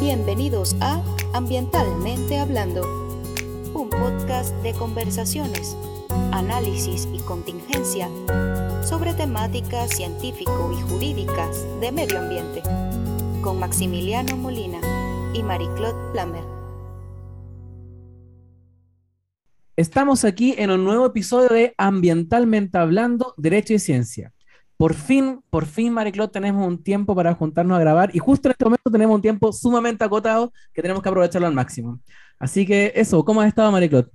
Bienvenidos 0.00 0.76
a 0.80 1.02
Ambientalmente 1.32 2.38
Hablando, 2.38 2.82
un 3.74 3.90
podcast 3.90 4.54
de 4.62 4.72
conversaciones, 4.72 5.76
análisis 6.30 7.08
y 7.12 7.18
contingencia 7.18 8.08
sobre 8.84 9.12
temáticas 9.14 9.90
científico 9.90 10.72
y 10.72 10.80
jurídicas 10.88 11.66
de 11.80 11.90
medio 11.90 12.20
ambiente, 12.20 12.62
con 13.42 13.58
Maximiliano 13.58 14.36
Molina 14.36 14.78
y 15.34 15.42
Marie-Claude 15.42 16.12
Plamer. 16.12 16.44
Estamos 19.74 20.24
aquí 20.24 20.54
en 20.58 20.70
un 20.70 20.84
nuevo 20.84 21.06
episodio 21.06 21.48
de 21.48 21.74
Ambientalmente 21.76 22.78
Hablando, 22.78 23.34
Derecho 23.36 23.74
y 23.74 23.80
Ciencia. 23.80 24.32
Por 24.78 24.94
fin, 24.94 25.40
por 25.50 25.66
fin, 25.66 25.92
Mariclot, 25.92 26.30
tenemos 26.30 26.64
un 26.64 26.80
tiempo 26.80 27.12
para 27.12 27.34
juntarnos 27.34 27.76
a 27.76 27.80
grabar 27.80 28.14
y 28.14 28.20
justo 28.20 28.46
en 28.46 28.52
este 28.52 28.64
momento 28.64 28.88
tenemos 28.92 29.16
un 29.16 29.20
tiempo 29.20 29.52
sumamente 29.52 30.04
acotado 30.04 30.52
que 30.72 30.80
tenemos 30.80 31.02
que 31.02 31.08
aprovecharlo 31.08 31.48
al 31.48 31.52
máximo. 31.52 31.98
Así 32.38 32.64
que 32.64 32.92
eso, 32.94 33.24
¿cómo 33.24 33.40
has 33.40 33.48
estado, 33.48 33.72
Mariclot? 33.72 34.08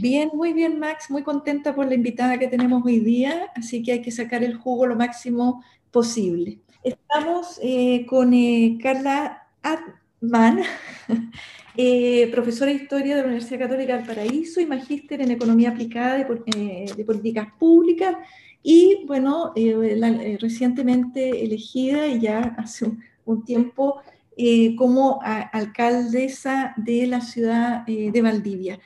Bien, 0.00 0.30
muy 0.34 0.52
bien, 0.52 0.78
Max, 0.78 1.10
muy 1.10 1.24
contenta 1.24 1.74
por 1.74 1.86
la 1.86 1.94
invitada 1.94 2.38
que 2.38 2.46
tenemos 2.46 2.80
hoy 2.86 3.00
día, 3.00 3.50
así 3.56 3.82
que 3.82 3.90
hay 3.90 4.02
que 4.02 4.12
sacar 4.12 4.44
el 4.44 4.54
jugo 4.54 4.86
lo 4.86 4.94
máximo 4.94 5.64
posible. 5.90 6.60
Estamos 6.84 7.58
eh, 7.60 8.06
con 8.06 8.32
eh, 8.34 8.78
Carla 8.80 9.48
Atman, 9.62 10.62
eh, 11.76 12.30
profesora 12.30 12.70
de 12.70 12.76
Historia 12.76 13.16
de 13.16 13.22
la 13.22 13.26
Universidad 13.26 13.58
Católica 13.58 13.96
del 13.96 14.06
Paraíso 14.06 14.60
y 14.60 14.66
magíster 14.66 15.22
en 15.22 15.32
Economía 15.32 15.70
Aplicada 15.70 16.18
de 16.18 17.04
Políticas 17.04 17.48
Públicas 17.58 18.14
y 18.62 19.04
bueno, 19.06 19.52
eh, 19.56 19.74
eh, 19.74 20.38
recientemente 20.40 21.44
elegida 21.44 22.06
y 22.06 22.20
ya 22.20 22.54
hace 22.58 22.92
un, 23.24 23.44
tiempo 23.44 24.00
eh, 24.36 24.76
como 24.76 25.20
alcaldesa 25.22 26.74
de 26.76 27.06
la 27.06 27.20
ciudad 27.20 27.84
de 27.86 28.22
Valdivia. 28.22 28.78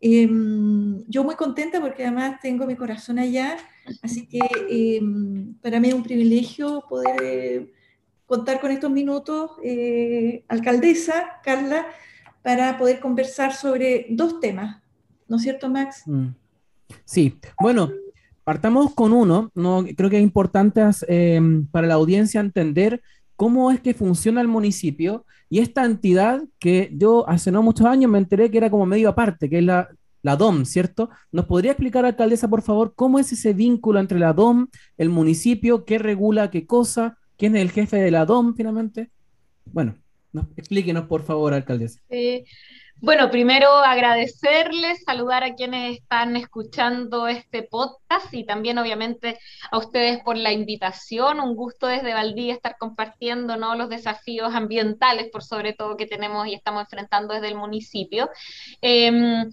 Em, 0.00 1.02
yo 1.08 1.24
muy 1.24 1.34
contenta 1.34 1.80
porque 1.80 2.04
además 2.04 2.38
tengo 2.40 2.66
mi 2.66 2.76
corazón 2.76 3.18
allá, 3.18 3.56
así 4.02 4.26
que 4.26 4.40
em, 4.68 5.54
para 5.54 5.80
mí 5.80 5.88
es 5.88 5.94
un 5.94 6.02
privilegio 6.02 6.84
poder 6.88 7.72
contar 8.26 8.60
con 8.60 8.70
estos 8.70 8.90
minutos, 8.90 9.52
alcaldesa 10.48 11.40
Carla, 11.42 11.86
para 12.42 12.76
poder 12.76 13.00
conversar 13.00 13.54
sobre 13.54 14.06
dos 14.10 14.40
temas, 14.40 14.82
¿no 15.26 15.36
es 15.36 15.42
cierto, 15.42 15.70
Max? 15.70 16.02
Mm. 16.06 16.28
Sí, 17.04 17.38
bueno, 17.60 17.90
partamos 18.44 18.94
con 18.94 19.12
uno, 19.12 19.50
¿no? 19.54 19.84
creo 19.96 20.10
que 20.10 20.18
es 20.18 20.22
importante 20.22 20.82
em, 21.08 21.66
para 21.66 21.86
la 21.86 21.94
audiencia 21.94 22.40
entender 22.40 23.02
cómo 23.36 23.70
es 23.70 23.80
que 23.80 23.94
funciona 23.94 24.40
el 24.40 24.48
municipio 24.48 25.24
y 25.48 25.58
esta 25.58 25.84
entidad 25.84 26.42
que 26.58 26.90
yo 26.94 27.28
hace 27.28 27.50
no 27.50 27.62
muchos 27.62 27.86
años 27.86 28.10
me 28.10 28.18
enteré 28.18 28.50
que 28.50 28.58
era 28.58 28.70
como 28.70 28.86
medio 28.86 29.08
aparte, 29.08 29.48
que 29.48 29.58
es 29.58 29.64
la, 29.64 29.88
la 30.22 30.36
DOM, 30.36 30.64
¿cierto? 30.64 31.10
¿Nos 31.32 31.46
podría 31.46 31.72
explicar, 31.72 32.04
alcaldesa, 32.04 32.48
por 32.48 32.62
favor, 32.62 32.94
cómo 32.94 33.18
es 33.18 33.32
ese 33.32 33.52
vínculo 33.52 34.00
entre 34.00 34.18
la 34.18 34.32
DOM, 34.32 34.68
el 34.98 35.08
municipio, 35.08 35.84
qué 35.84 35.98
regula 35.98 36.50
qué 36.50 36.66
cosa, 36.66 37.18
quién 37.36 37.56
es 37.56 37.62
el 37.62 37.70
jefe 37.70 37.96
de 37.96 38.10
la 38.10 38.24
DOM 38.24 38.54
finalmente? 38.54 39.10
Bueno, 39.66 39.96
explíquenos, 40.56 41.06
por 41.06 41.22
favor, 41.22 41.54
alcaldesa. 41.54 42.00
Sí. 42.10 42.44
Bueno, 43.00 43.30
primero 43.30 43.70
agradecerles, 43.70 45.02
saludar 45.04 45.44
a 45.44 45.54
quienes 45.54 45.98
están 45.98 46.36
escuchando 46.36 47.28
este 47.28 47.62
podcast 47.62 48.32
y 48.32 48.46
también 48.46 48.78
obviamente 48.78 49.38
a 49.70 49.78
ustedes 49.78 50.22
por 50.22 50.38
la 50.38 50.52
invitación. 50.52 51.40
Un 51.40 51.54
gusto 51.54 51.86
desde 51.86 52.14
Valdivia 52.14 52.54
estar 52.54 52.76
compartiendo 52.78 53.56
¿no? 53.56 53.74
los 53.74 53.90
desafíos 53.90 54.54
ambientales, 54.54 55.28
por 55.30 55.42
sobre 55.42 55.74
todo 55.74 55.96
que 55.96 56.06
tenemos 56.06 56.46
y 56.46 56.54
estamos 56.54 56.82
enfrentando 56.82 57.34
desde 57.34 57.48
el 57.48 57.56
municipio. 57.56 58.30
Em, 58.80 59.50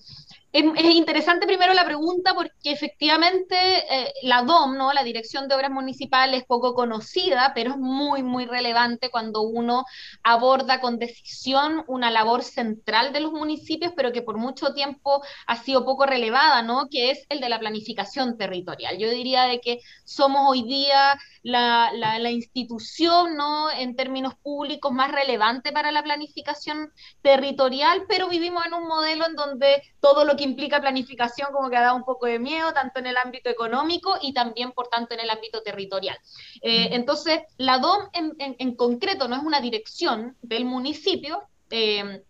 es, 0.51 0.95
interesante 0.95 1.47
primero 1.47 1.73
la 1.73 1.85
pregunta 1.85 2.33
porque 2.33 2.71
efectivamente 2.71 3.55
eh, 3.55 4.13
la 4.23 4.43
DOM, 4.43 4.75
¿no? 4.75 4.91
la 4.91 5.03
Dirección 5.03 5.47
de 5.47 5.55
Obras 5.55 5.71
Municipales, 5.71 6.41
es 6.41 6.45
poco 6.45 6.73
conocida, 6.73 7.53
pero 7.55 7.71
es 7.71 7.77
muy, 7.77 8.21
muy 8.21 8.45
relevante 8.45 9.09
cuando 9.09 9.41
uno 9.43 9.85
aborda 10.23 10.81
con 10.81 10.99
decisión 10.99 11.85
una 11.87 12.11
labor 12.11 12.43
central 12.43 13.13
de 13.13 13.21
los 13.21 13.31
municipios, 13.31 13.93
pero 13.95 14.11
que 14.11 14.21
por 14.21 14.37
mucho 14.37 14.73
tiempo 14.73 15.23
ha 15.47 15.55
sido 15.55 15.85
poco 15.85 16.05
relevada, 16.05 16.61
¿no? 16.61 16.87
que 16.89 17.11
es 17.11 17.25
el 17.29 17.39
de 17.39 17.49
la 17.49 17.59
planificación 17.59 18.37
territorial. 18.37 18.97
Yo 18.97 19.09
diría 19.09 19.43
de 19.43 19.61
que 19.61 19.79
somos 20.03 20.49
hoy 20.49 20.63
día 20.63 21.17
la, 21.43 21.91
la, 21.93 22.31
institución 22.31 23.35
¿no? 23.35 23.71
en 23.71 23.95
términos 23.95 24.35
públicos 24.35 24.91
más 24.91 25.11
relevante 25.11 25.71
para 25.71 25.91
la 25.91 26.03
planificación 26.03 26.91
territorial, 27.21 28.03
pero 28.07 28.27
vivimos 28.27 28.65
en 28.65 28.73
un 28.73 28.87
modelo 28.87 29.25
en 29.25 29.35
donde 29.35 29.81
todo 29.99 30.25
lo 30.25 30.35
que 30.35 30.40
implica 30.43 30.81
planificación 30.81 31.51
como 31.51 31.69
que 31.69 31.77
ha 31.77 31.81
dado 31.81 31.95
un 31.95 32.03
poco 32.03 32.25
de 32.25 32.39
miedo, 32.39 32.73
tanto 32.73 32.99
en 32.99 33.07
el 33.07 33.17
ámbito 33.17 33.49
económico 33.49 34.17
y 34.21 34.33
también, 34.33 34.71
por 34.71 34.87
tanto, 34.87 35.13
en 35.13 35.21
el 35.21 35.29
ámbito 35.29 35.61
territorial. 35.61 36.17
Eh, 36.61 36.89
entonces, 36.91 37.41
la 37.57 37.79
DOM 37.79 38.09
en, 38.13 38.75
concreto 38.75 39.27
no 39.27 39.35
es 39.35 39.43
una 39.43 39.61
dirección 39.61 40.37
del 40.41 40.65
municipio. 40.65 41.43
Eh, 41.69 42.23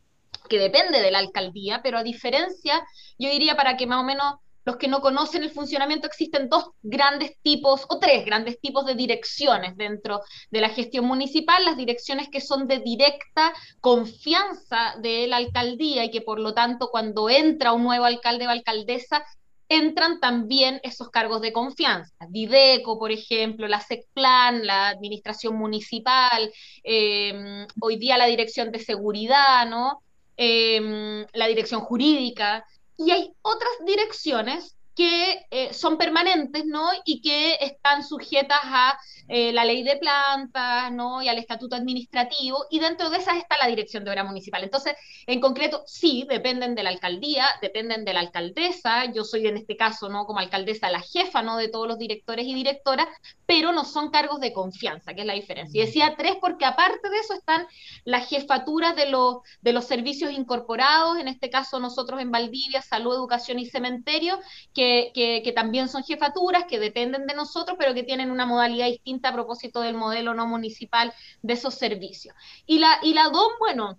que 0.50 0.60
depende 0.60 1.02
de 1.02 1.12
la 1.12 1.20
alcaldía, 1.20 1.82
pero 1.82 1.98
a 1.98 2.04
diferencia, 2.04 2.86
yo 3.18 3.30
diría 3.30 3.56
para 3.56 3.78
que 3.78 3.88
más 3.88 4.02
o 4.02 4.04
menos 4.04 4.36
los 4.64 4.78
que 4.78 4.88
no 4.88 5.02
conocen 5.02 5.44
el 5.44 5.52
funcionamiento, 5.52 6.08
existen 6.08 6.50
dos 6.50 6.72
grandes 6.82 7.38
tipos 7.42 7.86
o 7.90 8.00
tres 8.00 8.26
grandes 8.26 8.60
tipos 8.60 8.86
de 8.86 8.96
direcciones 8.96 9.76
dentro 9.76 10.22
de 10.50 10.62
la 10.62 10.70
gestión 10.70 11.06
municipal, 11.06 11.66
las 11.66 11.78
direcciones 11.78 12.30
que 12.30 12.42
son 12.42 12.68
de 12.68 12.80
directa 12.80 13.54
confianza 13.80 14.96
de 15.00 15.28
la 15.28 15.38
alcaldía 15.38 16.06
y 16.06 16.12
que 16.12 16.22
por 16.22 16.40
lo 16.40 16.54
tanto 16.54 16.90
cuando 16.92 17.30
entra 17.30 17.74
un 17.74 17.84
nuevo 17.84 18.06
alcalde 18.06 18.48
o 18.48 18.50
alcaldesa, 18.50 19.24
entran 19.68 20.20
también 20.20 20.82
esos 20.84 21.10
cargos 21.10 21.42
de 21.42 21.54
confianza. 21.54 22.14
Dideco, 22.28 23.00
por 23.00 23.10
ejemplo, 23.12 23.70
la 23.70 23.80
SECPLAN, 23.80 24.66
la 24.66 24.90
administración 24.90 25.56
municipal, 25.56 26.52
eh, 26.84 27.66
hoy 27.80 27.96
día 27.96 28.18
la 28.18 28.26
dirección 28.26 28.72
de 28.72 28.80
seguridad, 28.80 29.66
¿no? 29.68 30.02
Eh, 30.36 31.26
la 31.34 31.48
dirección 31.48 31.82
jurídica 31.82 32.66
y 33.06 33.12
hay 33.12 33.36
otras 33.42 33.72
direcciones 33.86 34.78
que 35.02 35.48
eh, 35.50 35.74
son 35.74 35.98
permanentes, 35.98 36.64
¿no? 36.68 36.88
Y 37.06 37.22
que 37.22 37.58
están 37.60 38.04
sujetas 38.04 38.60
a 38.64 39.00
eh, 39.28 39.52
la 39.52 39.66
ley 39.66 39.82
de 39.82 39.98
plantas, 39.98 40.92
¿no? 40.92 41.24
Y 41.24 41.28
al 41.28 41.40
estatuto 41.40 41.76
administrativo, 41.76 42.68
y 42.70 42.78
dentro 42.78 43.10
de 43.10 43.18
esas 43.18 43.38
está 43.38 43.58
la 43.58 43.66
dirección 43.66 44.04
de 44.04 44.12
obra 44.12 44.24
municipal. 44.24 44.64
Entonces, 44.64 44.94
en 45.26 45.42
concreto, 45.42 45.82
sí, 45.88 46.28
dependen 46.30 46.76
de 46.76 46.84
la 46.84 46.92
alcaldía, 46.92 47.48
dependen 47.64 48.06
de 48.06 48.14
la 48.14 48.20
alcaldesa, 48.20 49.12
yo 49.12 49.24
soy 49.24 49.48
en 49.48 49.58
este 49.58 49.76
caso, 49.76 50.08
¿no? 50.08 50.26
Como 50.28 50.38
alcaldesa, 50.38 50.92
la 50.92 51.02
jefa, 51.02 51.42
¿no? 51.42 51.58
De 51.58 51.68
todos 51.68 51.88
los 51.88 51.98
directores 51.98 52.46
y 52.46 52.54
directoras, 52.54 53.08
pero 53.48 53.72
no 53.72 53.86
son 53.86 54.12
cargos 54.12 54.40
de 54.40 54.54
confianza, 54.54 55.16
que 55.16 55.22
es 55.22 55.28
la 55.28 55.34
diferencia. 55.34 55.82
Y 55.82 55.86
decía 55.88 56.14
tres 56.16 56.36
porque 56.40 56.66
aparte 56.66 57.10
de 57.10 57.18
eso 57.18 57.34
están 57.34 57.66
las 58.04 58.30
jefaturas 58.30 58.96
de 58.96 59.08
los, 59.08 59.38
de 59.62 59.74
los 59.74 59.86
servicios 59.86 60.32
incorporados, 60.32 61.18
en 61.18 61.28
este 61.28 61.50
caso 61.50 61.80
nosotros 61.80 62.22
en 62.22 62.30
Valdivia, 62.30 62.84
Salud, 62.84 63.16
Educación 63.16 63.58
y 63.58 63.66
Cementerio, 63.66 64.40
que, 64.76 64.91
que, 65.14 65.42
que 65.44 65.52
también 65.52 65.88
son 65.90 66.04
jefaturas, 66.04 66.66
que 66.66 66.80
dependen 66.80 67.28
de 67.28 67.34
nosotros, 67.34 67.78
pero 67.80 67.94
que 67.94 68.04
tienen 68.04 68.32
una 68.32 68.46
modalidad 68.46 68.88
distinta 68.88 69.30
a 69.30 69.34
propósito 69.34 69.82
del 69.82 69.96
modelo 69.96 70.34
no 70.34 70.48
municipal 70.48 71.14
de 71.42 71.54
esos 71.54 71.76
servicios. 71.76 72.36
Y 72.66 72.80
la, 72.80 73.00
y 73.02 73.14
la 73.14 73.30
DOM, 73.30 73.52
bueno, 73.60 73.98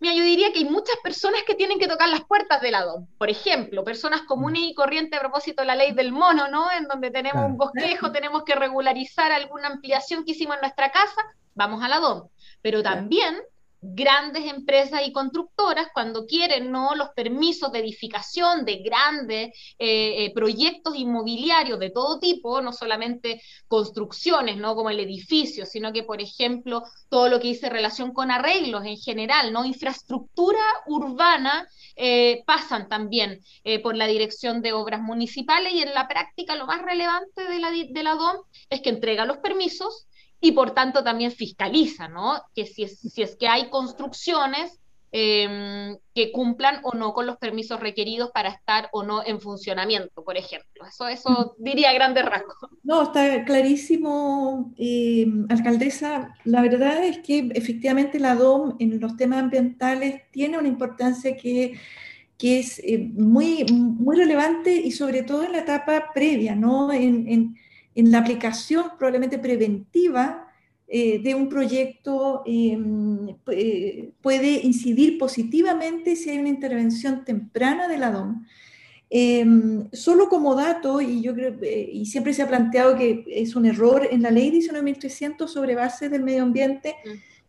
mira, 0.00 0.14
yo 0.14 0.22
diría 0.22 0.52
que 0.52 0.60
hay 0.60 0.64
muchas 0.64 0.96
personas 1.02 1.42
que 1.46 1.54
tienen 1.54 1.78
que 1.78 1.88
tocar 1.88 2.08
las 2.08 2.24
puertas 2.24 2.60
de 2.60 2.70
la 2.70 2.84
DOM. 2.84 3.06
Por 3.18 3.30
ejemplo, 3.30 3.84
personas 3.84 4.22
comunes 4.22 4.62
y 4.62 4.74
corrientes 4.74 5.18
a 5.18 5.22
propósito 5.22 5.62
de 5.62 5.66
la 5.66 5.76
ley 5.76 5.92
del 5.92 6.12
mono, 6.12 6.48
¿no? 6.48 6.70
En 6.72 6.84
donde 6.84 7.10
tenemos 7.10 7.44
un 7.44 7.56
bosquejo, 7.56 8.12
tenemos 8.12 8.44
que 8.44 8.54
regularizar 8.54 9.32
alguna 9.32 9.68
ampliación 9.68 10.24
que 10.24 10.32
hicimos 10.32 10.56
en 10.56 10.62
nuestra 10.62 10.90
casa, 10.90 11.22
vamos 11.54 11.82
a 11.82 11.88
la 11.88 11.98
DOM. 11.98 12.28
Pero 12.62 12.82
también 12.82 13.36
grandes 13.80 14.44
empresas 14.44 15.02
y 15.06 15.12
constructoras 15.12 15.88
cuando 15.94 16.26
quieren 16.26 16.72
¿no? 16.72 16.94
los 16.94 17.10
permisos 17.10 17.70
de 17.72 17.78
edificación 17.80 18.64
de 18.64 18.78
grandes 18.78 19.48
eh, 19.78 20.24
eh, 20.24 20.32
proyectos 20.34 20.96
inmobiliarios 20.96 21.78
de 21.78 21.90
todo 21.90 22.18
tipo, 22.18 22.60
no 22.60 22.72
solamente 22.72 23.40
construcciones, 23.68 24.56
¿no? 24.56 24.74
como 24.74 24.90
el 24.90 25.00
edificio, 25.00 25.64
sino 25.64 25.92
que, 25.92 26.02
por 26.02 26.20
ejemplo, 26.20 26.82
todo 27.08 27.28
lo 27.28 27.38
que 27.40 27.48
dice 27.48 27.68
relación 27.68 28.12
con 28.12 28.30
arreglos 28.30 28.84
en 28.84 28.96
general, 28.96 29.52
¿no? 29.52 29.64
infraestructura 29.64 30.62
urbana, 30.86 31.68
eh, 31.96 32.42
pasan 32.46 32.88
también 32.88 33.40
por 33.82 33.96
la 33.96 34.06
dirección 34.06 34.62
de 34.62 34.72
obras 34.72 35.00
municipales 35.00 35.72
y 35.72 35.82
en 35.82 35.92
la 35.92 36.08
práctica 36.08 36.56
lo 36.56 36.66
más 36.66 36.82
relevante 36.82 37.44
de 37.44 37.58
la, 37.58 37.70
de 37.70 38.02
la 38.02 38.14
DOM 38.14 38.36
es 38.70 38.80
que 38.80 38.90
entrega 38.90 39.26
los 39.26 39.38
permisos, 39.38 40.06
y 40.40 40.52
por 40.52 40.72
tanto 40.72 41.02
también 41.02 41.32
fiscaliza, 41.32 42.08
¿no? 42.08 42.40
Que 42.54 42.66
si 42.66 42.84
es, 42.84 43.00
si 43.00 43.22
es 43.22 43.36
que 43.36 43.48
hay 43.48 43.70
construcciones 43.70 44.80
em, 45.10 45.96
que 46.14 46.30
cumplan 46.32 46.80
o 46.82 46.94
no 46.94 47.12
con 47.14 47.26
los 47.26 47.38
permisos 47.38 47.80
requeridos 47.80 48.30
para 48.30 48.50
estar 48.50 48.88
o 48.92 49.02
no 49.02 49.24
en 49.24 49.40
funcionamiento, 49.40 50.22
por 50.22 50.36
ejemplo. 50.36 50.84
Eso, 50.86 51.08
eso 51.08 51.54
diría 51.58 51.92
grandes 51.92 52.24
rasgos. 52.24 52.56
No, 52.82 53.02
está 53.02 53.44
clarísimo, 53.44 54.72
em, 54.76 55.46
alcaldesa. 55.48 56.34
La 56.44 56.62
verdad 56.62 57.02
es 57.02 57.18
que 57.18 57.50
efectivamente 57.54 58.20
la 58.20 58.34
DOM 58.34 58.76
en 58.78 59.00
los 59.00 59.16
temas 59.16 59.40
ambientales 59.40 60.22
tiene 60.30 60.58
una 60.58 60.68
importancia 60.68 61.36
que 61.36 61.78
que 62.38 62.60
es 62.60 62.78
eh, 62.78 62.98
muy, 62.98 63.64
muy 63.64 64.16
relevante 64.16 64.72
y 64.72 64.92
sobre 64.92 65.24
todo 65.24 65.42
en 65.42 65.52
la 65.52 65.58
etapa 65.58 66.12
previa, 66.14 66.54
¿no? 66.54 66.92
en, 66.92 67.26
en, 67.28 67.56
la 68.04 68.18
aplicación 68.18 68.86
probablemente 68.96 69.38
preventiva 69.38 70.48
eh, 70.86 71.18
de 71.18 71.34
un 71.34 71.48
proyecto 71.48 72.42
em, 72.46 73.28
eh, 73.50 74.10
puede 74.22 74.60
incidir 74.64 75.18
positivamente 75.18 76.16
si 76.16 76.30
hay 76.30 76.38
una 76.38 76.48
intervención 76.48 77.24
temprana 77.24 77.88
de 77.88 77.98
la 77.98 78.10
DOM. 78.10 78.46
Em, 79.10 79.88
solo 79.92 80.28
como 80.28 80.54
dato, 80.54 81.00
y 81.00 81.20
yo 81.22 81.34
creo, 81.34 81.56
y 81.92 82.06
siempre 82.06 82.32
se 82.32 82.42
ha 82.42 82.48
planteado 82.48 82.96
que 82.96 83.24
es 83.28 83.56
un 83.56 83.66
error 83.66 84.06
en 84.10 84.22
la 84.22 84.30
ley 84.30 84.50
19.300 84.50 85.46
sobre 85.48 85.74
bases 85.74 86.10
del 86.10 86.22
medio 86.22 86.42
ambiente, 86.42 86.94
mm. 87.04 87.08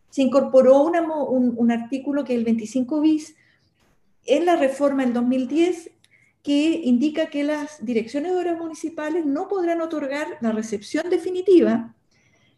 se 0.09 0.21
incorporó 0.21 0.83
un, 0.83 1.53
un, 1.55 1.71
artículo 1.71 2.23
que 2.23 2.33
es 2.33 2.39
el 2.39 2.45
25 2.45 3.01
bis, 3.01 3.35
en 4.25 4.45
la 4.45 4.55
reforma 4.55 5.03
del 5.03 5.13
2010 5.13 5.91
que 6.43 6.81
indica 6.83 7.27
que 7.27 7.43
las 7.43 7.83
direcciones 7.85 8.31
de 8.31 8.39
obras 8.39 8.57
municipales 8.57 9.25
no 9.25 9.47
podrán 9.47 9.81
otorgar 9.81 10.37
la 10.41 10.51
recepción 10.51 11.09
definitiva 11.09 11.93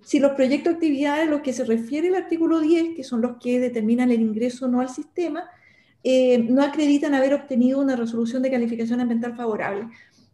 si 0.03 0.19
los 0.19 0.31
proyectos 0.31 0.73
de 0.73 0.75
actividades 0.77 1.27
a 1.27 1.31
los 1.31 1.41
que 1.41 1.53
se 1.53 1.63
refiere 1.63 2.07
el 2.07 2.15
artículo 2.15 2.59
10, 2.59 2.95
que 2.95 3.03
son 3.03 3.21
los 3.21 3.37
que 3.37 3.59
determinan 3.59 4.09
el 4.11 4.21
ingreso 4.21 4.67
no 4.67 4.81
al 4.81 4.89
sistema, 4.89 5.47
eh, 6.03 6.39
no 6.39 6.63
acreditan 6.63 7.13
haber 7.13 7.35
obtenido 7.35 7.79
una 7.79 7.95
resolución 7.95 8.41
de 8.41 8.49
calificación 8.49 8.99
ambiental 8.99 9.35
favorable. 9.35 9.87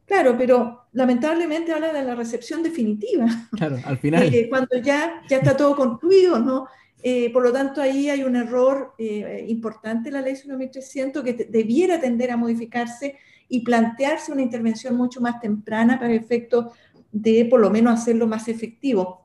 Claro, 0.05 0.37
pero 0.37 0.85
lamentablemente 0.93 1.73
habla 1.73 1.91
de 1.91 2.01
la 2.01 2.15
recepción 2.15 2.63
definitiva. 2.63 3.27
Claro, 3.51 3.77
al 3.83 3.97
final. 3.97 4.33
Eh, 4.33 4.47
cuando 4.49 4.77
ya, 4.77 5.21
ya 5.29 5.37
está 5.37 5.57
todo 5.57 5.75
concluido, 5.75 6.39
¿no? 6.39 6.67
Eh, 7.03 7.29
por 7.31 7.43
lo 7.43 7.51
tanto, 7.51 7.81
ahí 7.81 8.09
hay 8.09 8.23
un 8.23 8.37
error 8.37 8.93
eh, 8.97 9.45
importante 9.49 10.09
en 10.09 10.15
la 10.15 10.21
ley 10.21 10.35
9300 10.45 11.23
que 11.23 11.33
debiera 11.49 11.99
tender 11.99 12.31
a 12.31 12.37
modificarse 12.37 13.17
y 13.49 13.61
plantearse 13.61 14.31
una 14.31 14.41
intervención 14.41 14.95
mucho 14.95 15.21
más 15.21 15.39
temprana 15.39 15.99
para 15.99 16.11
el 16.11 16.19
efecto 16.19 16.73
de 17.11 17.45
por 17.45 17.59
lo 17.59 17.69
menos 17.69 17.99
hacerlo 17.99 18.27
más 18.27 18.47
efectivo, 18.47 19.21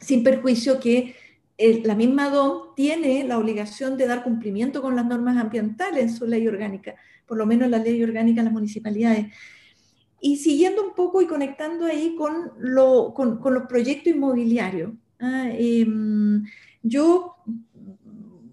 sin 0.00 0.22
perjuicio 0.22 0.78
que 0.78 1.14
la 1.58 1.94
misma 1.94 2.28
DOM 2.28 2.74
tiene 2.74 3.24
la 3.24 3.38
obligación 3.38 3.96
de 3.96 4.06
dar 4.06 4.22
cumplimiento 4.22 4.82
con 4.82 4.94
las 4.94 5.06
normas 5.06 5.38
ambientales 5.38 6.02
en 6.02 6.14
su 6.14 6.26
ley 6.26 6.46
orgánica, 6.46 6.94
por 7.26 7.38
lo 7.38 7.46
menos 7.46 7.70
la 7.70 7.78
ley 7.78 8.02
orgánica 8.02 8.40
de 8.40 8.44
las 8.44 8.52
municipalidades. 8.52 9.26
Y 10.20 10.36
siguiendo 10.36 10.86
un 10.86 10.94
poco 10.94 11.22
y 11.22 11.26
conectando 11.26 11.86
ahí 11.86 12.14
con, 12.16 12.52
lo, 12.58 13.12
con, 13.14 13.38
con 13.38 13.54
los 13.54 13.64
proyectos 13.64 14.14
inmobiliarios. 14.14 14.92
Ah, 15.18 15.48
em, 15.52 16.44
yo 16.82 17.36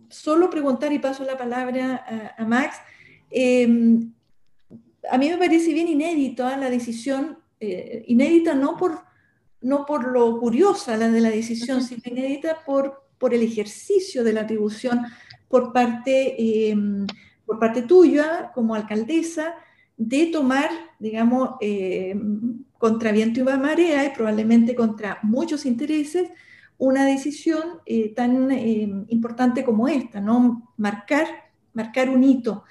solo 0.09 0.49
preguntar 0.49 0.93
y 0.93 0.99
paso 0.99 1.23
la 1.23 1.37
palabra 1.37 2.33
a, 2.37 2.45
Max. 2.45 2.77
Em, 3.29 4.13
a 5.09 5.17
mí 5.17 5.29
me 5.29 5.37
parece 5.37 5.73
bien 5.73 5.87
inédita 5.87 6.57
la 6.57 6.69
decisión, 6.69 7.37
eh, 7.59 8.03
inédita 8.07 8.53
no 8.53 8.77
por, 8.77 8.99
no 9.61 9.85
por 9.85 10.11
lo 10.11 10.39
curiosa 10.39 10.97
la 10.97 11.09
de 11.09 11.21
la 11.21 11.29
decisión, 11.29 11.81
sino 11.81 12.01
inédita 12.05 12.63
por, 12.65 13.03
por 13.17 13.33
el 13.33 13.41
ejercicio 13.41 14.23
de 14.23 14.33
la 14.33 14.41
atribución 14.41 15.01
por 15.47 15.71
parte, 15.71 16.69
em, 16.69 17.05
por 17.45 17.59
parte 17.59 17.83
tuya 17.83 18.51
como 18.53 18.75
alcaldesa 18.75 19.55
de 19.97 20.27
tomar, 20.27 20.69
digamos, 20.99 21.51
em, 21.61 22.63
contra 22.77 23.11
viento 23.11 23.39
y 23.39 23.43
marea 23.43 24.03
y 24.05 24.09
probablemente 24.09 24.75
contra 24.75 25.19
muchos 25.21 25.65
intereses, 25.65 26.29
una 26.77 27.05
decisión 27.05 27.79
eh, 27.85 28.13
tan 28.13 28.51
eh, 28.51 29.05
importante 29.09 29.63
como 29.63 29.87
esta, 29.87 30.19
¿no? 30.19 30.73
Marcar, 30.77 31.27
marcar 31.73 32.09
un 32.09 32.23
hito. 32.23 32.63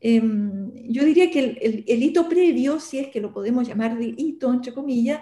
Em, 0.00 0.72
yo 0.88 1.04
diría 1.04 1.30
que 1.30 1.84
el, 1.86 2.02
hito 2.02 2.28
previo, 2.28 2.80
si 2.80 2.98
es 2.98 3.08
que 3.08 3.20
lo 3.20 3.32
podemos 3.32 3.66
llamar 3.66 3.98
de 3.98 4.14
hito, 4.16 4.52
entre 4.52 4.72
comillas, 4.72 5.20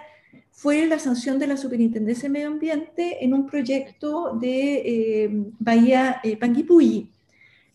fue 0.51 0.85
la 0.85 0.99
sanción 0.99 1.39
de 1.39 1.47
la 1.47 1.57
Superintendencia 1.57 2.23
de 2.23 2.33
Medio 2.33 2.47
Ambiente 2.47 3.23
en 3.23 3.33
un 3.33 3.45
proyecto 3.45 4.37
de 4.39 5.23
em, 5.25 5.51
Bahía 5.59 6.19
eh, 6.23 6.37
Panguipulli, 6.37 7.11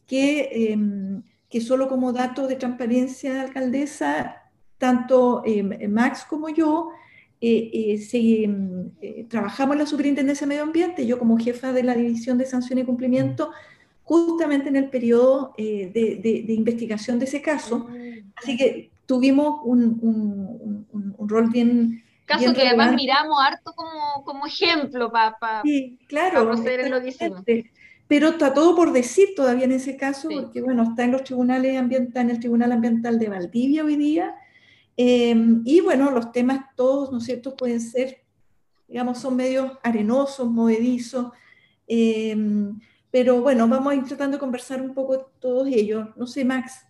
que, 0.06 0.72
em, 0.72 1.22
que 1.48 1.60
solo 1.60 1.88
como 1.88 2.12
dato 2.12 2.46
de 2.46 2.56
transparencia, 2.56 3.42
alcaldesa, 3.42 4.36
tanto 4.78 5.44
Max 5.88 6.24
como 6.28 6.48
yo 6.48 6.90
eh, 7.44 7.98
eh, 8.12 8.48
mm, 8.48 8.86
eh, 9.00 9.26
trabajamos 9.28 9.74
en 9.74 9.80
la 9.80 9.86
Superintendencia 9.86 10.46
de 10.46 10.48
Medio 10.48 10.62
Ambiente, 10.62 11.04
yo 11.04 11.18
como 11.18 11.36
jefa 11.36 11.72
de 11.72 11.82
la 11.82 11.96
División 11.96 12.38
de 12.38 12.46
Sanción 12.46 12.78
y 12.78 12.84
Cumplimiento, 12.84 13.50
justamente 14.04 14.68
en 14.68 14.76
el 14.76 14.90
periodo 14.90 15.54
de, 15.56 16.44
investigación 16.48 17.18
de 17.18 17.26
ese 17.26 17.42
caso. 17.42 17.88
Así 18.36 18.56
que 18.56 18.90
tuvimos 19.06 19.60
un, 19.64 20.86
rol 21.18 21.50
bien... 21.50 22.02
Caso 22.24 22.54
que 22.54 22.66
además 22.66 22.94
miramos 22.94 23.36
harto 23.40 23.72
como, 23.74 24.24
como 24.24 24.46
ejemplo 24.46 25.10
para 25.10 25.36
pa, 25.38 25.60
sí, 25.64 25.98
claro, 26.06 26.46
proceder 26.46 26.80
en 26.80 26.90
lo 26.90 27.02
que 27.02 27.08
hicimos. 27.08 27.42
Pero 28.06 28.28
está 28.28 28.54
todo 28.54 28.76
por 28.76 28.92
decir 28.92 29.30
todavía 29.34 29.64
en 29.64 29.72
ese 29.72 29.96
caso, 29.96 30.28
porque 30.30 30.62
bueno, 30.62 30.84
está 30.84 31.04
en 31.04 31.12
los 31.12 31.24
tribunales 31.24 31.76
ambientales, 31.76 32.30
en 32.30 32.30
el 32.30 32.40
Tribunal 32.40 32.72
Ambiental 32.72 33.18
de 33.18 33.28
Valdivia 33.28 33.84
hoy 33.84 33.96
día, 33.96 34.36
Em, 34.96 35.62
y 35.64 35.80
bueno, 35.80 36.10
los 36.10 36.32
temas 36.32 36.66
todos, 36.76 37.10
¿no 37.12 37.18
es 37.18 37.24
cierto?, 37.24 37.56
pueden 37.56 37.80
ser, 37.80 38.22
digamos, 38.88 39.18
son 39.18 39.36
medios 39.36 39.72
arenosos, 39.82 40.50
movedizos, 40.50 41.32
em, 41.86 42.78
pero 43.12 43.40
bueno, 43.42 43.68
vamos 43.68 43.92
a 43.92 43.94
ir 43.94 44.04
tratando 44.04 44.38
de 44.38 44.40
conversar 44.40 44.80
un 44.80 44.94
poco 44.94 45.30
todos 45.38 45.68
ellos. 45.68 46.08
No 46.16 46.26
sé, 46.26 46.44
Max. 46.44 46.84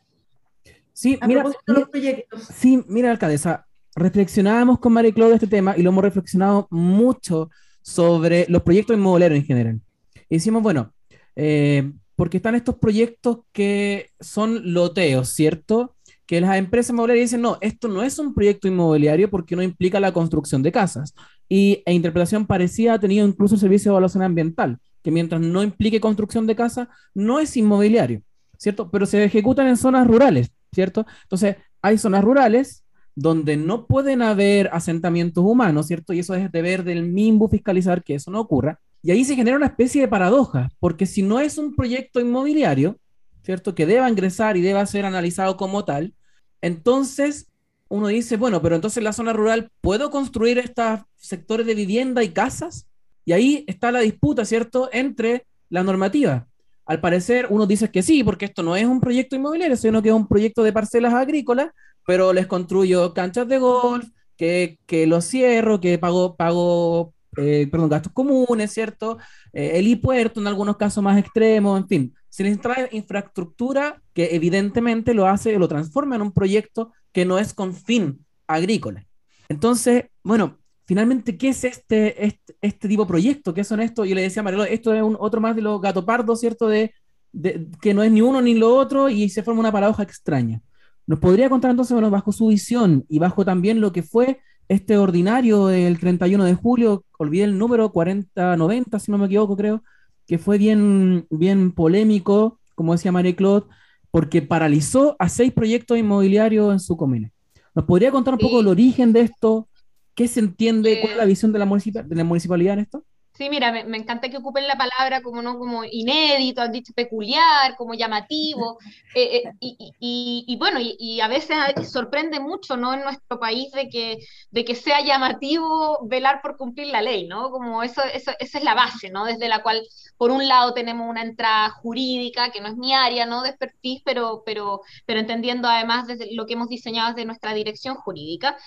Sí, 0.94 1.18
mira, 1.26 1.44
los 1.66 1.88
proyectos. 1.88 2.44
Sí, 2.54 2.82
mira, 2.86 3.10
alcaldesa, 3.10 3.66
reflexionábamos 3.96 4.78
con 4.78 4.92
María 4.92 5.12
Claudia 5.12 5.34
este 5.34 5.48
tema 5.48 5.76
y 5.76 5.82
lo 5.82 5.90
hemos 5.90 6.04
reflexionado 6.04 6.68
mucho 6.70 7.50
sobre 7.82 8.46
los 8.48 8.62
proyectos 8.62 8.96
inmobiliarios 8.96 9.40
en 9.40 9.46
general. 9.46 9.80
Y 10.28 10.36
decimos, 10.36 10.62
bueno, 10.62 10.94
eh, 11.34 11.92
porque 12.14 12.36
están 12.36 12.54
estos 12.54 12.76
proyectos 12.76 13.40
que 13.52 14.10
son 14.20 14.72
loteos, 14.72 15.28
¿cierto? 15.28 15.96
que 16.32 16.40
las 16.40 16.56
empresas 16.56 16.90
inmobiliarias 16.90 17.30
dicen, 17.30 17.42
no, 17.42 17.58
esto 17.60 17.88
no 17.88 18.02
es 18.02 18.18
un 18.18 18.32
proyecto 18.32 18.66
inmobiliario 18.66 19.28
porque 19.28 19.54
no 19.54 19.62
implica 19.62 20.00
la 20.00 20.12
construcción 20.12 20.62
de 20.62 20.72
casas. 20.72 21.14
Y 21.46 21.82
e 21.84 21.92
interpretación 21.92 22.46
parecida 22.46 22.94
ha 22.94 22.98
tenido 22.98 23.26
incluso 23.26 23.56
el 23.56 23.60
servicio 23.60 23.90
de 23.90 23.92
evaluación 23.94 24.22
ambiental, 24.22 24.78
que 25.02 25.10
mientras 25.10 25.40
no 25.40 25.62
implique 25.62 26.00
construcción 26.00 26.46
de 26.46 26.56
casa, 26.56 26.88
no 27.14 27.40
es 27.40 27.56
inmobiliario, 27.56 28.22
¿cierto? 28.56 28.90
Pero 28.90 29.06
se 29.06 29.24
ejecutan 29.24 29.68
en 29.68 29.76
zonas 29.76 30.06
rurales, 30.06 30.50
¿cierto? 30.72 31.06
Entonces, 31.24 31.56
hay 31.80 31.98
zonas 31.98 32.24
rurales 32.24 32.84
donde 33.14 33.56
no 33.56 33.86
pueden 33.86 34.22
haber 34.22 34.70
asentamientos 34.72 35.44
humanos, 35.44 35.86
¿cierto? 35.86 36.12
Y 36.12 36.20
eso 36.20 36.34
es 36.34 36.50
deber 36.50 36.84
del 36.84 37.02
MIMBU 37.02 37.48
fiscalizar 37.48 38.02
que 38.02 38.14
eso 38.14 38.30
no 38.30 38.40
ocurra. 38.40 38.80
Y 39.02 39.10
ahí 39.10 39.24
se 39.24 39.36
genera 39.36 39.56
una 39.56 39.66
especie 39.66 40.00
de 40.00 40.08
paradoja, 40.08 40.70
porque 40.78 41.06
si 41.06 41.22
no 41.22 41.40
es 41.40 41.58
un 41.58 41.74
proyecto 41.74 42.20
inmobiliario, 42.20 42.98
¿cierto? 43.42 43.74
Que 43.74 43.86
deba 43.86 44.08
ingresar 44.08 44.56
y 44.56 44.62
deba 44.62 44.86
ser 44.86 45.04
analizado 45.04 45.56
como 45.56 45.84
tal. 45.84 46.14
Entonces, 46.60 47.48
uno 47.88 48.06
dice, 48.06 48.36
bueno, 48.36 48.62
pero 48.62 48.76
entonces 48.76 48.98
en 48.98 49.04
la 49.04 49.12
zona 49.12 49.32
rural, 49.32 49.70
¿puedo 49.80 50.10
construir 50.10 50.58
estos 50.58 51.00
sectores 51.16 51.66
de 51.66 51.74
vivienda 51.74 52.22
y 52.22 52.30
casas? 52.30 52.86
Y 53.24 53.32
ahí 53.32 53.64
está 53.66 53.92
la 53.92 54.00
disputa, 54.00 54.44
¿cierto?, 54.44 54.88
entre 54.92 55.46
la 55.68 55.82
normativa. 55.82 56.46
Al 56.84 57.00
parecer, 57.00 57.46
uno 57.50 57.66
dice 57.66 57.90
que 57.90 58.02
sí, 58.02 58.24
porque 58.24 58.46
esto 58.46 58.62
no 58.62 58.76
es 58.76 58.84
un 58.84 59.00
proyecto 59.00 59.36
inmobiliario, 59.36 59.76
sino 59.76 60.02
que 60.02 60.08
es 60.08 60.14
un 60.14 60.26
proyecto 60.26 60.62
de 60.62 60.72
parcelas 60.72 61.14
agrícolas, 61.14 61.70
pero 62.06 62.32
les 62.32 62.46
construyo 62.46 63.14
canchas 63.14 63.46
de 63.48 63.58
golf, 63.58 64.08
que, 64.36 64.78
que 64.86 65.06
los 65.06 65.24
cierro, 65.24 65.80
que 65.80 65.98
pago, 65.98 66.34
pago 66.36 67.14
eh, 67.36 67.66
perdón, 67.70 67.88
gastos 67.88 68.12
comunes, 68.12 68.72
¿cierto? 68.72 69.18
Eh, 69.52 69.72
el 69.74 70.00
puerto 70.00 70.40
en 70.40 70.46
algunos 70.46 70.76
casos 70.76 71.02
más 71.02 71.18
extremos, 71.18 71.80
en 71.80 71.88
fin. 71.88 72.14
Se 72.28 72.44
les 72.44 72.60
trae 72.60 72.88
infraestructura 72.92 74.02
que 74.12 74.34
evidentemente 74.34 75.14
lo 75.14 75.26
hace, 75.26 75.58
lo 75.58 75.68
transforma 75.68 76.16
en 76.16 76.22
un 76.22 76.32
proyecto 76.32 76.92
que 77.12 77.24
no 77.24 77.38
es 77.38 77.54
con 77.54 77.74
fin 77.74 78.24
agrícola. 78.46 79.06
Entonces, 79.48 80.06
bueno, 80.22 80.58
finalmente, 80.84 81.36
¿qué 81.36 81.48
es 81.48 81.64
este, 81.64 82.24
este, 82.24 82.56
este 82.60 82.88
tipo 82.88 83.04
de 83.04 83.08
proyecto? 83.08 83.54
¿Qué 83.54 83.64
son 83.64 83.80
estos? 83.80 84.08
Yo 84.08 84.14
le 84.14 84.22
decía 84.22 84.40
a 84.40 84.42
Marielo, 84.44 84.64
esto 84.64 84.94
es 84.94 85.02
un, 85.02 85.16
otro 85.18 85.40
más 85.40 85.56
de 85.56 85.62
los 85.62 85.80
gatopardos, 85.80 86.40
¿cierto? 86.40 86.68
De, 86.68 86.94
de, 87.32 87.68
que 87.80 87.94
no 87.94 88.02
es 88.02 88.10
ni 88.12 88.20
uno 88.20 88.40
ni 88.40 88.54
lo 88.54 88.74
otro 88.74 89.08
y 89.08 89.28
se 89.28 89.42
forma 89.42 89.60
una 89.60 89.72
paradoja 89.72 90.02
extraña. 90.02 90.60
¿Nos 91.06 91.18
podría 91.18 91.48
contar 91.48 91.70
entonces, 91.70 91.92
bueno, 91.92 92.10
bajo 92.10 92.32
su 92.32 92.48
visión 92.48 93.04
y 93.08 93.18
bajo 93.18 93.44
también 93.44 93.80
lo 93.80 93.92
que 93.92 94.02
fue 94.02 94.40
este 94.68 94.96
ordinario 94.96 95.66
del 95.66 95.98
31 95.98 96.44
de 96.44 96.54
julio, 96.54 97.04
olvidé 97.18 97.44
el 97.44 97.58
número 97.58 97.90
4090, 97.92 98.98
si 98.98 99.10
no 99.10 99.18
me 99.18 99.26
equivoco, 99.26 99.56
creo, 99.56 99.82
que 100.26 100.38
fue 100.38 100.56
bien, 100.56 101.26
bien 101.30 101.72
polémico 101.72 102.60
como 102.74 102.92
decía 102.92 103.12
María 103.12 103.36
Claude, 103.36 103.66
porque 104.10 104.42
paralizó 104.42 105.16
a 105.18 105.28
seis 105.28 105.52
proyectos 105.52 105.98
inmobiliarios 105.98 106.72
en 106.72 106.80
su 106.80 106.96
comuna. 106.96 107.30
¿Nos 107.74 107.84
podría 107.84 108.10
contar 108.10 108.34
un 108.34 108.40
poco 108.40 108.60
el 108.60 108.66
origen 108.66 109.12
de 109.12 109.20
esto? 109.20 109.68
¿Qué 110.14 110.28
se 110.28 110.40
entiende? 110.40 111.00
¿Cuál 111.00 111.12
es 111.12 111.18
la 111.18 111.24
visión 111.24 111.52
de 111.52 111.58
la, 111.58 111.66
de 111.66 112.16
la 112.16 112.24
municipalidad 112.24 112.74
en 112.74 112.80
esto? 112.80 113.04
Sí, 113.34 113.48
mira, 113.48 113.72
me, 113.72 113.96
encanta 113.96 114.28
que 114.28 114.36
ocupen 114.36 114.68
la 114.68 114.76
palabra 114.76 115.22
como 115.22 115.40
no 115.40 115.58
como 115.58 115.84
inédito, 115.84 116.60
han 116.60 116.70
dicho 116.70 116.92
peculiar, 116.94 117.76
como 117.76 117.94
llamativo, 117.94 118.78
eh, 119.14 119.42
eh, 119.44 119.52
y, 119.58 120.44
y, 120.46 120.56
bueno, 120.58 120.78
y, 120.80 121.20
a 121.20 121.28
veces 121.28 121.56
sorprende 121.90 122.40
mucho, 122.40 122.76
¿no? 122.76 122.92
En 122.92 123.00
nuestro 123.00 123.40
país 123.40 123.72
de 123.72 123.88
que, 123.88 124.18
de 124.50 124.64
que 124.66 124.74
sea 124.74 125.00
llamativo 125.02 126.06
velar 126.06 126.42
por 126.42 126.58
cumplir 126.58 126.88
la 126.88 127.00
ley, 127.00 127.26
¿no? 127.26 127.50
Como 127.50 127.82
eso, 127.82 128.02
eso, 128.12 128.32
esa 128.38 128.58
es 128.58 128.64
la 128.64 128.74
base, 128.74 129.08
¿no? 129.10 129.24
Desde 129.24 129.48
la 129.48 129.62
cual, 129.62 129.82
por 130.18 130.30
un 130.30 130.46
lado, 130.46 130.74
tenemos 130.74 131.08
una 131.08 131.22
entrada 131.22 131.70
jurídica, 131.70 132.50
que 132.50 132.60
no 132.60 132.68
es 132.68 132.76
mi 132.76 132.92
área, 132.92 133.24
¿no? 133.24 133.42
De 133.42 133.48
expertise, 133.48 134.02
pero, 134.04 134.42
pero, 134.44 134.82
pero 135.06 135.20
entendiendo 135.20 135.68
además 135.68 136.06
desde 136.06 136.34
lo 136.34 136.46
que 136.46 136.52
hemos 136.52 136.68
diseñado 136.68 137.14
desde 137.14 137.24
nuestra 137.24 137.54
dirección 137.54 137.96
jurídica. 137.96 138.58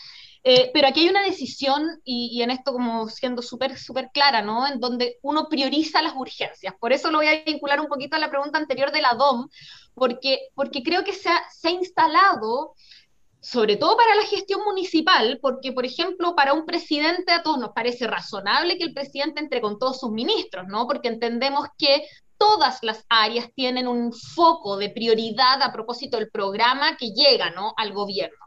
Eh, 0.48 0.70
pero 0.72 0.88
aquí 0.88 1.00
hay 1.00 1.10
una 1.10 1.24
decisión, 1.24 2.00
y, 2.04 2.44
en 2.44 2.52
esto 2.52 2.72
como 2.72 3.10
siendo 3.10 3.42
súper, 3.42 3.80
súper 3.80 4.12
clara, 4.14 4.44
¿no? 4.44 4.68
En 4.68 4.80
donde 4.80 5.18
uno 5.24 5.50
prioriza 5.50 6.04
las 6.04 6.14
urgencias. 6.16 6.75
Por 6.80 6.94
eso 6.94 7.10
lo 7.10 7.18
voy 7.18 7.25
a 7.28 7.44
vincular 7.44 7.82
un 7.82 7.88
poquito 7.88 8.16
a 8.16 8.20
la 8.20 8.30
pregunta 8.30 8.60
anterior 8.60 8.92
de 8.92 9.02
la 9.02 9.16
DOM, 9.16 9.50
porque, 9.96 10.50
porque 10.54 10.84
creo 10.84 11.04
que 11.04 11.14
se 11.14 11.30
ha, 11.30 11.44
se 11.50 11.70
ha 11.70 11.72
instalado, 11.72 12.75
sobre 13.42 13.75
todo 13.78 13.98
para 13.98 14.14
la 14.14 14.22
gestión 14.22 14.62
municipal, 14.64 15.40
porque, 15.42 15.72
por 15.72 15.84
ejemplo, 15.84 16.36
para 16.36 16.54
un 16.54 16.68
presidente 16.68 17.32
a 17.32 17.42
todos 17.42 17.58
nos 17.58 17.72
parece 17.72 18.06
razonable 18.06 18.78
que 18.78 18.84
el 18.84 18.94
presidente 18.94 19.40
entre 19.40 19.62
con 19.62 19.80
todos 19.80 20.00
sus 20.00 20.12
ministros, 20.12 20.68
¿no? 20.68 20.86
Porque 20.86 21.08
entendemos 21.08 21.70
que 21.75 22.08
todas 22.38 22.84
las 22.84 23.04
áreas 23.10 23.50
tienen 23.56 23.88
un 23.88 24.14
foco 24.14 24.78
de 24.78 24.92
prioridad 24.92 25.64
a 25.64 25.74
propósito 25.74 26.18
del 26.18 26.30
programa 26.30 26.98
que 26.98 27.14
llega, 27.16 27.50
¿no? 27.50 27.74
Al 27.78 27.94
gobierno. 27.94 28.46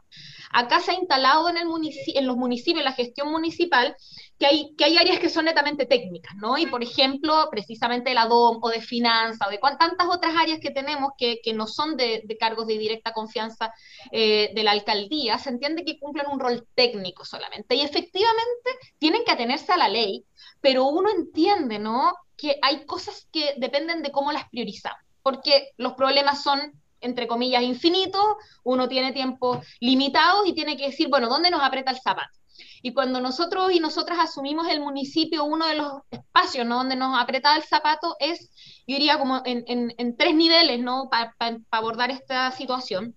Acá 0.51 0.79
se 0.79 0.91
ha 0.91 0.95
instalado 0.95 1.49
en, 1.49 1.57
el 1.57 1.67
en 2.15 2.27
los 2.27 2.35
municipios, 2.35 2.83
la 2.83 2.93
gestión 2.93 3.31
municipal, 3.31 3.95
que 4.39 4.45
hay, 4.45 4.75
que 4.75 4.85
hay 4.85 4.97
áreas 4.97 5.19
que 5.19 5.29
son 5.29 5.45
netamente 5.45 5.85
técnicas, 5.85 6.35
¿no? 6.37 6.57
Y 6.57 6.65
por 6.65 6.81
ejemplo, 6.81 7.47
precisamente 7.51 8.13
la 8.13 8.25
DOM 8.25 8.57
o 8.61 8.69
de 8.69 8.81
finanzas 8.81 9.47
o 9.47 9.51
de 9.51 9.59
tantas 9.77 10.07
otras 10.07 10.33
áreas 10.35 10.59
que 10.59 10.71
tenemos 10.71 11.11
que, 11.17 11.39
que 11.43 11.53
no 11.53 11.67
son 11.67 11.97
de, 11.97 12.23
de, 12.25 12.37
cargos 12.37 12.65
de 12.65 12.77
directa 12.77 13.13
confianza 13.13 13.71
eh, 14.11 14.51
de 14.55 14.63
la 14.63 14.71
alcaldía, 14.71 15.37
se 15.37 15.49
entiende 15.49 15.85
que 15.85 15.99
cumplen 15.99 16.27
un 16.31 16.39
rol 16.39 16.67
técnico 16.73 17.25
solamente. 17.25 17.75
Y 17.75 17.81
efectivamente 17.81 18.69
tienen 18.97 19.23
que 19.25 19.31
atenerse 19.31 19.71
a 19.71 19.77
la 19.77 19.89
ley, 19.89 20.25
pero 20.61 20.85
uno 20.85 21.09
entiende, 21.11 21.77
¿no? 21.77 22.13
Que 22.37 22.57
hay 22.61 22.85
cosas 22.85 23.27
que 23.31 23.53
dependen 23.57 24.01
de 24.01 24.11
cómo 24.11 24.31
las 24.31 24.49
priorizamos, 24.49 25.01
porque 25.21 25.69
los 25.77 25.93
problemas 25.93 26.41
son 26.41 26.81
entre 27.01 27.27
comillas, 27.27 27.63
infinito, 27.63 28.37
uno 28.63 28.87
tiene 28.87 29.11
tiempo 29.11 29.61
limitado 29.79 30.45
y 30.45 30.53
tiene 30.53 30.77
que 30.77 30.87
decir, 30.87 31.09
bueno, 31.09 31.29
¿dónde 31.29 31.51
nos 31.51 31.61
aprieta 31.61 31.91
el 31.91 31.99
zapato? 31.99 32.39
Y 32.81 32.93
cuando 32.93 33.21
nosotros 33.21 33.71
y 33.71 33.79
nosotras 33.79 34.19
asumimos 34.19 34.67
el 34.67 34.79
municipio, 34.79 35.43
uno 35.43 35.65
de 35.67 35.75
los 35.75 35.93
espacios 36.11 36.65
¿no? 36.65 36.77
donde 36.77 36.95
nos 36.95 37.17
aprieta 37.19 37.55
el 37.55 37.63
zapato 37.63 38.15
es, 38.19 38.51
yo 38.87 38.95
diría, 38.95 39.17
como 39.17 39.41
en, 39.45 39.63
en, 39.97 40.17
tres 40.17 40.35
niveles 40.35 40.79
¿no? 40.79 41.09
para 41.09 41.35
abordar 41.71 42.11
esta 42.11 42.51
situación 42.51 43.15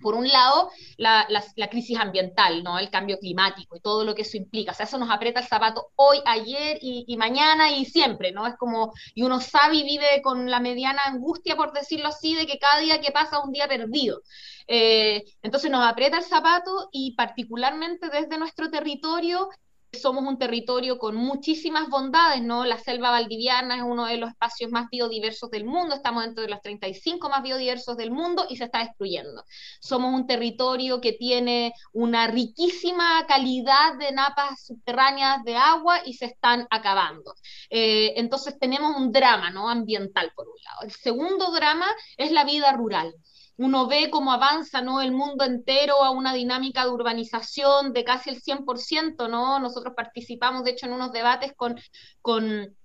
por 0.00 0.14
un 0.14 0.28
lado, 0.28 0.70
la, 0.96 1.26
crisis 1.70 1.98
ambiental, 1.98 2.62
¿no? 2.62 2.78
el 2.78 2.90
cambio 2.90 3.18
climático 3.18 3.76
y 3.76 3.80
todo 3.80 4.04
lo 4.04 4.14
que 4.14 4.22
eso 4.22 4.36
implica. 4.36 4.72
O 4.72 4.74
sea, 4.74 4.86
eso 4.86 4.98
nos 4.98 5.10
aprieta 5.10 5.40
el 5.40 5.46
zapato 5.46 5.90
hoy, 5.96 6.18
ayer 6.24 6.78
y, 6.80 7.16
mañana 7.16 7.70
y 7.72 7.84
siempre, 7.84 8.32
¿no? 8.32 8.46
Es 8.46 8.56
como, 8.56 8.92
y 9.14 9.22
uno 9.22 9.40
sabe 9.40 9.76
y 9.76 9.84
vive 9.84 10.22
con 10.22 10.50
la 10.50 10.60
mediana 10.60 11.00
angustia, 11.06 11.56
por 11.56 11.72
decirlo 11.72 12.08
así, 12.08 12.34
de 12.34 12.46
que 12.46 12.58
cada 12.58 12.80
día 12.80 13.00
que 13.00 13.12
pasa 13.12 13.38
es 13.38 13.44
un 13.44 13.52
día 13.52 13.68
perdido. 13.68 14.22
Eh, 14.66 15.24
entonces 15.42 15.70
nos 15.70 15.84
aprieta 15.84 16.18
el 16.18 16.24
zapato 16.24 16.88
y 16.92 17.14
particularmente 17.14 18.08
desde 18.10 18.38
nuestro 18.38 18.70
territorio 18.70 19.48
somos 19.92 20.24
un 20.24 20.38
territorio 20.38 20.98
con 20.98 21.16
muchísimas 21.16 21.88
bondades, 21.88 22.42
¿no? 22.42 22.64
La 22.64 22.78
selva 22.78 23.10
valdiviana 23.10 23.76
es 23.76 23.82
uno 23.82 24.06
de 24.06 24.18
los 24.18 24.30
espacios 24.30 24.70
más 24.70 24.88
biodiversos 24.90 25.50
del 25.50 25.64
mundo, 25.64 25.94
estamos 25.94 26.24
dentro 26.24 26.42
de 26.42 26.50
los 26.50 26.60
35 26.60 27.28
más 27.28 27.42
biodiversos 27.42 27.96
del 27.96 28.10
mundo 28.10 28.46
y 28.48 28.56
se 28.56 28.64
está 28.64 28.80
destruyendo. 28.80 29.44
Somos 29.80 30.12
un 30.12 30.26
territorio 30.26 31.00
que 31.00 31.12
tiene 31.12 31.72
una 31.92 32.26
riquísima 32.26 33.26
calidad 33.26 33.96
de 33.98 34.12
napas 34.12 34.66
subterráneas 34.66 35.42
de 35.44 35.56
agua 35.56 36.00
y 36.04 36.14
se 36.14 36.26
están 36.26 36.66
acabando. 36.70 37.34
Eh, 37.70 38.14
entonces 38.16 38.58
tenemos 38.58 38.96
un 38.96 39.10
drama, 39.10 39.50
¿no? 39.50 39.70
Ambiental, 39.70 40.32
por 40.34 40.48
un 40.48 40.62
lado. 40.64 40.82
El 40.82 40.92
segundo 40.92 41.50
drama 41.50 41.86
es 42.16 42.30
la 42.30 42.44
vida 42.44 42.72
rural 42.72 43.14
uno 43.58 43.88
ve 43.88 44.08
cómo 44.10 44.32
avanza 44.32 44.80
¿no? 44.80 45.00
el 45.00 45.12
mundo 45.12 45.44
entero 45.44 46.02
a 46.04 46.10
una 46.10 46.32
dinámica 46.32 46.84
de 46.84 46.90
urbanización 46.90 47.92
de 47.92 48.04
casi 48.04 48.30
el 48.30 48.40
100%, 48.40 49.28
¿no? 49.28 49.58
Nosotros 49.58 49.94
participamos, 49.96 50.64
de 50.64 50.70
hecho, 50.70 50.86
en 50.86 50.92
unos 50.92 51.12
debates 51.12 51.52
con, 51.56 51.76
con 52.22 52.76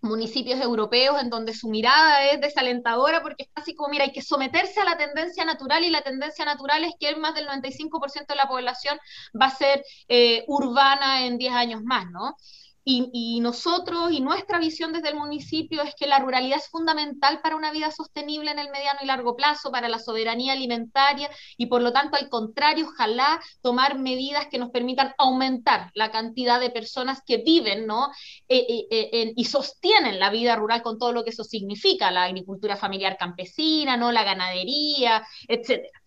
municipios 0.00 0.58
europeos 0.60 1.20
en 1.20 1.28
donde 1.28 1.52
su 1.52 1.68
mirada 1.68 2.30
es 2.30 2.40
desalentadora 2.40 3.22
porque 3.22 3.44
es 3.44 3.50
casi 3.52 3.74
como, 3.74 3.90
mira, 3.90 4.04
hay 4.04 4.12
que 4.12 4.22
someterse 4.22 4.80
a 4.80 4.84
la 4.84 4.96
tendencia 4.96 5.44
natural 5.44 5.84
y 5.84 5.90
la 5.90 6.02
tendencia 6.02 6.44
natural 6.46 6.82
es 6.84 6.94
que 6.98 7.14
más 7.16 7.34
del 7.34 7.46
95% 7.46 8.26
de 8.26 8.34
la 8.34 8.48
población 8.48 8.98
va 9.40 9.46
a 9.46 9.54
ser 9.54 9.84
eh, 10.08 10.44
urbana 10.48 11.26
en 11.26 11.36
10 11.36 11.52
años 11.52 11.82
más, 11.84 12.10
¿no? 12.10 12.36
Y, 12.84 13.40
nosotros 13.40 14.12
y 14.12 14.20
nuestra 14.20 14.58
visión 14.58 14.92
desde 14.92 15.10
el 15.10 15.16
municipio 15.16 15.82
es 15.82 15.94
que 15.94 16.06
la 16.06 16.18
ruralidad 16.18 16.58
es 16.58 16.68
fundamental 16.68 17.40
para 17.40 17.56
una 17.56 17.70
vida 17.70 17.90
sostenible 17.90 18.50
en 18.50 18.58
el 18.58 18.70
mediano 18.70 19.00
y 19.02 19.06
largo 19.06 19.36
plazo, 19.36 19.70
para 19.70 19.88
la 19.88 19.98
soberanía 19.98 20.52
alimentaria 20.52 21.30
y 21.56 21.66
por 21.66 21.82
lo 21.82 21.92
tanto, 21.92 22.16
al 22.16 22.28
contrario, 22.28 22.86
ojalá 22.86 23.40
tomar 23.60 23.98
medidas 23.98 24.46
que 24.50 24.58
nos 24.58 24.70
permitan 24.70 25.14
aumentar 25.18 25.90
la 25.94 26.10
cantidad 26.10 26.60
de 26.60 26.70
personas 26.70 27.20
que 27.24 27.38
viven 27.38 27.86
¿no? 27.86 28.10
Eh, 28.48 28.66
eh, 28.68 29.10
eh, 29.12 29.32
y 29.36 29.44
sostienen 29.44 30.18
la 30.18 30.30
vida 30.30 30.56
rural 30.56 30.82
con 30.82 30.98
todo 30.98 31.12
lo 31.12 31.24
que 31.24 31.30
eso 31.30 31.44
significa, 31.44 32.10
la 32.10 32.24
agricultura 32.24 32.76
familiar 32.76 33.16
campesina, 33.18 33.96
¿no? 33.96 34.12
la 34.12 34.24
ganadería, 34.24 35.26
etcétera. 35.48 36.00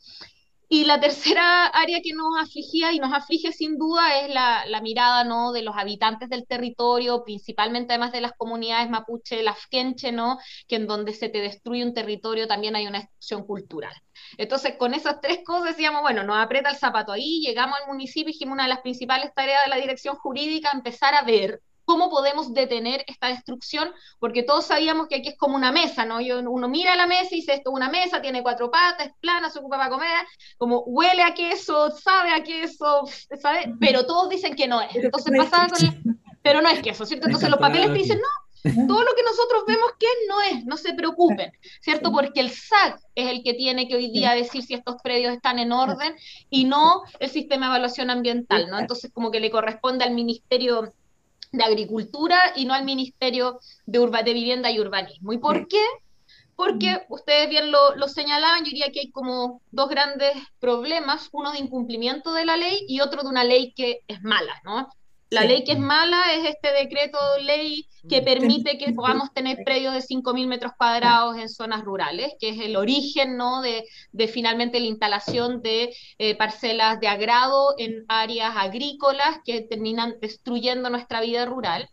Y 0.68 0.86
la 0.86 1.00
tercera 1.00 1.68
área 1.68 2.02
que 2.02 2.14
nos 2.14 2.38
afligía 2.42 2.92
y 2.92 3.00
nos 3.00 3.14
aflige 3.14 3.52
sin 3.52 3.78
duda 3.78 4.22
es 4.22 4.34
la, 4.34 4.82
mirada 4.82 5.24
¿no? 5.24 5.52
de 5.52 5.62
los 5.62 5.76
habitantes 5.78 6.30
del 6.30 6.48
territorio, 6.48 7.24
principalmente 7.24 7.94
además 7.94 8.12
de 8.12 8.22
las 8.22 8.34
comunidades 8.34 8.90
mapuche, 8.90 9.44
las 9.44 9.68
quenche, 9.68 10.12
¿no? 10.12 10.40
que 10.68 10.78
en 10.78 10.88
donde 10.88 11.14
se 11.14 11.30
te 11.30 11.40
destruye 11.40 11.84
un 11.84 11.94
territorio 11.94 12.48
también 12.48 12.76
hay 12.76 12.88
una 12.88 13.00
destrucción 13.00 13.46
cultural. 13.46 13.94
Entonces, 14.38 14.76
con 14.78 14.94
esas 14.94 15.22
tres 15.22 15.40
cosas 15.46 15.70
decíamos, 15.70 16.02
bueno, 16.02 16.24
nos 16.24 16.38
aprieta 16.38 16.70
el 16.70 16.78
zapato 16.78 17.12
ahí, 17.12 17.42
llegamos 17.42 17.78
al 17.82 17.88
municipio 17.88 18.30
y 18.30 18.34
dijimos 18.34 18.54
una 18.54 18.64
de 18.64 18.70
las 18.70 18.82
principales 18.82 19.32
tareas 19.36 19.64
de 19.66 19.70
la 19.70 19.78
dirección 19.78 20.16
jurídica, 20.16 20.72
empezar 20.74 21.14
a 21.14 21.24
ver 21.24 21.62
cómo 21.86 22.10
podemos 22.10 22.54
detener 22.54 23.04
esta 23.08 23.28
destrucción, 23.28 23.92
porque 24.20 24.44
todos 24.44 24.66
sabíamos 24.66 25.08
que 25.08 25.16
aquí 25.16 25.30
es 25.30 25.38
como 25.38 25.56
una 25.56 25.72
mesa, 25.72 26.06
¿no? 26.06 26.18
uno 26.18 26.68
mira 26.68 26.96
la 26.96 27.08
mesa 27.08 27.30
y 27.32 27.38
dice, 27.38 27.54
esto 27.54 27.70
es 27.70 27.76
una 27.76 27.90
mesa, 27.90 28.22
tiene 28.22 28.44
cuatro 28.44 28.70
patas, 28.70 29.08
es 29.08 29.14
plana, 29.20 29.50
se 29.50 29.60
ocupa 29.60 29.78
para 29.78 29.90
comer, 29.90 30.26
como 30.58 30.80
huele 30.82 31.24
a 31.24 31.34
queso, 31.34 31.92
sabe 31.92 32.32
a 32.32 32.44
queso, 32.44 33.04
¿sabe? 33.40 33.74
Pero 33.80 34.06
todos 34.06 34.30
dicen 34.30 34.56
que 34.56 34.68
no 34.68 34.82
es. 34.82 34.96
Entonces 34.96 35.34
pasaba 35.38 35.68
con 35.68 36.16
Pero 36.42 36.62
no 36.62 36.70
es 36.70 36.82
queso, 36.82 37.06
¿cierto? 37.06 37.28
Entonces 37.28 37.50
los 37.50 37.60
papeles 37.60 37.88
te 37.88 37.98
dicen, 38.00 38.20
no, 38.20 38.46
todo 38.88 39.04
lo 39.04 39.16
que 39.16 39.24
nosotros 39.24 39.64
vemos 39.68 39.92
que 40.00 40.08
no 40.28 40.42
es, 40.42 40.66
no 40.66 40.78
se 40.78 40.94
preocupen, 40.94 41.52
¿cierto? 41.82 42.12
Porque 42.12 42.40
el 42.40 42.50
SAC 42.50 43.00
es 43.14 43.30
el 43.30 43.44
que 43.44 43.54
tiene 43.54 43.88
que 43.88 43.96
hoy 43.96 44.10
día 44.10 44.34
decir 44.34 44.64
si 44.64 44.74
estos 44.74 44.96
predios 45.04 45.34
están 45.34 45.60
en 45.60 45.72
orden 45.72 46.16
y 46.50 46.66
no 46.66 47.04
el 47.20 47.30
sistema 47.30 47.68
de 47.68 47.72
evaluación 47.74 48.10
ambiental, 48.10 48.68
¿no? 48.70 48.80
Entonces 48.80 49.12
como 49.14 49.30
que 49.30 49.40
le 49.40 49.52
corresponde 49.52 50.04
al 50.04 50.16
Ministerio 50.16 50.94
de 51.58 51.64
Agricultura 51.64 52.38
y 52.56 52.66
no 52.66 52.74
al 52.74 52.86
Ministerio 52.86 53.60
de, 53.86 54.00
Urba, 54.00 54.24
de 54.24 54.34
Vivienda 54.34 54.72
y 54.72 54.80
Urbanismo. 54.80 55.34
¿Y 55.34 55.38
por 55.38 55.68
qué? 55.68 55.84
Porque 56.56 57.06
ustedes 57.10 57.50
bien 57.50 57.72
lo, 57.72 57.96
lo, 57.96 58.08
señalaban, 58.08 58.64
yo 58.64 58.72
diría 58.72 58.92
que 58.92 59.02
hay 59.02 59.12
como 59.12 59.62
dos 59.72 59.90
grandes 59.90 60.32
problemas, 60.60 61.30
uno 61.34 61.52
de 61.52 61.60
incumplimiento 61.60 62.34
de 62.34 62.46
la 62.46 62.56
ley 62.56 62.86
y 62.88 63.02
otro 63.02 63.24
de 63.24 63.30
una 63.30 63.44
ley 63.44 63.74
que 63.74 64.00
es 64.08 64.22
mala, 64.24 64.62
¿no? 64.64 64.88
La 65.36 65.44
ley 65.44 65.64
que 65.64 65.74
es 65.74 65.80
mala 65.80 66.34
es 66.34 66.46
este 66.46 66.72
decreto 66.72 67.18
ley 67.42 67.88
que 68.08 68.22
permite 68.22 68.78
que 68.78 68.94
podamos 68.94 69.34
tener 69.34 69.58
predios 69.66 69.94
de 69.94 70.00
5.000 70.00 70.48
metros 70.48 70.74
cuadrados 70.78 71.38
en 71.38 71.50
zonas 71.50 71.84
rurales, 71.84 72.34
que 72.40 72.50
es 72.50 72.60
el 72.60 72.76
origen 72.76 73.36
¿no? 73.36 73.62
de, 73.62 73.84
de 74.12 74.28
finalmente 74.28 74.80
la 74.80 74.86
instalación 74.86 75.62
de 75.62 75.94
eh, 76.20 76.36
parcelas 76.36 77.00
de 77.00 77.08
agrado 77.08 77.76
en 77.78 78.06
áreas 78.08 78.54
agrícolas 78.56 79.40
que 79.44 79.62
terminan 79.62 80.16
destruyendo 80.22 80.90
nuestra 80.90 81.22
vida 81.22 81.46
rural. 81.46 81.90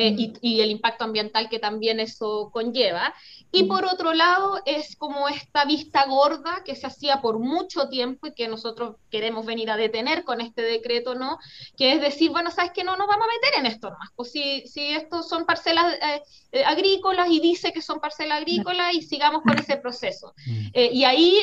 Eh, 0.00 0.14
y, 0.16 0.32
y, 0.40 0.60
el 0.62 0.70
impacto 0.70 1.04
ambiental 1.04 1.50
que 1.50 1.58
también 1.58 2.00
eso 2.00 2.50
conlleva. 2.54 3.14
Y 3.52 3.64
por 3.64 3.84
otro 3.84 4.14
lado, 4.14 4.62
es 4.64 4.96
como 4.96 5.28
esta 5.28 5.66
vista 5.66 6.06
gorda 6.06 6.62
que 6.64 6.74
se 6.74 6.86
hacía 6.86 7.20
por 7.20 7.38
mucho 7.38 7.88
tiempo 7.88 8.28
y 8.28 8.32
que 8.32 8.48
nosotros 8.48 8.96
queremos 9.10 9.44
venir 9.44 9.70
a 9.70 9.76
detener 9.76 10.24
con 10.24 10.40
este 10.40 10.62
decreto, 10.62 11.14
¿no? 11.14 11.38
Que 11.76 11.92
es 11.92 12.00
decir, 12.00 12.30
bueno, 12.30 12.50
¿sabes 12.50 12.70
que 12.72 12.82
No 12.82 12.96
nos 12.96 13.08
vamos 13.08 13.26
a 13.26 13.34
meter 13.34 13.60
en 13.60 13.66
esto 13.66 13.90
más. 13.90 14.08
Pues 14.16 14.32
si, 14.32 14.66
si 14.66 14.92
estos 14.92 15.28
son 15.28 15.44
parcelas 15.44 15.94
eh, 15.94 16.22
eh, 16.52 16.64
agrícolas 16.64 17.28
y 17.28 17.40
dice 17.40 17.72
que 17.72 17.82
son 17.82 18.00
parcelas 18.00 18.38
agrícolas 18.38 18.94
y 18.94 19.02
sigamos 19.02 19.42
con 19.42 19.58
ese 19.58 19.76
proceso. 19.76 20.32
Eh, 20.72 20.90
y 20.94 21.04
ahí, 21.04 21.36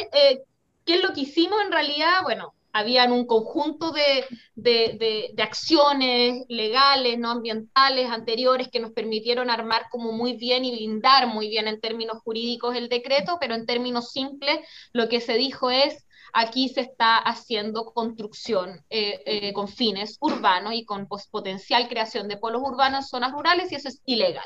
¿qué 0.84 0.96
es 0.96 1.04
lo 1.04 1.14
que 1.14 1.22
hicimos 1.22 1.62
en 1.62 1.72
realidad? 1.72 2.24
Bueno, 2.24 2.56
habían 2.78 3.12
un 3.12 3.26
conjunto 3.26 3.92
de, 3.92 4.26
de, 4.56 5.34
acciones 5.42 6.46
legales, 6.48 7.18
no 7.18 7.32
ambientales, 7.32 8.10
anteriores, 8.12 8.70
que 8.70 8.80
nos 8.80 8.92
permitieron 8.92 9.50
armar 9.50 9.88
como 9.90 10.12
muy 10.12 10.34
bien 10.34 10.64
y 10.64 10.72
blindar 10.72 11.28
muy 11.28 11.50
bien 11.50 11.68
en 11.68 11.82
términos 11.82 12.20
jurídicos 12.24 12.76
el 12.76 12.88
decreto, 12.88 13.38
pero 13.40 13.56
en 13.56 13.66
términos 13.66 14.12
simples 14.12 14.60
lo 14.94 15.10
que 15.10 15.22
se 15.22 15.34
dijo 15.34 15.72
es, 15.72 16.06
aquí 16.34 16.70
se 16.70 16.82
está 16.82 17.18
haciendo 17.18 17.86
construcción 17.86 18.86
eh, 18.92 19.22
eh, 19.26 19.54
con 19.54 19.68
fines 19.68 20.18
urbanos 20.20 20.74
y 20.74 20.86
con 20.86 21.08
potencial 21.32 21.88
creación 21.88 22.28
de 22.28 22.38
polos 22.38 22.62
urbanos 22.64 23.06
en 23.06 23.08
zonas 23.08 23.32
rurales 23.32 23.72
y 23.72 23.76
eso 23.76 23.90
es 23.90 24.02
ilegal. 24.06 24.46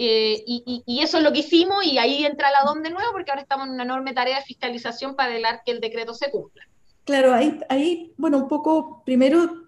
Eh, 0.00 0.42
y, 0.46 0.84
y, 0.86 1.02
eso 1.02 1.18
es 1.18 1.24
lo 1.24 1.32
que 1.32 1.40
hicimos 1.40 1.84
y 1.84 1.98
ahí 1.98 2.24
entra 2.24 2.52
la 2.52 2.62
DOM 2.64 2.82
de 2.82 2.90
nuevo 2.90 3.10
porque 3.10 3.32
ahora 3.32 3.42
estamos 3.42 3.66
en 3.66 3.72
una 3.72 3.82
enorme 3.82 4.14
tarea 4.14 4.38
de 4.38 4.44
fiscalización 4.44 5.16
para 5.16 5.32
velar 5.32 5.62
que 5.66 5.72
el 5.72 5.80
decreto 5.80 6.14
se 6.14 6.30
cumpla. 6.30 6.64
Claro, 7.08 7.32
ahí, 7.32 8.12
bueno, 8.18 8.36
un 8.36 8.48
poco, 8.48 9.02
primero 9.06 9.64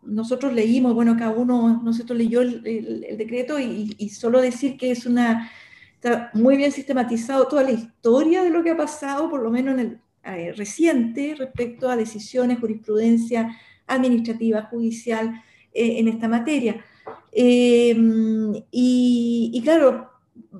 nosotros 0.00 0.50
leímos, 0.54 0.94
bueno, 0.94 1.14
cada 1.14 1.32
uno, 1.32 1.82
nosotros 1.84 2.16
leyó 2.16 2.40
el, 2.40 2.66
el, 3.06 3.18
decreto 3.18 3.58
y, 3.58 4.08
solo 4.08 4.40
decir 4.40 4.78
que 4.78 4.90
es 4.90 5.04
una, 5.04 5.52
está 5.92 6.30
muy 6.32 6.56
bien 6.56 6.72
sistematizado 6.72 7.48
toda 7.48 7.64
la 7.64 7.72
historia 7.72 8.42
de 8.42 8.48
lo 8.48 8.62
que 8.62 8.70
ha 8.70 8.76
pasado, 8.78 9.28
por 9.28 9.42
lo 9.42 9.50
menos 9.50 9.74
en 9.74 9.80
el 9.80 10.00
eh, 10.24 10.54
reciente, 10.54 11.34
respecto 11.36 11.90
a 11.90 11.96
decisiones, 11.96 12.60
jurisprudencia 12.60 13.54
administrativa, 13.86 14.62
judicial 14.70 15.42
eh, 15.74 15.98
en 15.98 16.08
esta 16.08 16.28
materia. 16.28 16.82
Em, 17.30 18.54
y, 18.70 19.60
claro, 19.62 20.12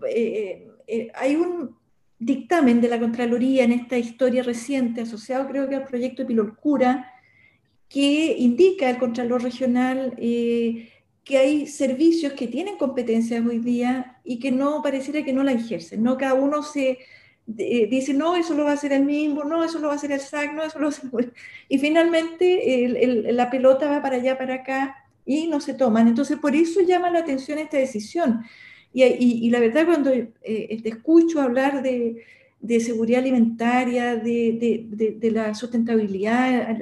eh, 0.06 0.68
hay 1.14 1.36
un, 1.36 1.77
dictamen 2.18 2.80
de 2.80 2.88
la 2.88 2.98
Contraloría 2.98 3.64
en 3.64 3.72
esta 3.72 3.96
historia 3.96 4.42
reciente, 4.42 5.02
asociado 5.02 5.48
creo 5.48 5.68
que 5.68 5.76
al 5.76 5.84
proyecto 5.84 6.22
de 6.22 6.28
Pilolcura, 6.28 7.12
que 7.88 8.34
indica 8.38 8.90
el 8.90 8.98
Contralor 8.98 9.42
Regional 9.42 10.14
eh, 10.18 10.90
que 11.24 11.38
hay 11.38 11.66
servicios 11.66 12.32
que 12.32 12.48
tienen 12.48 12.76
competencias 12.76 13.44
hoy 13.44 13.58
día 13.58 14.18
y 14.24 14.38
que 14.38 14.50
no 14.50 14.82
pareciera 14.82 15.24
que 15.24 15.32
no 15.32 15.42
la 15.42 15.52
ejercen, 15.52 16.02
¿no? 16.02 16.16
Cada 16.16 16.34
uno 16.34 16.62
se 16.62 16.98
dice, 17.46 18.12
no, 18.12 18.36
eso 18.36 18.54
lo 18.54 18.64
va 18.64 18.72
a 18.72 18.74
hacer 18.74 18.92
el 18.92 19.04
mismo, 19.04 19.42
no, 19.44 19.64
eso 19.64 19.78
lo 19.78 19.88
va 19.88 19.94
a 19.94 19.96
hacer 19.96 20.12
el 20.12 20.20
SAC, 20.20 20.52
no, 20.52 20.62
eso 20.62 20.78
lo 20.78 20.90
va 20.90 20.94
a 20.94 20.96
hacer... 20.96 21.32
Y 21.68 21.78
finalmente 21.78 23.32
la 23.32 23.50
pelota 23.50 23.90
va 23.90 24.02
para 24.02 24.16
allá, 24.16 24.36
para 24.36 24.54
acá, 24.54 24.96
y 25.24 25.46
no 25.46 25.60
se 25.60 25.74
toman. 25.74 26.08
Entonces, 26.08 26.38
por 26.38 26.54
eso 26.54 26.80
llama 26.82 27.10
la 27.10 27.20
atención 27.20 27.58
esta 27.58 27.78
decisión. 27.78 28.44
Y, 28.92 29.50
la 29.50 29.60
verdad, 29.60 29.86
cuando 29.86 30.10
eh, 30.10 30.80
te 30.82 30.88
escucho 30.88 31.40
hablar 31.40 31.82
de, 31.82 32.24
seguridad 32.80 33.20
alimentaria, 33.20 34.16
de, 34.16 35.30
la 35.32 35.54
sustentabilidad, 35.54 36.76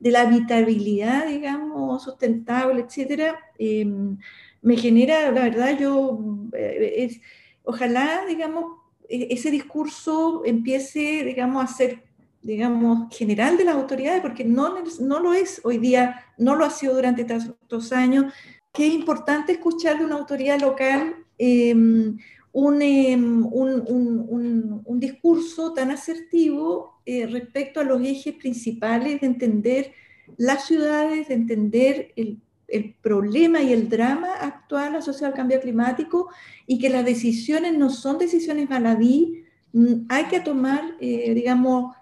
de 0.00 0.10
la 0.10 0.22
habitabilidad, 0.22 1.28
digamos, 1.28 2.02
sustentable, 2.02 2.82
etcétera, 2.82 3.38
em, 3.58 4.18
me 4.62 4.76
genera, 4.76 5.30
la 5.30 5.42
verdad, 5.44 5.78
yo, 5.78 6.48
eh, 6.52 7.20
ojalá, 7.62 8.24
digamos, 8.26 8.64
e, 9.08 9.28
ese 9.30 9.50
discurso 9.50 10.42
empiece, 10.44 11.24
digamos, 11.24 11.64
a 11.64 11.66
ser, 11.68 12.02
digamos, 12.42 13.14
general 13.16 13.56
de 13.56 13.64
las 13.64 13.76
autoridades, 13.76 14.20
porque 14.20 14.44
no, 14.44 14.74
no 15.00 15.20
lo 15.20 15.32
es 15.32 15.60
hoy 15.64 15.78
día, 15.78 16.24
no 16.38 16.54
lo 16.54 16.64
ha 16.64 16.70
sido 16.70 16.94
durante 16.94 17.24
tantos 17.24 17.92
años. 17.92 18.32
Qué 18.72 18.86
importante 18.86 19.52
escuchar 19.52 19.98
de 19.98 20.04
una 20.04 20.16
autoridad 20.16 20.60
local 20.60 21.23
Em, 21.38 22.16
em, 22.54 23.46
un, 23.52 24.82
un, 24.86 25.00
discurso 25.00 25.72
tan 25.72 25.90
asertivo 25.90 27.00
eh, 27.04 27.26
respecto 27.26 27.80
a 27.80 27.84
los 27.84 28.00
ejes 28.02 28.34
principales 28.34 29.20
de 29.20 29.26
entender 29.26 29.92
las 30.36 30.66
ciudades, 30.66 31.28
de 31.28 31.34
entender 31.34 32.12
el, 32.16 32.40
el, 32.68 32.94
problema 33.02 33.60
y 33.60 33.72
el 33.72 33.88
drama 33.88 34.28
actual 34.40 34.94
asociado 34.94 35.32
al 35.32 35.36
cambio 35.36 35.60
climático 35.60 36.28
y 36.66 36.78
que 36.78 36.88
las 36.90 37.04
decisiones 37.04 37.76
no 37.76 37.90
son 37.90 38.18
decisiones 38.18 38.68
baladí, 38.68 39.44
mm, 39.72 40.06
hay 40.08 40.24
que 40.26 40.40
tomar, 40.40 40.96
eh, 41.00 41.34
digamos, 41.34 41.96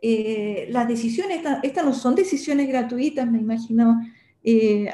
eh, 0.00 0.68
las 0.70 0.88
decisiones, 0.88 1.42
estas 1.62 1.84
no 1.84 1.92
son 1.92 2.14
decisiones 2.14 2.68
gratuitas, 2.68 3.30
me 3.30 3.38
imagino, 3.38 4.00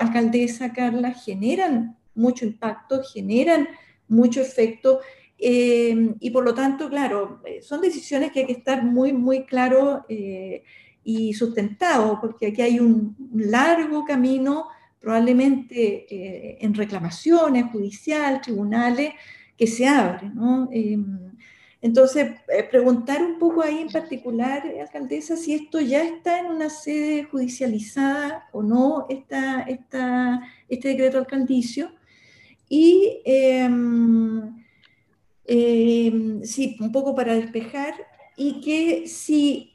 alcaldesa 0.01 0.73
Carla, 0.73 1.13
generan 1.13 1.97
mucho 2.15 2.45
impacto, 2.45 3.03
generan 3.03 3.69
mucho 4.09 4.41
efecto. 4.41 5.01
Eh, 5.39 6.15
y 6.21 6.31
por 6.31 6.45
lo 6.45 6.55
tanto, 6.55 6.89
claro, 6.89 7.41
eh, 7.45 7.61
son 7.63 7.81
decisiones 7.81 8.33
que 8.33 8.41
hay 8.41 8.47
que 8.47 8.53
estar 8.53 8.83
muy, 8.83 9.13
muy 9.13 9.45
claro 9.45 10.05
eh, 10.09 10.63
y 11.03 11.35
sustentado, 11.35 12.19
porque 12.21 12.47
aquí 12.49 12.63
hay 12.63 12.81
un 12.81 13.17
largo 13.35 14.05
camino, 14.05 14.69
probablemente 15.01 16.65
en 16.65 16.73
reclamaciones 16.73 17.67
judiciales, 17.71 18.41
tribunales, 18.41 19.13
que 19.55 19.67
se 19.67 19.87
abre. 19.87 20.31
¿no? 20.31 20.71
entonces, 21.83 22.41
preguntar 22.71 23.23
un 23.23 23.39
poco 23.39 23.61
ahí 23.61 23.81
en 23.83 23.91
particular, 23.91 24.63
alcaldesa, 24.81 25.37
si 25.37 25.53
esto 25.53 25.79
ya 25.79 26.03
está 26.03 26.39
en 26.39 26.47
una 26.47 26.71
sede 26.71 27.25
judicializada 27.25 28.49
o 28.53 28.63
no, 28.63 29.05
esta, 29.11 29.61
esta, 29.65 30.41
este 30.71 30.89
decreto 30.89 31.19
alcaldicio 31.19 31.91
y 32.75 33.23
em, 33.25 34.53
em, 35.45 36.43
sí, 36.43 36.77
un 36.81 36.91
poco 36.91 37.15
para 37.15 37.35
despejar, 37.35 37.95
y 38.37 38.61
que 38.61 39.07
si 39.07 39.75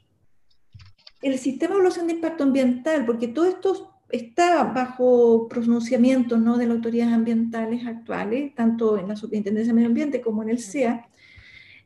el 1.22 1.38
sistema 1.38 1.70
de 1.70 1.76
evaluación 1.76 2.08
de 2.08 2.14
impacto 2.14 2.44
ambiental, 2.44 3.06
porque 3.06 3.28
todo 3.28 3.46
esto 3.46 4.02
está 4.10 4.64
bajo 4.64 5.48
pronunciamiento 5.48 6.36
¿no? 6.36 6.58
de 6.58 6.66
las 6.66 6.76
autoridades 6.76 7.14
ambientales 7.14 7.86
actuales, 7.86 8.54
tanto 8.54 8.98
en 8.98 9.08
la 9.08 9.16
Superintendencia 9.16 9.72
de 9.72 9.76
Medio 9.76 9.88
Ambiente 9.88 10.20
como 10.20 10.42
en 10.42 10.50
el 10.50 10.58
SEA, 10.58 11.08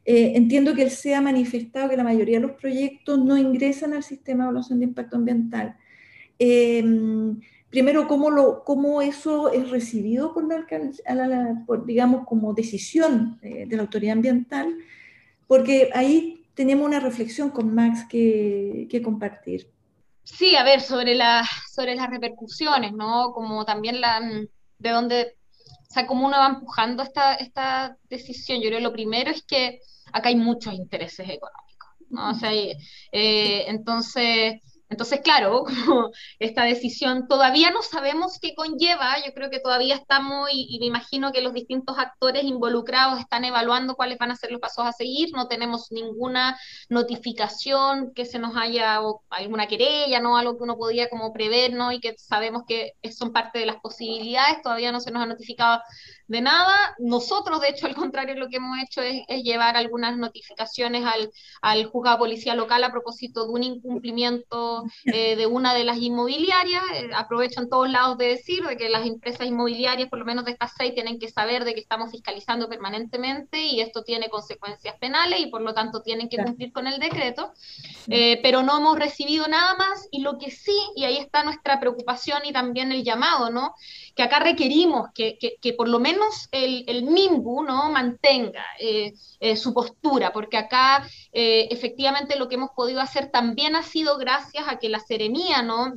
eh, 0.04 0.32
entiendo 0.34 0.74
que 0.74 0.82
el 0.82 0.90
SEA 0.90 1.18
ha 1.18 1.22
manifestado 1.22 1.90
que 1.90 1.96
la 1.96 2.02
mayoría 2.02 2.40
de 2.40 2.46
los 2.48 2.56
proyectos 2.56 3.24
no 3.24 3.38
ingresan 3.38 3.92
al 3.92 4.02
sistema 4.02 4.42
de 4.42 4.48
evaluación 4.48 4.80
de 4.80 4.86
impacto 4.86 5.16
ambiental. 5.16 5.76
Em, 6.40 7.38
primero, 7.74 8.06
cómo, 8.06 8.30
lo, 8.30 8.62
cómo 8.62 9.02
eso 9.02 9.50
es 9.50 9.68
recibido 9.68 10.32
por 10.32 10.44
la, 10.46 10.64
digamos, 11.84 12.24
como 12.24 12.54
decisión 12.54 13.40
eh, 13.42 13.66
de 13.66 13.74
la 13.76 13.82
autoridad 13.82 14.12
ambiental, 14.12 14.76
porque 15.48 15.90
ahí 15.92 16.46
tenemos 16.54 16.86
una 16.86 17.00
reflexión 17.00 17.50
con 17.50 17.74
Max 17.74 18.06
que, 18.08 18.86
que 18.88 19.02
compartir. 19.02 19.68
Sí, 20.22 20.54
a 20.54 20.62
ver, 20.62 20.82
sobre, 20.82 21.16
la, 21.16 21.44
sobre 21.68 21.96
las 21.96 22.08
repercusiones, 22.08 22.92
¿no? 22.92 23.32
Como 23.32 23.64
también 23.64 24.00
la, 24.00 24.20
de 24.78 24.90
dónde, 24.90 25.36
o 25.66 25.92
sea, 25.92 26.06
cómo 26.06 26.28
uno 26.28 26.36
va 26.38 26.46
empujando 26.46 27.02
esta, 27.02 27.34
esta 27.34 27.98
decisión. 28.08 28.58
Yo 28.58 28.68
creo 28.68 28.78
que 28.78 28.84
lo 28.84 28.92
primero 28.92 29.32
es 29.32 29.42
que 29.42 29.80
acá 30.12 30.28
hay 30.28 30.36
muchos 30.36 30.74
intereses 30.74 31.28
económicos, 31.28 31.90
¿no? 32.08 32.30
O 32.30 32.34
sea, 32.34 32.52
eh, 32.52 33.64
entonces 33.66 34.60
entonces, 34.94 35.22
claro, 35.24 35.64
esta 36.38 36.62
decisión 36.62 37.26
todavía 37.26 37.72
no 37.72 37.82
sabemos 37.82 38.38
qué 38.40 38.54
conlleva, 38.54 39.16
yo 39.26 39.34
creo 39.34 39.50
que 39.50 39.58
todavía 39.58 39.96
estamos 39.96 40.48
y, 40.52 40.78
me 40.78 40.86
imagino 40.86 41.32
que 41.32 41.40
los 41.40 41.52
distintos 41.52 41.98
actores 41.98 42.44
involucrados 42.44 43.18
están 43.18 43.44
evaluando 43.44 43.96
cuáles 43.96 44.18
van 44.18 44.30
a 44.30 44.36
ser 44.36 44.52
los 44.52 44.60
pasos 44.60 44.86
a 44.86 44.92
seguir, 44.92 45.30
no 45.32 45.48
tenemos 45.48 45.90
ninguna 45.90 46.56
notificación 46.88 48.12
que 48.14 48.24
se 48.24 48.38
nos 48.38 48.56
haya, 48.56 49.02
o 49.02 49.24
alguna 49.30 49.66
querella, 49.66 50.20
¿no? 50.20 50.36
Algo 50.36 50.56
que 50.56 50.62
uno 50.62 50.76
podía 50.76 51.08
como 51.08 51.32
prever, 51.32 51.72
¿no? 51.72 51.90
Y 51.90 51.98
que 51.98 52.14
sabemos 52.16 52.62
que 52.68 52.92
son 53.10 53.32
parte 53.32 53.58
de 53.58 53.66
las 53.66 53.80
posibilidades, 53.80 54.62
todavía 54.62 54.92
no 54.92 55.00
se 55.00 55.10
nos 55.10 55.24
ha 55.24 55.26
notificado 55.26 55.82
de 56.28 56.40
nada. 56.40 56.94
Nosotros, 56.98 57.60
de 57.60 57.70
hecho, 57.70 57.86
al 57.86 57.96
contrario, 57.96 58.36
lo 58.36 58.48
que 58.48 58.56
hemos 58.56 58.78
hecho 58.78 59.02
es, 59.02 59.24
llevar 59.42 59.76
algunas 59.76 60.16
notificaciones 60.16 61.04
al, 61.04 61.30
al 61.62 61.84
juzgado 61.86 62.18
policía 62.18 62.54
local 62.54 62.84
a 62.84 62.92
propósito 62.92 63.44
de 63.44 63.52
un 63.52 63.62
incumplimiento 63.62 64.83
eh, 65.04 65.36
de 65.36 65.46
una 65.46 65.74
de 65.74 65.84
las 65.84 65.98
inmobiliarias. 65.98 66.82
Eh, 66.94 67.10
aprovecho 67.14 67.60
en 67.60 67.68
todos 67.68 67.88
lados 67.90 68.18
de 68.18 68.26
decir 68.26 68.64
de 68.64 68.76
que 68.76 68.88
las 68.88 69.06
empresas 69.06 69.46
inmobiliarias, 69.46 70.08
por 70.08 70.18
lo 70.18 70.24
menos 70.24 70.44
de 70.44 70.52
estas 70.52 70.72
seis, 70.76 70.94
tienen 70.94 71.18
que 71.18 71.28
saber 71.28 71.64
de 71.64 71.74
que 71.74 71.80
estamos 71.80 72.10
fiscalizando 72.10 72.68
permanentemente 72.68 73.60
y 73.60 73.80
esto 73.80 74.02
tiene 74.02 74.28
consecuencias 74.28 74.96
penales 74.98 75.40
y 75.40 75.46
por 75.46 75.62
lo 75.62 75.74
tanto 75.74 76.02
tienen 76.02 76.28
que 76.28 76.38
cumplir 76.38 76.72
con 76.72 76.86
el 76.86 76.98
decreto. 76.98 77.52
Eh, 78.08 78.40
pero 78.42 78.62
no 78.62 78.78
hemos 78.78 78.98
recibido 78.98 79.46
nada 79.48 79.74
más 79.76 80.08
y 80.10 80.20
lo 80.20 80.38
que 80.38 80.50
sí, 80.50 80.76
y 80.94 81.04
ahí 81.04 81.16
está 81.16 81.42
nuestra 81.42 81.80
preocupación 81.80 82.44
y 82.44 82.52
también 82.52 82.92
el 82.92 83.02
llamado, 83.02 83.50
¿no? 83.50 83.74
Que 84.14 84.22
acá 84.22 84.38
requerimos 84.38 85.08
que, 85.14 85.38
que, 85.38 85.72
por 85.72 85.88
lo 85.88 85.98
menos 85.98 86.48
el, 86.52 86.84
el 86.86 87.04
MIMBU, 87.04 87.64
¿no? 87.64 87.90
Mantenga 87.90 88.64
su 89.56 89.74
postura, 89.74 90.32
porque 90.32 90.56
acá 90.56 91.06
efectivamente 91.32 92.36
lo 92.36 92.48
que 92.48 92.54
hemos 92.54 92.70
podido 92.70 93.00
hacer 93.00 93.30
también 93.30 93.76
ha 93.76 93.82
sido 93.82 94.18
gracias 94.18 94.63
a 94.68 94.78
que 94.78 94.88
la 94.88 95.00
seremía, 95.00 95.62
¿no? 95.62 95.94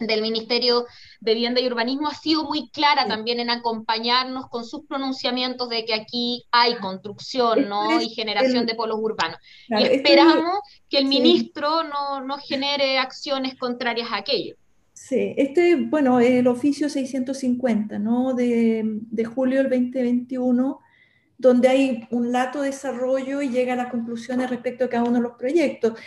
del 0.00 0.22
Ministerio 0.22 0.84
de 1.20 1.34
Vivienda 1.34 1.60
y 1.60 1.66
Urbanismo 1.66 2.08
ha 2.08 2.14
sido 2.14 2.44
muy 2.44 2.68
clara 2.70 3.06
también 3.06 3.40
en 3.40 3.50
acompañarnos 3.50 4.48
con 4.48 4.64
sus 4.64 4.84
pronunciamientos 4.86 5.68
de 5.68 5.84
que 5.84 5.94
aquí 5.94 6.44
hay 6.50 6.76
construcción 6.76 7.68
¿no? 7.68 8.00
y 8.00 8.10
generación 8.10 8.66
de 8.66 8.74
polos 8.74 8.98
urbanos. 9.00 9.38
y 9.68 9.84
esperamos 9.84 10.58
que 10.88 10.98
el 10.98 11.06
ministro 11.06 11.84
no, 11.84 12.24
no, 12.24 12.36
genere 12.38 12.98
acciones 12.98 13.56
contrarias 13.56 14.08
a 14.10 14.18
aquello. 14.18 14.56
Sí, 14.92 15.34
este, 15.36 15.76
bueno, 15.76 16.20
el 16.20 16.46
oficio 16.46 16.88
650 16.88 17.98
¿no? 17.98 18.34
de, 18.34 18.82
de 18.84 19.24
julio 19.24 19.62
del 19.62 19.70
2021 19.70 20.80
donde 21.38 21.68
hay 21.68 22.08
un 22.10 22.32
lato 22.32 22.62
de 22.62 22.68
desarrollo 22.68 23.42
y 23.42 23.50
llega 23.50 23.74
a 23.74 23.76
las 23.76 23.90
conclusiones 23.90 24.48
respecto 24.48 24.86
a 24.86 24.88
cada 24.88 25.04
uno 25.04 25.18
de 25.18 25.22
los 25.22 25.36
proyectos. 25.36 25.98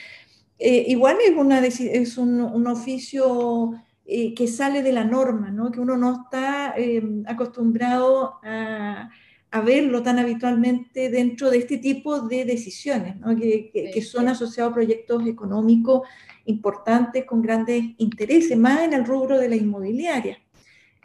Eh, 0.60 0.86
igual 0.90 1.18
es, 1.26 1.36
una, 1.36 1.66
es 1.66 2.18
un, 2.18 2.42
un 2.42 2.68
oficio 2.68 3.74
eh, 4.12 4.34
que 4.34 4.48
sale 4.48 4.82
de 4.82 4.92
la 4.92 5.04
norma, 5.04 5.52
¿no? 5.52 5.72
que 5.72 5.80
uno 5.80 5.96
no 5.96 6.24
está 6.24 6.74
eh, 6.76 7.00
acostumbrado 7.28 8.40
a, 8.44 9.08
a, 9.52 9.62
verlo 9.62 10.02
tan 10.02 10.18
habitualmente 10.18 11.12
dentro 11.12 11.52
de 11.52 11.60
este 11.60 11.78
tipo 11.78 12.22
de 12.22 12.44
decisiones, 12.44 13.18
¿no? 13.18 13.36
que, 13.38 13.70
que, 13.72 13.92
que, 13.92 14.02
son 14.02 14.28
asociados 14.28 14.72
a 14.72 14.74
proyectos 14.74 15.28
económicos 15.28 16.08
importantes 16.46 17.24
con 17.26 17.44
grandes 17.44 17.84
intereses, 18.00 18.58
más 18.58 18.82
en 18.82 18.94
el 18.94 19.06
rubro 19.06 19.38
de 19.38 19.50
la 19.50 19.56
inmobiliaria, 19.56 20.40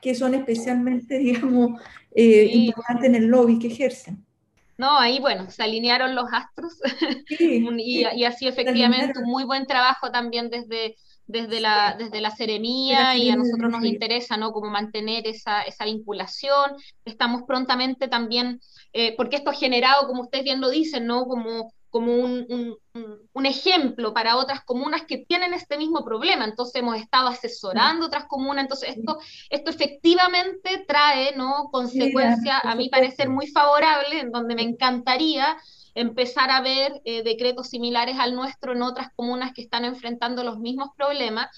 que 0.01 0.15
son 0.15 0.33
especialmente, 0.33 1.19
digamos, 1.19 1.79
eh, 2.11 2.49
importante 2.55 3.07
en 3.07 3.17
el 3.17 3.27
lobby 3.27 3.59
que 3.59 3.67
ejercen. 3.67 4.25
No, 4.77 4.99
ahí 4.99 5.21
bueno, 5.21 5.51
se 5.51 5.63
alinearon 5.63 6.15
los 6.15 6.27
astros 6.33 6.73
y, 7.29 8.07
y, 8.15 8.25
así 8.25 8.49
efectivamente 8.49 9.19
un 9.21 9.31
muy 9.31 9.45
buen 9.45 9.67
trabajo 9.67 10.11
también 10.11 10.51
desde, 10.51 10.97
desde, 11.27 11.61
la, 11.61 11.97
desde 11.99 12.21
la 12.21 12.31
seremía 12.31 13.17
y 13.17 13.31
a 13.31 13.37
nosotros 13.37 13.71
nos 13.71 13.85
interesa, 13.85 14.37
¿no? 14.37 14.53
Como 14.53 14.71
mantener 14.71 15.27
esa, 15.27 15.63
esa 15.63 15.85
vinculación. 15.85 16.73
Estamos 17.05 17.43
prontamente 17.47 18.09
también, 18.09 18.61
eh, 18.93 19.15
porque 19.17 19.37
esto 19.37 19.51
ha 19.51 19.55
generado, 19.55 20.07
como 20.07 20.23
ustedes 20.23 20.45
bien 20.45 20.61
lo 20.61 20.71
dicen, 20.71 21.07
¿no? 21.07 21.25
Como 21.27 21.73
como 21.95 22.13
un, 22.13 22.77
un, 23.33 23.47
ejemplo 23.47 24.13
para 24.13 24.37
otras 24.37 24.65
comunas 24.65 25.03
que 25.03 25.19
tienen 25.19 25.55
este 25.55 25.79
mismo 25.79 26.05
problema. 26.05 26.45
Entonces 26.45 26.75
hemos 26.75 26.97
estado 26.97 27.29
asesorando 27.29 28.07
otras 28.07 28.25
comunas, 28.25 28.65
entonces 28.65 28.97
esto, 28.97 29.21
esto 29.49 29.71
efectivamente 29.71 30.85
trae 30.89 31.37
¿no? 31.37 31.69
consecuencias, 31.71 32.65
a 32.65 32.75
mi 32.75 32.89
parecer, 32.89 33.29
muy 33.29 33.47
favorables, 33.47 34.25
en 34.25 34.33
donde 34.33 34.57
me 34.57 34.63
encantaría 34.63 35.57
empezar 35.95 36.51
a 36.51 36.61
ver 36.61 37.01
eh, 37.05 37.23
decretos 37.23 37.69
similares 37.69 38.19
al 38.19 38.35
nuestro 38.35 38.73
en 38.73 38.83
otras 38.83 39.09
comunas 39.15 39.53
que 39.53 39.63
están 39.63 39.85
enfrentando 39.85 40.43
los 40.43 40.59
mismos 40.59 40.91
problemas. 40.97 41.49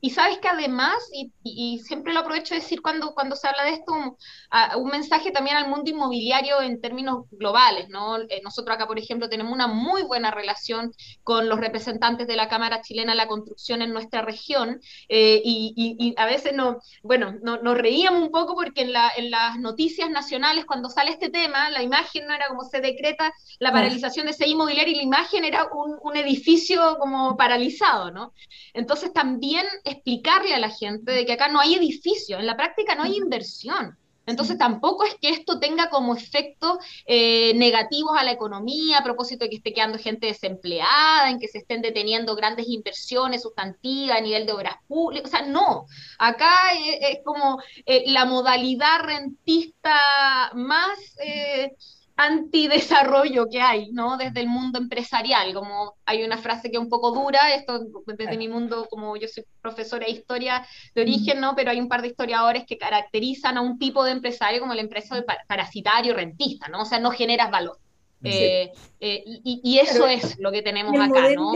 Y 0.00 0.10
sabes 0.10 0.38
que 0.38 0.48
además, 0.48 0.94
y, 1.42 1.78
siempre 1.80 2.12
lo 2.12 2.20
aprovecho 2.20 2.54
de 2.54 2.60
decir 2.60 2.82
cuando, 2.82 3.14
cuando 3.14 3.36
se 3.36 3.48
habla 3.48 3.64
de 3.64 3.72
esto, 3.72 3.92
un, 3.92 4.86
mensaje 4.90 5.30
también 5.30 5.56
al 5.56 5.68
mundo 5.68 5.90
inmobiliario 5.90 6.62
en 6.62 6.80
términos 6.80 7.24
globales, 7.30 7.88
¿no? 7.88 8.18
Eh, 8.18 8.40
nosotros 8.42 8.74
acá, 8.74 8.86
por 8.86 8.98
ejemplo, 8.98 9.28
tenemos 9.28 9.52
una 9.52 9.66
muy 9.66 10.02
buena 10.02 10.30
relación 10.30 10.92
con 11.22 11.48
los 11.48 11.58
representantes 11.58 12.26
de 12.26 12.36
la 12.36 12.48
Cámara 12.48 12.80
Chilena 12.82 13.12
de 13.12 13.16
la 13.16 13.28
Construcción 13.28 13.82
en 13.82 13.92
nuestra 13.92 14.22
región, 14.22 14.80
eh, 15.08 15.40
y, 15.44 16.14
a 16.16 16.26
veces 16.26 16.52
no, 16.54 16.78
bueno, 17.02 17.34
no, 17.42 17.58
nos 17.58 17.76
reíamos 17.76 18.22
un 18.22 18.30
poco 18.30 18.54
porque 18.54 18.82
en, 18.82 18.92
la, 18.92 19.10
en 19.16 19.30
las 19.30 19.58
noticias 19.58 20.10
nacionales, 20.10 20.64
cuando 20.64 20.88
sale 20.88 21.10
este 21.10 21.30
tema, 21.30 21.70
la 21.70 21.82
imagen 21.82 22.26
no 22.26 22.34
era 22.34 22.48
como 22.48 22.64
se 22.64 22.80
decreta 22.80 23.32
la 23.58 23.72
paralización 23.88 24.26
de 24.26 24.32
ese 24.32 24.48
inmobiliario 24.48 24.92
y 24.92 24.96
la 24.96 25.02
imagen 25.02 25.44
era 25.44 25.68
un, 25.72 25.96
un, 26.02 26.16
edificio 26.16 26.96
como 26.98 27.36
paralizado, 27.36 28.10
¿no? 28.10 28.32
Entonces 28.74 29.12
también 29.12 29.66
explicarle 29.84 30.54
a 30.54 30.58
la 30.58 30.70
gente 30.70 31.12
de 31.12 31.26
que 31.26 31.32
acá 31.32 31.48
no 31.48 31.60
hay 31.60 31.74
edificio, 31.74 32.38
en 32.38 32.46
la 32.46 32.56
práctica 32.56 32.94
no 32.94 33.04
hay 33.04 33.16
inversión. 33.16 33.96
Entonces 34.26 34.58
tampoco 34.58 35.04
es 35.04 35.14
que 35.14 35.30
esto 35.30 35.60
tenga 35.60 35.88
como 35.88 36.14
efectos 36.14 36.78
eh, 37.06 37.54
negativos 37.54 38.16
a 38.18 38.24
la 38.24 38.32
economía 38.32 38.98
a 38.98 39.04
propósito 39.04 39.44
de 39.44 39.50
que 39.50 39.56
esté 39.56 39.72
quedando 39.72 39.98
gente 39.98 40.26
desempleada, 40.26 41.30
en 41.30 41.38
que 41.38 41.48
se 41.48 41.58
estén 41.58 41.80
deteniendo 41.80 42.34
grandes 42.34 42.66
inversiones 42.68 43.42
sustantivas 43.42 44.18
a 44.18 44.20
nivel 44.20 44.44
de 44.44 44.52
obras 44.52 44.76
públicas. 44.88 45.32
O 45.32 45.36
sea, 45.36 45.46
no. 45.46 45.86
Acá 46.18 46.72
es, 46.74 47.20
como 47.24 47.62
eh, 47.86 48.04
la 48.10 48.24
modalidad 48.24 49.00
rentista 49.02 50.50
más... 50.54 50.98
Eh, 51.24 51.72
antidesarrollo 52.16 53.46
que 53.48 53.60
hay, 53.60 53.92
¿no? 53.92 54.16
Desde 54.16 54.40
el 54.40 54.48
mundo 54.48 54.78
empresarial, 54.78 55.52
como 55.52 55.94
hay 56.06 56.24
una 56.24 56.38
frase 56.38 56.70
que 56.70 56.78
es 56.78 56.82
un 56.82 56.88
poco 56.88 57.12
dura, 57.12 57.54
esto 57.54 57.86
desde 58.06 58.38
mi 58.38 58.48
mundo, 58.48 58.86
como 58.88 59.16
yo 59.16 59.28
soy 59.28 59.44
profesora 59.60 60.06
de 60.06 60.12
historia 60.12 60.66
de 60.94 61.02
origen, 61.02 61.40
¿no? 61.40 61.54
Pero 61.54 61.70
hay 61.70 61.78
un 61.78 61.88
par 61.88 62.00
de 62.00 62.08
historiadores 62.08 62.64
que 62.66 62.78
caracterizan 62.78 63.58
a 63.58 63.60
un 63.60 63.78
tipo 63.78 64.02
de 64.02 64.12
empresario 64.12 64.60
como 64.60 64.72
el 64.72 64.78
empresario 64.78 65.24
parasitario 65.46 66.14
rentista, 66.14 66.68
¿no? 66.68 66.82
O 66.82 66.84
sea, 66.86 66.98
no 66.98 67.10
generas 67.10 67.50
valor. 67.50 67.78
Eh, 68.24 68.72
eh, 68.98 69.22
y, 69.44 69.78
eso 69.78 70.06
es 70.06 70.38
lo 70.38 70.50
que 70.50 70.62
tenemos 70.62 70.98
acá, 70.98 71.28
¿no? 71.34 71.52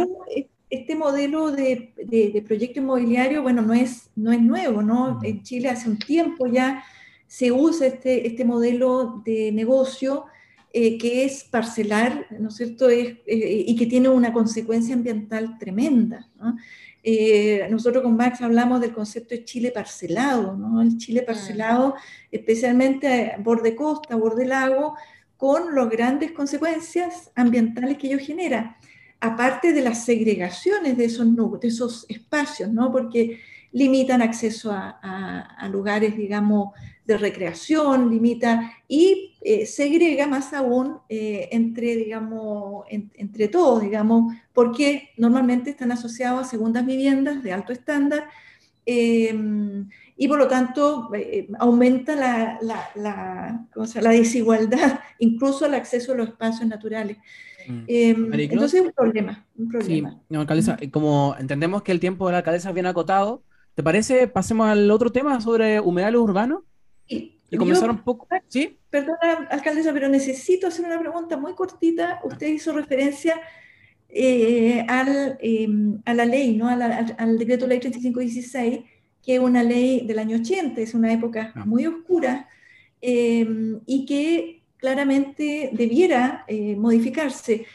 Este 0.69 0.95
modelo 0.95 1.51
de, 1.51 1.95
de, 1.97 2.45
proyecto 2.47 2.79
inmobiliario, 2.79 3.43
bueno, 3.43 3.63
no 3.63 3.73
es, 3.75 4.11
no 4.15 4.31
es 4.31 4.41
nuevo, 4.41 4.83
¿no? 4.83 5.19
En 5.23 5.43
Chile 5.43 5.71
hace 5.71 5.89
un 5.89 5.99
tiempo 5.99 6.47
ya 6.47 6.85
se 7.27 7.51
usa 7.51 7.87
este, 7.87 8.27
este 8.27 8.45
modelo 8.45 9.23
de 9.25 9.51
negocio 9.53 10.27
eh, 10.73 10.99
que 10.99 11.25
es 11.25 11.43
parcelar, 11.43 12.27
¿no 12.39 12.49
es 12.49 12.55
cierto?, 12.55 12.89
es, 12.89 13.09
eh, 13.27 13.65
y 13.67 13.75
que 13.75 13.87
tiene 13.87 14.09
una 14.09 14.33
consecuencia 14.33 14.95
ambiental 14.95 15.59
tremenda. 15.59 16.29
Eh, 17.03 17.67
nosotros 17.71 18.05
con 18.05 18.17
Max 18.17 18.41
hablamos 18.41 18.81
del 18.81 18.93
concepto 18.93 19.35
de 19.35 19.45
Chile 19.45 19.73
parcelado, 19.73 20.57
¿no? 20.57 20.81
el 20.81 20.97
Chile 20.97 21.23
parcelado, 21.23 21.97
especialmente 22.31 23.35
borde 23.41 23.75
costa, 23.75 24.15
borde 24.15 24.47
lago, 24.47 24.97
con 25.37 25.75
las 25.75 25.91
grandes 25.91 26.31
consecuencias 26.31 27.33
ambientales 27.35 27.99
que 27.99 28.07
ello 28.07 28.19
genera, 28.21 28.77
aparte 29.19 29.73
de 29.73 29.81
las 29.81 30.05
segregaciones 30.05 30.97
de 30.97 31.07
esos, 31.07 31.27
de 31.61 31.69
esos 31.69 32.07
espacios, 32.09 32.71
¿no? 32.71 32.93
porque 32.93 33.41
limitan 33.73 34.23
acceso 34.23 34.71
a, 34.71 34.91
a 35.59 35.69
lugares, 35.69 36.17
digamos, 36.17 36.75
de 37.11 37.19
recreación, 37.19 38.09
limita 38.09 38.73
y 38.87 39.35
eh, 39.41 39.67
segrega 39.67 40.27
más 40.29 40.53
aún 40.53 40.99
eh, 41.09 41.49
entre, 41.51 41.97
digamos, 41.97 42.85
entre 42.89 43.49
todos, 43.49 43.83
digamos, 43.83 44.33
porque 44.53 45.11
normalmente 45.17 45.71
están 45.71 45.91
asociados 45.91 46.47
a 46.47 46.51
segundas 46.51 46.87
viviendas 46.87 47.43
de 47.43 47.53
alto 47.53 47.73
estándar 47.73 48.29
em, 48.87 49.89
y 50.17 50.29
por 50.29 50.39
lo 50.39 50.47
tanto 50.47 51.11
eh, 51.15 51.49
aumenta 51.59 52.15
la, 52.15 52.59
la, 52.63 52.91
la, 52.95 53.67
la, 53.75 54.11
desigualdad, 54.11 55.01
incluso 55.19 55.67
el 55.67 55.75
acceso 55.75 56.13
a 56.13 56.17
los 56.17 56.29
espacios 56.29 56.69
naturales. 56.69 57.17
Em, 57.87 58.33
entonces 58.33 58.81
es 58.81 58.87
un 58.87 58.93
problema. 58.93 59.45
Un 59.57 59.69
problema. 59.69 60.21
Sí, 60.29 60.37
alcaldesa, 60.37 60.79
como 60.93 61.35
entendemos 61.39 61.83
que 61.83 61.93
el 61.93 62.01
tiempo 62.01 62.27
de 62.27 62.33
la 62.33 62.39
alcaldesa 62.39 62.69
es 62.69 62.75
bien 62.75 62.87
acotado, 62.87 63.43
¿te 63.75 63.83
parece 63.83 64.29
pasemos 64.29 64.69
al 64.69 64.91
otro 64.93 65.11
tema 65.11 65.41
sobre 65.41 65.81
humedales 65.81 66.21
urbanos? 66.21 66.63
Y 67.51 67.57
comenzar 67.57 67.91
un 67.91 68.03
poco. 68.03 68.29
¿Sí? 68.49 68.79
Perdona, 68.91 69.49
alcaldesa, 69.51 69.93
pero 69.93 70.09
necesito 70.09 70.69
hacer 70.69 70.85
una 70.85 70.99
pregunta 70.99 71.37
muy 71.37 71.55
cortita. 71.55 72.21
Usted 72.25 72.47
hizo 72.47 72.73
referencia 72.73 73.41
eh, 74.09 74.85
al, 74.89 75.39
em, 75.41 76.01
a 76.05 76.15
la 76.15 76.25
ley, 76.25 76.57
¿no? 76.57 76.69
Al, 76.69 77.39
decreto 77.39 77.67
ley 77.67 77.81
3516, 77.81 78.81
que 79.23 79.35
es 79.35 79.41
una 79.41 79.63
ley 79.63 80.07
del 80.07 80.19
año 80.19 80.37
80, 80.37 80.81
es 80.81 80.95
una 80.95 81.13
época 81.13 81.53
ah. 81.55 81.65
muy 81.65 81.87
oscura, 81.87 82.49
em, 83.01 83.81
y 83.87 84.07
que 84.07 84.63
claramente 84.77 85.71
debiera 85.73 86.45
eh, 86.49 86.77
modificarse. 86.77 87.67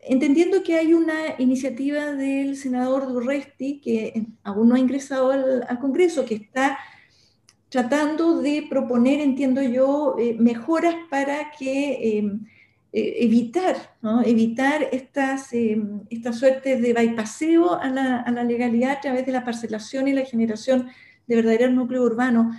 Entendiendo 0.00 0.62
que 0.62 0.76
hay 0.76 0.94
una 0.94 1.34
iniciativa 1.38 2.12
del 2.12 2.56
senador 2.56 3.08
Durresti, 3.08 3.80
que 3.80 4.26
aún 4.42 4.68
no 4.70 4.74
ha 4.74 4.78
ingresado 4.78 5.32
al, 5.32 5.64
al 5.68 5.78
Congreso, 5.78 6.24
que 6.24 6.34
está 6.36 6.78
tratando 7.68 8.40
de 8.40 8.66
proponer, 8.68 9.20
entiendo 9.20 9.62
yo, 9.62 10.16
eh, 10.18 10.36
mejoras 10.38 10.94
para 11.10 11.50
que 11.50 12.18
eh, 12.18 12.30
evitar, 12.92 13.76
evitar 14.24 14.88
estas, 14.92 15.50
estas 15.52 16.38
suertes 16.38 16.80
de 16.80 16.94
bypaseo 16.94 17.74
a 17.74 17.88
la, 17.88 18.20
a 18.20 18.44
legalidad 18.44 18.92
a 18.92 19.00
través 19.00 19.26
de 19.26 19.32
la 19.32 19.44
parcelación 19.44 20.08
y 20.08 20.14
la 20.14 20.24
generación 20.24 20.88
de 21.26 21.36
verdaderos 21.36 21.72
núcleos 21.72 22.06
urbanos. 22.06 22.56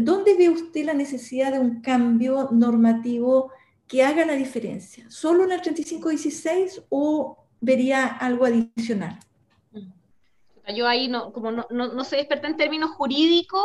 ¿Dónde 0.00 0.34
ve 0.36 0.48
usted 0.48 0.84
la 0.84 0.94
necesidad 0.94 1.52
de 1.52 1.58
un 1.58 1.82
cambio 1.82 2.48
normativo 2.50 3.50
que 3.86 4.02
haga 4.02 4.24
la 4.24 4.34
diferencia? 4.34 5.04
¿Solo 5.10 5.44
en 5.44 5.52
el 5.52 5.60
3516 5.60 6.84
o 6.88 7.36
vería 7.60 8.06
algo 8.06 8.46
adicional? 8.46 9.18
Yo 10.74 10.86
ahí, 10.88 11.08
no, 11.08 11.32
como 11.32 11.52
no, 11.52 11.66
no, 11.70 12.04
soy 12.04 12.18
experta 12.18 12.48
en 12.48 12.56
términos 12.56 12.90
jurídicos, 12.92 13.62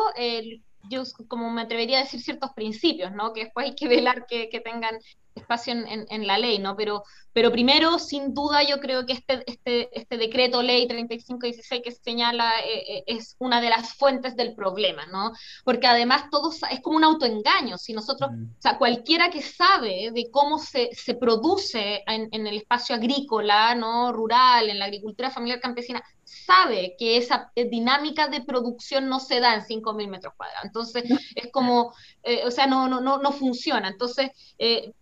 yo 0.90 1.04
como 1.28 1.50
me 1.50 1.62
atrevería 1.62 2.00
a 2.00 2.04
decir 2.04 2.22
ciertos 2.22 2.52
principios, 2.54 3.12
¿no? 3.12 3.34
Que 3.34 3.46
después 3.46 3.66
hay 3.68 3.76
que 3.76 3.88
velar 3.88 4.26
que, 4.28 4.50
que 4.50 4.60
tengan 4.60 4.98
espacio 5.36 5.74
en, 5.74 6.06
en, 6.10 6.28
la 6.28 6.38
ley, 6.38 6.60
¿no? 6.60 6.76
Pero, 6.76 7.04
pero 7.32 7.52
primero, 7.52 8.00
sin 8.00 8.34
duda, 8.34 8.64
yo 8.64 8.80
creo 8.80 9.06
que 9.06 9.14
este, 9.14 9.44
este, 9.48 9.90
este 9.98 10.18
decreto 10.18 10.62
ley 10.62 10.88
3516 10.88 11.82
que 11.84 11.92
señala 11.92 12.60
eh, 12.60 12.98
eh, 12.98 13.04
es 13.08 13.36
una 13.40 13.62
de 13.62 13.70
las 13.70 13.94
fuentes 13.94 14.36
del 14.36 14.56
problema, 14.56 15.06
¿no? 15.06 15.32
Porque 15.64 15.88
además 15.88 16.26
todo 16.30 16.52
es 16.52 16.82
como 16.82 16.98
un 16.98 17.06
autoengaño. 17.06 17.78
Si 17.78 17.94
nosotros, 17.94 18.32
mm. 18.32 18.44
o 18.44 18.62
sea, 18.62 18.78
cualquiera 18.78 19.30
que 19.30 19.42
sabe 19.42 20.12
de 20.14 20.30
cómo 20.32 20.60
se, 20.60 20.90
se 20.94 21.16
produce 21.16 22.04
en, 22.08 22.28
en, 22.32 22.48
el 22.48 22.58
espacio 22.58 22.96
agrícola, 22.96 23.74
¿no? 23.76 24.12
Rural, 24.12 24.70
en 24.70 24.80
la 24.80 24.86
agricultura 24.86 25.32
familiar 25.32 25.62
campesina, 25.62 26.04
sabe 26.46 26.96
que 26.98 27.18
esa 27.18 27.52
dinámica 27.56 28.28
de 28.28 28.42
producción 28.42 29.08
no 29.10 29.20
se 29.20 29.40
da 29.40 29.56
en 29.56 29.62
5.000 29.62 30.08
metros 30.08 30.34
cuadrados. 30.36 30.66
Entonces, 30.66 31.04
es 31.36 31.52
como, 31.52 31.94
eh, 32.24 32.44
o 32.46 32.52
sea, 32.52 32.68
no, 32.68 32.88
no, 32.88 33.02
no, 33.02 33.18
no 33.18 33.32
funciona. 33.32 33.90
Entonces, 33.90 34.32
eh, 34.58 34.94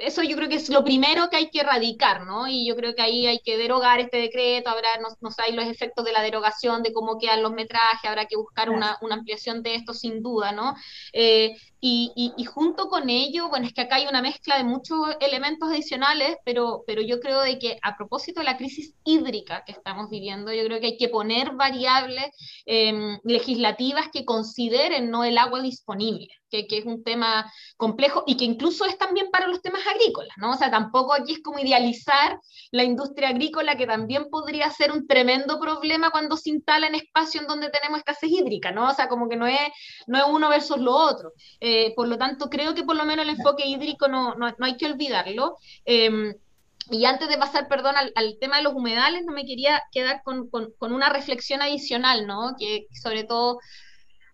eso 0.00 0.22
yo 0.22 0.36
creo 0.36 0.48
que 0.48 0.56
es 0.56 0.68
lo 0.68 0.84
primero 0.84 1.28
que 1.28 1.36
hay 1.36 1.50
que 1.50 1.60
erradicar, 1.60 2.24
¿no? 2.24 2.46
Y 2.46 2.66
yo 2.66 2.76
creo 2.76 2.94
que 2.94 3.02
ahí 3.02 3.26
hay 3.26 3.40
que 3.40 3.58
derogar 3.58 4.00
este 4.00 4.18
decreto, 4.18 4.70
habrá, 4.70 4.88
no, 5.00 5.08
no 5.20 5.30
sé, 5.30 5.52
los 5.52 5.66
efectos 5.66 6.04
de 6.04 6.12
la 6.12 6.22
derogación, 6.22 6.82
de 6.82 6.92
cómo 6.92 7.18
quedan 7.18 7.42
los 7.42 7.52
metrajes, 7.52 8.08
habrá 8.08 8.26
que 8.26 8.36
buscar 8.36 8.70
una, 8.70 8.96
una 9.02 9.16
ampliación 9.16 9.62
de 9.62 9.74
esto 9.74 9.94
sin 9.94 10.22
duda, 10.22 10.52
¿no? 10.52 10.74
Eh, 11.12 11.56
y, 11.80 12.32
y, 12.36 12.44
junto 12.44 12.88
con 12.88 13.08
ello, 13.08 13.48
bueno, 13.48 13.66
es 13.66 13.72
que 13.72 13.82
acá 13.82 13.96
hay 13.96 14.06
una 14.08 14.20
mezcla 14.20 14.56
de 14.56 14.64
muchos 14.64 14.98
elementos 15.20 15.70
adicionales, 15.70 16.36
pero, 16.44 16.82
pero 16.88 17.02
yo 17.02 17.20
creo 17.20 17.40
de 17.40 17.58
que 17.60 17.78
a 17.82 17.96
propósito 17.96 18.40
de 18.40 18.46
la 18.46 18.56
crisis 18.56 18.94
hídrica 19.04 19.62
que 19.64 19.72
estamos 19.72 20.10
viviendo, 20.10 20.52
yo 20.52 20.64
creo 20.64 20.80
que 20.80 20.86
hay 20.86 20.96
que 20.96 21.08
poner 21.08 21.52
variables 21.52 22.26
em, 22.66 23.20
legislativas 23.22 24.08
que 24.12 24.24
consideren 24.24 25.10
no 25.10 25.22
el 25.22 25.38
agua 25.38 25.62
disponible, 25.62 26.28
que, 26.50 26.66
que, 26.66 26.78
es 26.78 26.84
un 26.84 27.04
tema 27.04 27.52
complejo 27.76 28.24
y 28.26 28.36
que 28.36 28.44
incluso 28.44 28.84
es 28.84 28.98
también 28.98 29.30
para 29.30 29.46
los 29.46 29.62
temas 29.62 29.86
agrícolas, 29.86 30.36
¿no? 30.36 30.52
O 30.52 30.56
sea, 30.56 30.72
tampoco 30.72 31.14
aquí 31.14 31.34
es 31.34 31.42
como 31.44 31.60
idealizar 31.60 32.40
la 32.72 32.82
industria 32.82 33.28
agrícola, 33.28 33.76
que 33.76 33.86
también 33.86 34.30
podría 34.30 34.68
ser 34.70 34.90
un 34.90 35.06
tremendo 35.06 35.60
problema 35.60 36.10
cuando 36.10 36.36
se 36.36 36.50
instala 36.50 36.88
en 36.88 36.96
espacio 36.96 37.40
en 37.40 37.46
donde 37.46 37.70
tenemos 37.70 37.98
escasez 37.98 38.30
hídrica, 38.30 38.72
¿no? 38.72 38.88
O 38.88 38.94
sea, 38.94 39.08
como 39.08 39.28
que 39.28 39.36
no 39.36 39.46
es, 39.46 39.60
no 40.08 40.18
es 40.18 40.24
uno 40.28 40.48
versus 40.48 40.78
lo 40.78 40.92
otro. 40.92 41.32
Eh, 41.60 41.67
por 41.96 42.08
lo 42.08 42.18
tanto, 42.18 42.48
creo 42.50 42.74
que 42.74 42.84
por 42.84 42.96
lo 42.96 43.04
menos 43.04 43.24
el 43.24 43.36
enfoque 43.36 43.66
hídrico 43.66 44.08
no, 44.08 44.34
no, 44.34 44.54
hay 44.60 44.76
que 44.76 44.86
olvidarlo. 44.86 45.56
Em, 45.84 46.34
y 46.90 47.04
antes 47.04 47.28
de 47.28 47.38
pasar, 47.38 47.68
perdón, 47.68 47.94
al, 47.96 48.38
tema 48.40 48.58
de 48.58 48.62
los 48.62 48.74
humedales, 48.74 49.24
no 49.24 49.32
me 49.32 49.44
quería 49.44 49.82
quedar 49.92 50.22
con, 50.22 50.48
con, 50.48 50.72
con 50.78 50.92
una 50.92 51.10
reflexión 51.10 51.60
adicional, 51.60 52.26
¿no? 52.26 52.54
Que 52.58 52.86
sobre 52.92 53.24
todo 53.24 53.58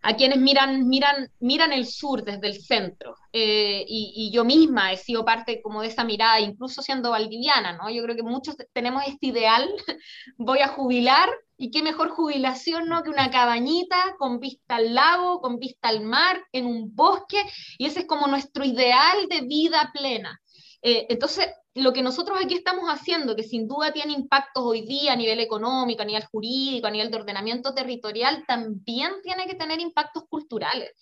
a 0.05 0.15
quienes 0.17 0.39
miran, 0.39 0.87
miran, 0.87 1.31
miran 1.41 1.73
el 1.73 1.87
sur 1.87 2.23
desde 2.25 2.47
el 2.47 2.63
centro. 2.63 3.17
Eh, 3.33 3.85
y, 3.89 4.13
y, 4.15 4.31
yo 4.31 4.45
misma 4.45 4.93
he 4.93 4.99
sido 4.99 5.25
parte 5.25 5.63
como 5.63 5.81
de 5.81 5.89
esa 5.89 6.05
mirada, 6.05 6.41
incluso 6.41 6.83
siendo 6.83 7.11
valdiviana, 7.11 7.73
¿no? 7.73 7.91
Yo 7.91 8.03
creo 8.03 8.15
que 8.15 8.23
muchos 8.23 8.55
tenemos 8.75 9.03
este 9.07 9.29
ideal, 9.29 9.67
voy 10.37 10.59
a 10.59 10.69
jubilar, 10.69 11.31
y 11.57 11.71
qué 11.71 11.83
mejor 11.83 12.11
jubilación, 12.11 12.89
¿no? 12.89 13.03
Que 13.03 13.11
una 13.11 13.31
cabañita 13.31 14.17
con 14.19 14.41
vista 14.41 14.77
al 14.77 14.95
lago, 14.95 15.41
con 15.41 15.59
vista 15.59 15.89
al 15.89 16.03
mar, 16.03 16.43
en 16.53 16.67
un 16.67 16.95
bosque, 16.95 17.45
y 17.79 17.87
ese 17.87 18.01
es 18.01 18.07
como 18.07 18.27
nuestro 18.27 18.65
ideal 18.65 19.29
de 19.29 19.43
vida 19.43 19.91
plena. 19.93 20.41
Eh, 20.83 21.07
entonces, 21.09 21.49
lo 21.75 21.93
que 21.93 22.03
nosotros 22.03 22.39
aquí 22.43 22.55
estamos 22.55 22.89
haciendo, 22.89 23.35
que 23.35 23.43
sin 23.43 23.67
duda 23.67 23.93
tiene 23.93 24.13
impactos 24.13 24.63
hoy 24.65 24.83
día 24.83 25.13
a 25.13 25.17
nivel 25.17 25.41
económico, 25.41 26.03
a 26.03 26.05
nivel 26.05 26.25
jurídico, 26.25 26.87
a 26.87 26.91
nivel 26.91 27.11
de 27.11 27.17
ordenamiento 27.17 27.75
territorial, 27.75 28.45
también 28.47 29.11
tiene 29.23 29.47
que 29.47 29.55
tener 29.55 29.81
impactos 29.81 30.25
culturales, 30.29 30.93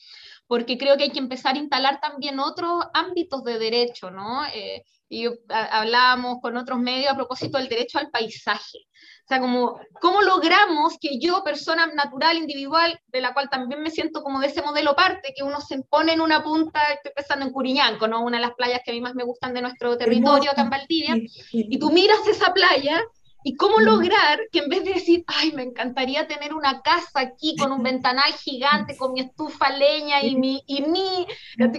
porque 0.47 0.77
creo 0.77 0.97
que 0.97 1.05
hay 1.05 1.11
que 1.11 1.19
empezar 1.19 1.55
a 1.55 1.59
instalar 1.59 2.01
también 2.01 2.39
otros 2.39 2.85
ámbitos 2.93 3.43
de 3.45 3.59
derecho, 3.59 4.11
¿no? 4.11 4.45
Eh, 4.47 4.83
y 5.09 5.27
hablábamos 5.49 6.39
con 6.41 6.57
otros 6.57 6.79
medios 6.79 7.13
a 7.13 7.17
propósito 7.17 7.59
del 7.59 7.69
derecho 7.69 7.99
al 7.99 8.11
paisaje. 8.11 8.79
O 9.25 9.29
sea, 9.29 9.41
como, 9.41 9.79
¿cómo 10.01 10.23
logramos 10.23 10.97
que 10.99 11.19
yo, 11.19 11.45
persona 11.45 11.87
natural, 11.87 12.39
individual, 12.39 12.99
de 13.07 13.21
la 13.21 13.35
cual 13.35 13.49
también 13.51 13.83
me 13.83 13.91
siento 13.91 14.23
como 14.23 14.41
de 14.41 14.47
ese 14.49 14.63
modelo 14.63 14.97
parte, 14.97 15.35
que 15.37 15.45
uno 15.45 15.61
se 15.61 15.83
pone 15.83 16.13
en 16.15 16.21
una 16.21 16.43
punta, 16.43 16.81
estoy 16.93 17.13
pensando 17.15 17.45
en 17.45 17.53
Curiñanco, 17.53 18.09
¿no? 18.09 18.23
Una 18.23 18.39
de 18.39 18.47
las 18.47 18.55
playas 18.55 18.81
que 18.85 18.91
a 18.91 18.95
mí 18.95 19.01
más 19.01 19.15
me 19.15 19.25
gustan 19.25 19.53
de 19.53 19.63
nuestro 19.63 19.97
territorio, 19.97 20.51
acá 20.51 20.63
en 20.63 20.71
Valdivia, 20.71 21.17
y 21.53 21.79
tú 21.79 21.91
miras 21.91 22.27
esa 22.27 22.53
playa 22.53 23.03
¿Y 23.45 23.57
cómo 23.57 23.81
lograr 23.81 24.41
que 24.53 24.61
en 24.61 24.69
vez 24.69 24.85
de 24.85 24.95
decir, 24.95 25.25
ay, 25.27 25.53
me 25.53 25.63
encantaría 25.63 26.27
tener 26.27 26.55
una 26.55 26.81
casa 26.83 27.21
aquí 27.21 27.57
con 27.57 27.73
un 27.73 27.83
ventanal 27.83 28.33
gigante, 28.35 28.97
con 28.97 29.13
mi 29.13 29.21
estufa 29.21 29.71
leña 29.71 30.23
y 30.23 30.37
mi, 30.37 30.63
y 30.67 30.83
mi, 30.83 31.27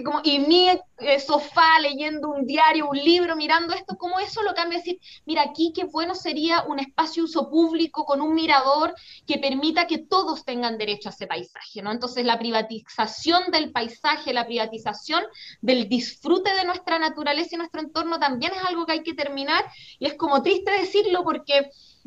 como, 0.04 0.20
y 0.22 0.38
mi 0.40 0.68
eh, 0.68 1.20
sofá 1.20 1.80
leyendo 1.80 2.28
un 2.30 2.46
diario, 2.46 2.88
un 2.88 2.96
libro, 2.96 3.34
mirando 3.36 3.74
esto, 3.74 3.96
¿cómo 3.98 4.20
eso 4.20 4.42
lo 4.42 4.54
cambia? 4.54 4.78
Decir, 4.78 5.00
mira, 5.26 5.42
aquí 5.42 5.72
qué 5.74 5.84
bueno 5.84 6.14
sería 6.14 6.62
un 6.64 6.78
espacio 6.78 7.24
uso 7.24 7.50
público 7.50 8.04
con 8.04 8.20
un 8.20 8.34
mirador 8.34 8.94
que 9.26 9.38
permita 9.38 9.86
que 9.86 9.98
todos 9.98 10.44
tengan 10.44 10.78
derecho 10.78 11.08
a 11.08 11.12
ese 11.12 11.26
paisaje, 11.26 11.82
¿no? 11.82 11.90
Entonces 11.90 12.24
la 12.24 12.38
privatización 12.38 13.50
del 13.50 13.72
paisaje, 13.72 14.32
la 14.32 14.46
privatización 14.46 15.24
del 15.60 15.88
disfrute 15.88 16.54
de 16.54 16.64
nuestra 16.64 16.98
naturaleza 16.98 17.54
y 17.54 17.58
nuestro 17.58 17.80
entorno 17.80 18.18
también 18.18 18.52
es 18.52 18.64
algo 18.64 18.86
que 18.86 18.92
hay 18.92 19.02
que 19.02 19.14
terminar 19.14 19.64
y 19.98 20.06
es 20.06 20.14
como 20.14 20.42
triste 20.42 20.70
decirlo 20.70 21.24
porque 21.24 21.53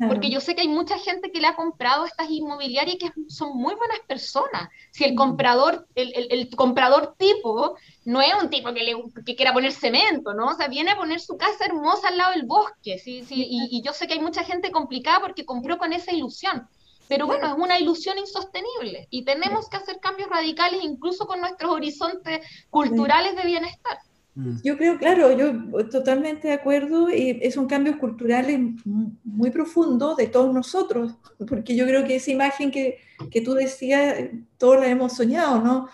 porque, 0.08 0.30
yo 0.30 0.40
sé 0.40 0.54
que 0.54 0.60
hay 0.60 0.68
mucha 0.68 0.96
gente 0.98 1.32
que 1.32 1.40
le 1.40 1.48
ha 1.48 1.56
comprado 1.56 2.04
estas 2.04 2.30
inmobiliarias 2.30 2.94
y 2.94 2.98
que 2.98 3.12
son 3.28 3.56
muy 3.56 3.74
buenas 3.74 3.98
personas. 4.06 4.68
Si 4.92 5.02
el 5.02 5.16
comprador, 5.16 5.88
el, 5.96 6.28
el, 6.30 6.54
comprador 6.54 7.16
tipo, 7.18 7.76
no 8.04 8.20
es 8.20 8.32
un 8.40 8.48
tipo 8.48 8.72
que, 8.72 8.84
le, 8.84 8.94
que 9.26 9.34
quiera 9.34 9.52
poner 9.52 9.72
cemento, 9.72 10.34
¿no? 10.34 10.46
O 10.46 10.54
sea, 10.54 10.68
viene 10.68 10.92
a 10.92 10.96
poner 10.96 11.20
su 11.20 11.36
casa 11.36 11.64
hermosa 11.64 12.08
al 12.08 12.18
lado 12.18 12.32
del 12.32 12.46
bosque, 12.46 12.98
¿sí? 12.98 13.24
sí 13.24 13.44
y, 13.48 13.76
y 13.76 13.82
yo 13.82 13.92
sé 13.92 14.06
que 14.06 14.14
hay 14.14 14.20
mucha 14.20 14.44
gente 14.44 14.70
complicada 14.70 15.20
porque 15.20 15.44
compró 15.44 15.78
con 15.78 15.92
esa 15.92 16.12
ilusión. 16.12 16.68
Pero 17.08 17.26
bueno, 17.26 17.46
es 17.46 17.54
una 17.54 17.78
ilusión 17.78 18.18
insostenible 18.18 19.08
y 19.10 19.24
tenemos 19.24 19.68
que 19.68 19.78
hacer 19.78 19.98
cambios 19.98 20.28
radicales 20.28 20.80
incluso 20.84 21.26
con 21.26 21.40
nuestros 21.40 21.72
horizontes 21.72 22.46
culturales 22.70 23.34
de 23.34 23.44
bienestar. 23.44 23.98
Mm. 24.38 24.58
Yo 24.62 24.78
creo, 24.78 24.98
claro, 24.98 25.36
yo 25.36 25.88
totalmente 25.88 26.46
de 26.46 26.54
acuerdo, 26.54 27.10
y 27.10 27.40
es 27.42 27.56
un 27.56 27.66
cambio 27.66 27.98
cultural 27.98 28.76
muy 29.24 29.50
profundo 29.50 30.14
de 30.14 30.28
todos 30.28 30.54
nosotros, 30.54 31.16
porque 31.48 31.74
yo 31.74 31.84
creo 31.84 32.04
que 32.04 32.16
esa 32.16 32.30
imagen 32.30 32.70
que, 32.70 32.98
que 33.32 33.40
tú 33.40 33.54
decías, 33.54 34.14
todos 34.56 34.78
la 34.78 34.86
hemos 34.86 35.14
soñado, 35.14 35.60
¿no? 35.60 35.88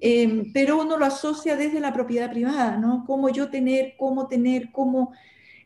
Em, 0.00 0.52
pero 0.52 0.80
uno 0.80 0.98
lo 0.98 1.04
asocia 1.04 1.54
desde 1.54 1.78
la 1.78 1.92
propiedad 1.92 2.30
privada, 2.30 2.78
¿no? 2.78 3.04
Cómo 3.06 3.28
yo 3.28 3.48
tener, 3.48 3.94
cómo 3.96 4.26
tener, 4.26 4.72
cómo... 4.72 5.12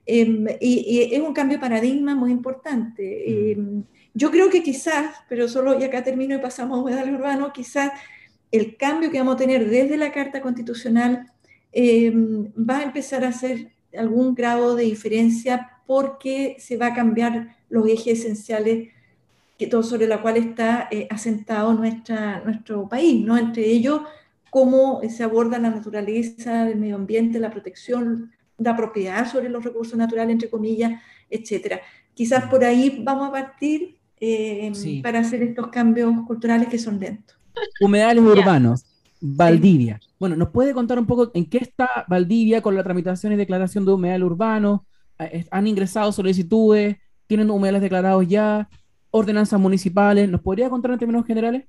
Em, 0.05 0.47
y, 0.61 1.09
es 1.14 1.21
un 1.21 1.33
cambio 1.33 1.57
de 1.57 1.62
paradigma 1.62 2.14
muy 2.14 2.31
importante. 2.31 3.53
Em, 3.53 3.85
yo 4.12 4.31
creo 4.31 4.51
que 4.51 4.62
quizás, 4.62 5.14
pero 5.31 5.49
solo, 5.49 5.79
y 5.81 5.85
acá 5.85 6.05
termino 6.05 6.35
y 6.35 6.38
pasamos 6.38 6.79
a 6.79 6.83
humedal 6.83 7.14
urbano, 7.14 7.53
quizás 7.55 7.93
el 8.51 8.77
cambio 8.77 9.11
que 9.11 9.19
vamos 9.19 9.37
a 9.37 9.38
tener 9.38 9.69
desde 9.71 9.97
la 9.97 10.12
Carta 10.12 10.43
Constitucional 10.43 11.33
eh, 11.72 12.12
va 12.12 12.78
a 12.78 12.83
empezar 12.83 13.24
a 13.24 13.28
hacer 13.28 13.72
algún 13.96 14.35
grado 14.35 14.74
de 14.74 14.85
diferencia 14.85 15.70
porque 15.87 16.57
se 16.59 16.76
va 16.76 16.88
a 16.88 16.94
cambiar 16.94 17.57
los 17.68 17.88
ejes 17.88 18.20
esenciales 18.20 18.88
que 19.59 19.66
todo 19.66 19.83
sobre 19.83 20.07
la 20.07 20.22
cual 20.22 20.37
está 20.37 20.88
eh, 20.90 21.09
asentado 21.11 21.74
nuestra, 21.74 22.40
nuestro 22.44 22.88
país, 22.88 23.24
¿no? 23.24 23.37
Entre 23.37 23.66
ellos, 23.66 24.02
cómo 24.50 25.00
se 25.09 25.24
aborda 25.24 25.59
la 25.59 25.70
naturaleza, 25.70 26.68
el 26.68 26.78
medio 26.78 26.94
ambiente, 26.94 27.40
la 27.40 27.50
protección, 27.50 28.31
la 28.57 28.76
propiedad 28.76 29.28
sobre 29.31 29.48
los 29.48 29.64
recursos 29.64 29.98
naturales, 29.98 30.33
entre 30.33 30.48
comillas, 30.48 31.00
etcétera. 31.28 31.81
Quizás 32.14 32.48
por 32.48 32.64
ahí 32.64 33.00
vamos 33.02 33.28
a 33.28 33.33
partir 33.33 33.96
eh, 34.20 34.72
para 35.02 35.20
hacer 35.20 35.42
estos 35.42 35.68
cambios 35.68 36.12
culturales 36.26 36.68
que 36.68 36.78
son 36.78 36.98
lentos. 37.00 37.37
Humedales 37.81 38.22
urbanos. 38.22 38.85
Valdivia. 39.20 40.00
Bueno, 40.18 40.37
¿nos 40.37 40.50
puede 40.50 40.74
contar 40.74 40.98
un 40.98 41.07
poco 41.07 41.31
en 41.35 41.48
qué 41.48 41.59
está 41.59 42.04
Valdivia 42.09 42.62
con 42.62 42.74
la 42.74 42.83
tramitación 42.83 43.33
y 43.33 43.37
declaración 43.37 43.85
de 43.85 43.92
humedal 43.92 44.24
urbano? 44.24 44.87
Eh, 45.18 45.46
¿Han 45.50 45.66
ingresado 45.66 46.12
solicitudes? 46.12 46.96
¿Tienen 47.26 47.50
humedales 47.50 47.83
declarados 47.83 48.26
ya? 48.28 48.68
¿Ordenanzas 49.11 49.61
municipales? 49.61 50.28
¿Nos 50.28 50.40
podría 50.40 50.70
contar 50.70 50.92
en 50.92 50.98
términos 50.98 51.26
generales? 51.26 51.66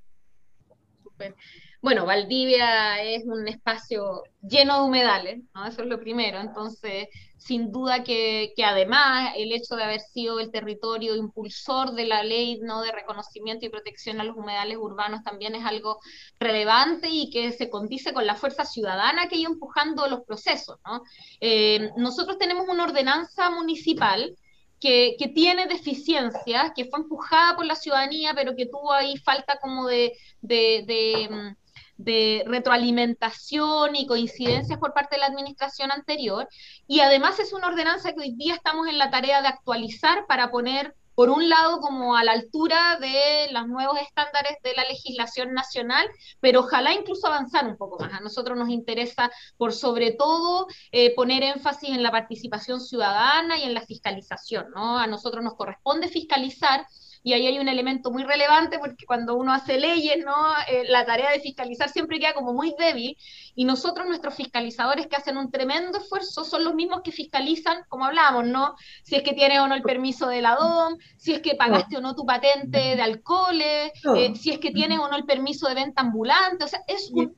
bueno, 1.82 2.06
Valdivia 2.06 3.02
es 3.04 3.26
un 3.26 3.48
espacio 3.48 4.24
lleno 4.42 4.80
de 4.80 4.88
humedales, 4.88 5.42
¿no? 5.54 5.66
Eso 5.66 5.82
es 5.84 5.88
lo 5.88 6.00
primero. 6.00 6.40
Entonces, 6.40 7.08
sin 7.40 7.72
duda 7.72 8.04
que, 8.04 8.54
además 8.64 9.34
el 9.38 9.52
hecho 9.54 9.76
de 9.76 9.84
haber 9.84 10.02
sido 10.02 10.40
el 10.40 10.52
territorio 10.52 11.16
impulsor 11.16 11.94
de 11.94 12.06
la 12.06 12.24
ley 12.24 12.60
¿no? 12.62 12.82
de 12.82 12.92
reconocimiento 12.92 13.66
y 13.66 13.70
protección 13.70 14.20
a 14.20 14.24
los 14.24 14.36
humedales 14.36 14.78
urbanos 14.78 15.24
también 15.24 15.56
es 15.56 15.66
algo 15.66 16.00
relevante 16.40 17.08
y 17.10 17.30
que 17.30 17.52
se 17.52 17.70
condice 17.70 18.14
con 18.14 18.26
la 18.26 18.36
fuerza 18.36 18.66
ciudadana 18.66 19.28
que 19.28 19.36
ha 19.36 19.40
ido 19.40 19.52
empujando 19.52 20.08
los 20.08 20.22
procesos. 20.26 20.78
¿no? 20.86 21.02
Eh, 21.40 21.92
nosotros 21.96 22.38
tenemos 22.38 22.68
una 22.68 22.84
ordenanza 22.84 23.50
municipal 23.50 24.36
que, 24.80 25.16
tiene 25.34 25.68
deficiencias, 25.68 26.72
que 26.76 26.86
fue 26.86 27.00
empujada 27.00 27.56
por 27.56 27.66
la 27.66 27.76
ciudadanía, 27.76 28.34
pero 28.34 28.56
que 28.56 28.66
tuvo 28.66 28.94
ahí 28.94 29.18
falta 29.18 29.60
como 29.60 29.88
de, 29.88 30.14
de 30.42 31.56
retroalimentación 32.06 33.96
y 33.96 34.08
coincidencias 34.08 34.80
por 34.80 34.94
parte 34.94 35.16
de 35.16 35.22
la 35.22 35.28
administración 35.28 35.92
anterior. 35.92 36.48
Y 36.88 37.02
además 37.02 37.40
es 37.40 37.54
una 37.54 37.68
ordenanza 37.68 38.14
que 38.14 38.22
hoy 38.22 38.36
día 38.36 38.56
estamos 38.56 38.88
en 38.88 38.98
la 38.98 39.10
tarea 39.10 39.42
de 39.42 39.48
actualizar 39.48 40.26
para 40.28 40.52
poner, 40.52 40.96
por 41.16 41.30
un 41.30 41.50
lado, 41.50 41.82
como 41.82 42.16
a 42.16 42.24
la 42.24 42.32
altura 42.32 42.98
de 43.02 43.52
los 43.52 43.68
nuevos 43.68 44.00
estándares 44.00 44.58
de 44.64 44.74
la 44.74 44.86
legislación 44.86 45.54
nacional, 45.54 46.08
pero 46.40 46.62
ojalá 46.62 46.94
incluso 46.94 47.28
avanzar 47.28 47.68
un 47.68 47.76
poco 47.76 48.00
más. 48.00 48.14
A 48.14 48.22
nosotros 48.22 48.58
nos 48.58 48.70
interesa, 48.70 49.30
por 49.58 49.74
sobre 49.74 50.12
todo, 50.12 50.68
eh, 50.92 51.14
poner 51.16 51.44
énfasis 51.44 51.90
en 51.90 52.04
la 52.04 52.12
participación 52.12 52.80
ciudadana 52.80 53.58
y 53.58 53.64
en 53.64 53.74
la 53.74 53.82
fiscalización. 53.82 54.72
¿no? 54.74 54.98
A 54.98 55.08
nosotros 55.08 55.44
nos 55.44 55.56
corresponde 55.56 56.08
fiscalizar 56.08 56.86
y 57.24 57.34
ahí 57.34 57.48
hay 57.48 57.60
un 57.60 57.68
elemento 57.68 58.12
muy 58.12 58.24
relevante 58.24 58.80
porque 58.80 59.06
cuando 59.06 59.36
uno 59.36 59.54
hace 59.54 59.78
leyes, 59.78 60.18
¿no? 60.24 60.34
Eh, 60.70 60.86
la 60.88 61.06
tarea 61.06 61.32
de 61.32 61.40
fiscalizar 61.40 61.90
siempre 61.90 62.20
queda 62.20 62.34
como 62.34 62.54
muy 62.54 62.74
débil 62.78 63.18
y 63.56 63.66
nosotros, 63.66 64.08
nuestros 64.08 64.36
fiscalizadores 64.36 65.08
que 65.08 65.18
hacen 65.18 65.38
un 65.38 65.52
tremendo 65.52 65.98
esfuerzo, 65.98 66.46
son 66.46 66.64
los 66.64 66.76
mismos 66.76 67.02
que 67.04 67.12
fiscalizan, 67.12 67.84
como 67.90 68.06
hablábamos, 68.06 68.48
¿no? 68.48 68.76
Si 69.04 69.16
es 69.16 69.24
que 69.24 69.34
tienes 69.34 69.60
o 69.60 69.68
no 69.68 69.76
el 69.76 69.82
permiso 69.82 70.28
de 70.28 70.42
la 70.42 70.56
DOM, 70.56 70.98
si 71.18 71.34
es 71.34 71.42
que 71.42 71.56
pagaste 71.56 71.98
o 71.98 72.02
no 72.02 72.16
tu 72.16 72.26
patente 72.26 72.96
de 72.96 73.02
alcohol, 73.02 73.60
eh, 73.62 73.92
si 74.36 74.52
es 74.52 74.60
que 74.60 74.72
tienes 74.72 75.00
o 75.00 75.10
no 75.10 75.18
el 75.18 75.26
permiso 75.26 75.68
de 75.68 75.76
venta 75.76 76.02
ambulante, 76.02 76.64
o 76.64 76.68
sea, 76.68 76.82
es 76.88 77.12
un, 77.12 77.36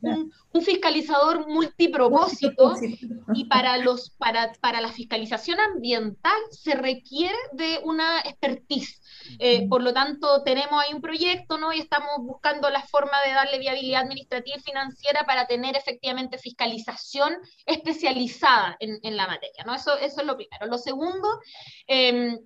un, 0.53 0.61
fiscalizador 0.61 1.47
multipropósito 1.47 2.75
y 3.33 3.45
para, 3.45 3.77
los, 3.77 4.11
para, 4.11 4.51
para 4.61 4.79
la 4.79 4.89
fiscalización 4.89 5.59
ambiental 5.59 6.39
se 6.51 6.75
requiere 6.75 7.35
de 7.53 7.79
una 7.83 8.19
expertise. 8.19 9.00
Eh, 9.39 9.67
por 9.67 9.81
lo 9.81 9.93
tanto, 9.93 10.43
tenemos 10.43 10.81
ahí 10.81 10.93
un 10.93 11.01
proyecto, 11.01 11.57
¿no? 11.57 11.73
Y 11.73 11.79
estamos 11.79 12.17
buscando 12.19 12.69
la 12.69 12.81
forma 12.81 13.21
de 13.25 13.33
darle 13.33 13.59
viabilidad 13.59 14.01
administrativa 14.01 14.57
y 14.57 14.61
financiera 14.61 15.23
para 15.25 15.47
tener 15.47 15.75
efectivamente 15.75 16.37
fiscalización 16.37 17.35
especializada 17.65 18.77
en, 18.79 19.15
la 19.15 19.27
materia, 19.27 19.63
¿no? 19.65 19.75
Eso, 19.75 19.97
eso 19.97 20.21
es 20.21 20.27
lo 20.27 20.37
primero. 20.37 20.65
Lo 20.67 20.77
segundo, 20.77 21.27
em, 21.87 22.39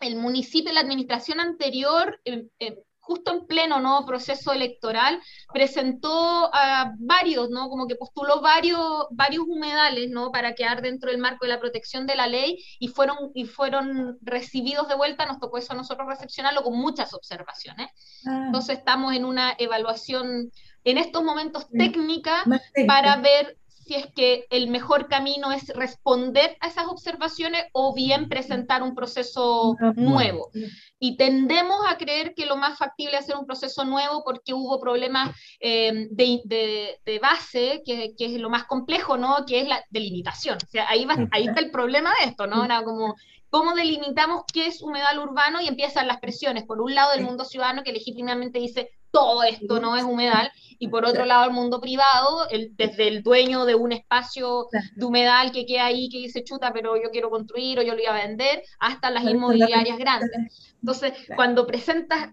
el 0.00 0.16
municipio, 0.16 0.72
la 0.72 0.80
administración 0.80 1.40
anterior, 1.40 2.20
em, 2.24 2.48
em, 2.58 2.76
justo 3.04 3.32
en 3.32 3.46
pleno 3.46 3.80
¿no? 3.80 4.06
proceso 4.06 4.52
electoral, 4.52 5.20
presentó 5.52 6.50
a 6.52 6.92
varios, 6.98 7.50
¿no? 7.50 7.68
como 7.68 7.86
que 7.86 7.96
postuló 7.96 8.40
varios, 8.40 9.06
varios 9.10 9.44
humedales 9.46 10.10
¿no? 10.10 10.30
para 10.30 10.54
quedar 10.54 10.80
dentro 10.82 11.10
del 11.10 11.20
marco 11.20 11.44
de 11.44 11.52
la 11.52 11.60
protección 11.60 12.06
de 12.06 12.16
la 12.16 12.26
ley 12.26 12.64
y 12.78 12.88
fueron, 12.88 13.16
y 13.34 13.44
fueron 13.44 14.18
recibidos 14.22 14.88
de 14.88 14.94
vuelta, 14.94 15.26
nos 15.26 15.38
tocó 15.38 15.58
eso 15.58 15.74
a 15.74 15.76
nosotros 15.76 16.08
recepcionarlo 16.08 16.62
con 16.62 16.78
muchas 16.78 17.12
observaciones. 17.12 17.88
Ah. 18.26 18.44
Entonces 18.46 18.78
estamos 18.78 19.14
en 19.14 19.24
una 19.24 19.54
evaluación 19.58 20.50
en 20.84 20.98
estos 20.98 21.22
momentos 21.22 21.68
técnica 21.70 22.44
para 22.86 23.16
ver 23.16 23.56
si 23.84 23.94
es 23.94 24.06
que 24.14 24.46
el 24.50 24.68
mejor 24.68 25.08
camino 25.08 25.52
es 25.52 25.68
responder 25.68 26.56
a 26.60 26.68
esas 26.68 26.86
observaciones 26.86 27.64
o 27.72 27.94
bien 27.94 28.28
presentar 28.28 28.82
un 28.82 28.94
proceso 28.94 29.76
nuevo. 29.96 30.50
Y 30.98 31.16
tendemos 31.16 31.76
a 31.88 31.98
creer 31.98 32.34
que 32.34 32.46
lo 32.46 32.56
más 32.56 32.78
factible 32.78 33.16
es 33.16 33.24
hacer 33.24 33.36
un 33.36 33.46
proceso 33.46 33.84
nuevo 33.84 34.22
porque 34.24 34.54
hubo 34.54 34.80
problemas 34.80 35.36
eh, 35.60 36.08
de, 36.10 37.18
base, 37.20 37.82
que, 37.84 38.14
es 38.18 38.32
lo 38.40 38.50
más 38.50 38.64
complejo, 38.64 39.16
¿no? 39.16 39.44
Que 39.46 39.60
es 39.60 39.68
la 39.68 39.84
delimitación. 39.90 40.56
O 40.56 40.70
sea, 40.70 40.88
ahí, 40.88 41.04
va, 41.04 41.16
ahí 41.30 41.46
está 41.46 41.60
el 41.60 41.70
problema 41.70 42.12
de 42.20 42.30
esto, 42.30 42.46
¿no? 42.46 42.64
Era 42.64 42.82
como 42.82 43.14
¿Cómo 43.54 43.76
delimitamos 43.76 44.42
qué 44.52 44.66
es 44.66 44.82
humedal 44.82 45.20
urbano? 45.20 45.60
Y 45.60 45.68
empiezan 45.68 46.08
las 46.08 46.18
presiones. 46.18 46.64
Por 46.64 46.80
un 46.80 46.92
lado, 46.92 47.12
el 47.12 47.22
mundo 47.22 47.44
ciudadano 47.44 47.84
que 47.84 47.92
legítimamente 47.92 48.58
dice 48.58 48.90
todo 49.14 49.42
esto 49.44 49.80
no 49.80 49.96
es 49.96 50.02
humedal, 50.02 50.50
y 50.78 50.88
por 50.88 51.04
otro 51.06 51.24
lado, 51.24 51.44
el 51.44 51.52
mundo 51.52 51.80
privado, 51.80 52.48
el, 52.50 52.76
desde 52.76 53.08
el 53.08 53.22
dueño 53.22 53.64
de 53.64 53.74
un 53.74 53.92
espacio 53.92 54.68
de 54.94 55.04
humedal 55.04 55.52
que 55.52 55.64
queda 55.64 55.86
ahí, 55.86 56.08
que 56.10 56.18
dice 56.18 56.44
chuta, 56.44 56.72
pero 56.72 56.96
yo 57.02 57.10
quiero 57.10 57.30
construir 57.30 57.78
o 57.78 57.82
yo 57.82 57.92
lo 57.92 57.98
voy 57.98 58.06
a 58.06 58.26
vender, 58.26 58.62
hasta 58.78 59.10
las 59.10 59.24
inmobiliarias 59.24 59.96
grandes. 59.96 60.74
Entonces, 60.80 61.14
cuando 61.36 61.66
presentas, 61.66 62.30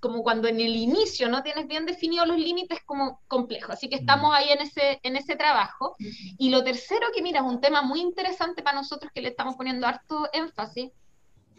como 0.00 0.22
cuando 0.22 0.48
en 0.48 0.60
el 0.60 0.76
inicio 0.76 1.28
no 1.28 1.42
tienes 1.42 1.66
bien 1.66 1.86
definidos 1.86 2.28
los 2.28 2.36
límites, 2.36 2.80
como 2.84 3.20
complejo. 3.26 3.72
Así 3.72 3.88
que 3.88 3.96
estamos 3.96 4.34
ahí 4.34 4.50
en 4.50 4.60
ese, 4.60 5.00
en 5.02 5.16
ese 5.16 5.36
trabajo. 5.36 5.96
Y 6.38 6.50
lo 6.50 6.62
tercero 6.62 7.06
que 7.14 7.22
mira, 7.22 7.40
es 7.40 7.46
un 7.46 7.60
tema 7.60 7.80
muy 7.82 8.00
interesante 8.00 8.62
para 8.62 8.76
nosotros 8.76 9.10
que 9.14 9.22
le 9.22 9.28
estamos 9.28 9.56
poniendo 9.56 9.86
harto 9.86 10.28
énfasis. 10.32 10.90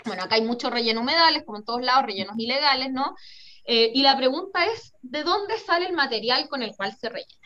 Bueno, 0.05 0.23
acá 0.23 0.35
hay 0.35 0.43
muchos 0.43 0.71
rellenos 0.71 1.01
humedales, 1.01 1.43
como 1.43 1.57
en 1.57 1.65
todos 1.65 1.81
lados, 1.81 2.05
rellenos 2.05 2.37
ilegales, 2.37 2.91
¿no? 2.91 3.15
Eh, 3.65 3.91
y 3.93 4.03
la 4.03 4.15
pregunta 4.15 4.65
es, 4.65 4.93
¿de 5.01 5.23
dónde 5.23 5.57
sale 5.57 5.87
el 5.87 5.93
material 5.93 6.47
con 6.47 6.61
el 6.61 6.75
cual 6.75 6.95
se 6.95 7.09
rellena? 7.09 7.45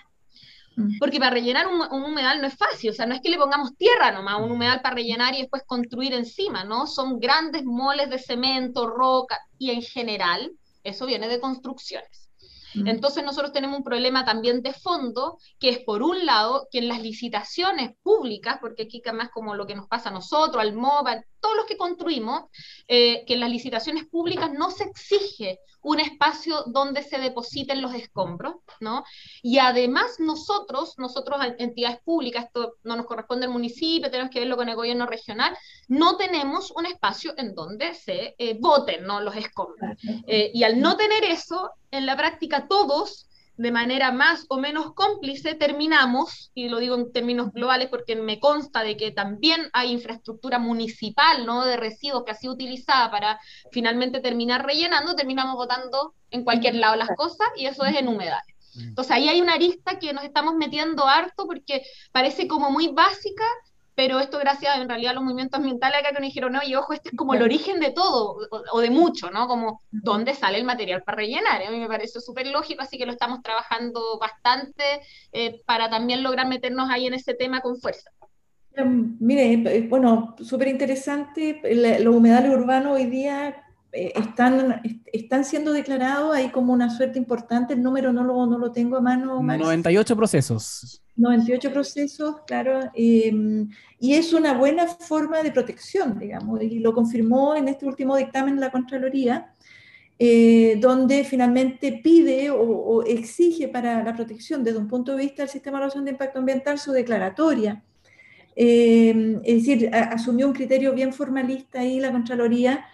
Porque 0.98 1.20
para 1.20 1.32
rellenar 1.32 1.68
un, 1.68 1.82
humedal 2.04 2.40
no 2.40 2.48
es 2.48 2.56
fácil, 2.56 2.92
o 2.92 2.94
sea, 2.94 3.06
no 3.06 3.14
es 3.14 3.22
que 3.22 3.30
le 3.30 3.38
pongamos 3.38 3.76
tierra 3.76 4.12
nomás, 4.12 4.40
un 4.40 4.52
humedal 4.52 4.82
para 4.82 4.96
rellenar 4.96 5.34
y 5.34 5.42
después 5.42 5.64
construir 5.66 6.14
encima, 6.14 6.64
¿no? 6.64 6.88
Son 6.88 7.20
grandes 7.20 7.66
moles 7.66 8.10
de 8.10 8.18
cemento, 8.18 8.88
roca, 8.88 9.38
y 9.58 9.72
en 9.72 9.82
general 9.82 10.52
eso 10.84 11.06
viene 11.06 11.28
de 11.28 11.42
construcciones. 11.42 12.30
Entonces 12.76 13.24
nosotros 13.24 13.52
tenemos 13.52 13.80
un 13.80 13.84
problema 13.84 14.24
también 14.26 14.62
de 14.62 14.74
fondo, 14.74 15.40
que 15.60 15.70
es 15.70 15.80
por 15.80 16.04
un 16.04 16.26
lado 16.26 16.68
que 16.72 16.78
en 16.78 16.88
las 16.88 17.02
licitaciones 17.02 17.92
públicas, 18.04 18.60
porque 18.62 18.84
aquí 18.84 19.02
más 19.12 19.30
como 19.32 19.56
lo 19.56 19.66
que 19.66 19.76
nos 19.76 19.88
pasa 19.88 20.10
a 20.10 20.14
nosotros, 20.14 20.62
al 20.62 20.76
MOBA, 20.76 21.24
todos 21.40 21.56
los 21.56 21.66
que 21.66 21.78
construimos, 21.78 22.44
eh, 22.88 23.24
que 23.26 23.34
en 23.34 23.40
las 23.40 23.50
licitaciones 23.50 24.06
públicas 24.06 24.52
no 24.52 24.72
se 24.72 24.84
exige 24.84 25.60
un 25.82 26.00
espacio 26.00 26.64
donde 26.68 27.04
se 27.04 27.20
depositen 27.20 27.82
los 27.82 27.94
escombros, 27.94 28.56
¿no? 28.82 29.04
Y 29.42 29.60
además 29.60 30.20
nosotros, 30.20 30.96
nosotros 30.98 31.40
entidades 31.58 32.00
públicas, 32.02 32.46
esto 32.46 32.76
no 32.84 32.98
nos 32.98 33.06
corresponde 33.06 33.46
al 33.46 33.54
municipio, 33.54 34.12
tenemos 34.12 34.32
que 34.32 34.40
verlo 34.40 34.58
con 34.58 34.68
el 34.68 34.76
gobierno 34.76 35.06
regional, 35.06 35.58
no 35.88 36.18
tenemos 36.18 36.72
un 36.72 36.86
espacio 36.86 37.34
en 37.38 37.56
donde 37.56 37.94
se 37.94 38.36
eh, 38.38 38.58
voten, 38.60 39.06
¿no? 39.06 39.22
Los 39.22 39.36
escombros. 39.36 39.98
Eh, 40.28 40.52
y 40.54 40.64
al 40.64 40.80
no 40.82 40.98
tener 40.98 41.24
eso, 41.24 41.72
en 41.92 42.06
la 42.06 42.18
práctica 42.18 42.68
todos 42.68 43.29
de 43.60 43.74
manera 43.74 44.14
más 44.14 44.46
o 44.48 44.58
menos 44.58 44.94
cómplice, 44.94 45.54
terminamos, 45.54 46.50
y 46.54 46.70
lo 46.70 46.80
digo 46.80 46.96
en 46.96 47.12
términos 47.12 47.52
globales 47.52 47.90
porque 47.90 48.16
me 48.16 48.40
consta 48.40 48.84
de 48.84 48.96
que 48.96 49.12
también 49.12 49.70
hay 49.74 49.92
infraestructura 49.92 50.60
municipal, 50.60 51.46
¿no? 51.46 51.66
De 51.66 51.76
residuos 51.76 52.24
que 52.24 52.32
ha 52.32 52.36
sido 52.36 52.54
utilizada 52.54 53.12
para 53.12 53.38
finalmente 53.70 54.22
terminar 54.22 54.66
rellenando, 54.66 55.14
terminamos 55.14 55.56
votando 55.56 56.16
en 56.32 56.46
cualquier 56.46 56.76
lado 56.76 56.96
las 56.96 57.10
cosas 57.18 57.50
y 57.58 57.66
eso 57.66 57.84
es 57.84 57.98
en 57.98 58.08
humedades. 58.08 58.56
Entonces 58.78 59.12
ahí 59.12 59.28
hay 59.28 59.42
una 59.42 59.56
arista 59.56 60.00
que 60.00 60.14
nos 60.14 60.24
estamos 60.24 60.56
metiendo 60.56 61.06
harto 61.06 61.46
porque 61.46 61.84
parece 62.14 62.48
como 62.48 62.72
muy 62.72 62.88
básica, 62.88 63.44
pero 64.00 64.22
esto 64.22 64.40
gracias 64.40 64.78
en 64.78 64.88
realidad 64.88 65.12
a 65.12 65.16
los 65.16 65.26
movimientos 65.26 65.58
ambientales 65.58 66.00
acá 66.00 66.12
que 66.12 66.22
nos 66.22 66.30
dijeron, 66.30 66.54
no, 66.54 66.62
y 66.66 66.74
ojo, 66.74 66.94
este 66.94 67.10
es 67.10 67.18
como 67.18 67.34
el 67.34 67.42
origen 67.42 67.82
de 67.82 67.92
todo, 67.92 68.38
o, 68.72 68.80
de 68.80 68.90
mucho, 68.90 69.30
¿no? 69.30 69.46
Como 69.46 69.82
dónde 69.92 70.36
sale 70.36 70.58
el 70.58 70.64
material 70.64 71.04
para 71.04 71.18
rellenar. 71.18 71.62
A 71.62 71.70
mí 71.70 71.78
me 71.82 71.88
parece 71.90 72.22
súper 72.22 72.48
lógico, 72.48 72.82
así 72.82 72.98
que 72.98 73.06
lo 73.06 73.12
estamos 73.12 73.42
trabajando 73.42 74.18
bastante 74.18 75.02
eh, 75.34 75.62
para 75.66 75.90
también 75.90 76.24
lograr 76.24 76.48
meternos 76.48 76.90
ahí 76.90 77.08
en 77.08 77.16
ese 77.16 77.34
tema 77.34 77.60
con 77.60 77.78
fuerza. 77.78 78.10
Mire, 78.86 79.52
eh, 79.52 79.88
bueno, 79.90 80.34
súper 80.40 80.70
interesante. 80.70 81.60
Los 82.00 82.16
humedales 82.16 82.52
urbanos 82.52 82.94
hoy 82.94 83.08
día 83.08 83.66
eh, 83.92 84.14
están, 84.16 84.82
están 85.12 85.44
siendo 85.44 85.74
declarados, 85.74 86.36
hay 86.36 86.50
como 86.50 86.74
una 86.74 86.90
suerte 86.90 87.18
importante, 87.18 87.74
el 87.74 87.82
número 87.82 88.14
no 88.14 88.24
lo, 88.24 88.46
no 88.46 88.58
lo 88.60 88.72
tengo 88.72 88.98
a 88.98 89.02
mano. 89.02 89.42
98 89.42 90.16
procesos. 90.16 91.02
98 91.16 91.72
procesos, 91.72 92.36
claro, 92.46 92.92
em, 92.94 93.68
y 94.00 94.14
es 94.14 94.32
una 94.32 94.54
buena 94.54 94.88
forma 94.88 95.42
de 95.42 95.52
protección, 95.52 96.20
digamos, 96.20 96.62
y 96.62 96.80
lo 96.80 96.94
confirmó 96.94 97.56
en 97.56 97.68
este 97.68 97.86
último 97.86 98.16
dictamen 98.16 98.60
la 98.60 98.72
Contraloría, 98.72 99.54
eh, 100.20 100.78
donde 100.80 101.24
finalmente 101.24 102.00
pide 102.04 102.50
o, 102.52 103.04
exige 103.04 103.70
para 103.70 104.04
la 104.04 104.14
protección 104.14 104.64
desde 104.64 104.78
un 104.78 104.88
punto 104.88 105.16
de 105.16 105.24
vista 105.24 105.44
del 105.44 105.50
sistema 105.50 105.78
de 105.78 105.84
evaluación 105.84 106.06
de 106.06 106.12
impacto 106.12 106.40
ambiental 106.40 106.78
su 106.78 106.92
declaratoria. 106.92 107.84
Em, 108.56 109.42
es 109.44 109.66
decir, 109.66 109.90
asumió 109.94 110.48
un 110.48 110.54
criterio 110.54 110.94
bien 110.94 111.12
formalista 111.12 111.80
ahí 111.80 112.00
la 112.00 112.12
Contraloría 112.12 112.86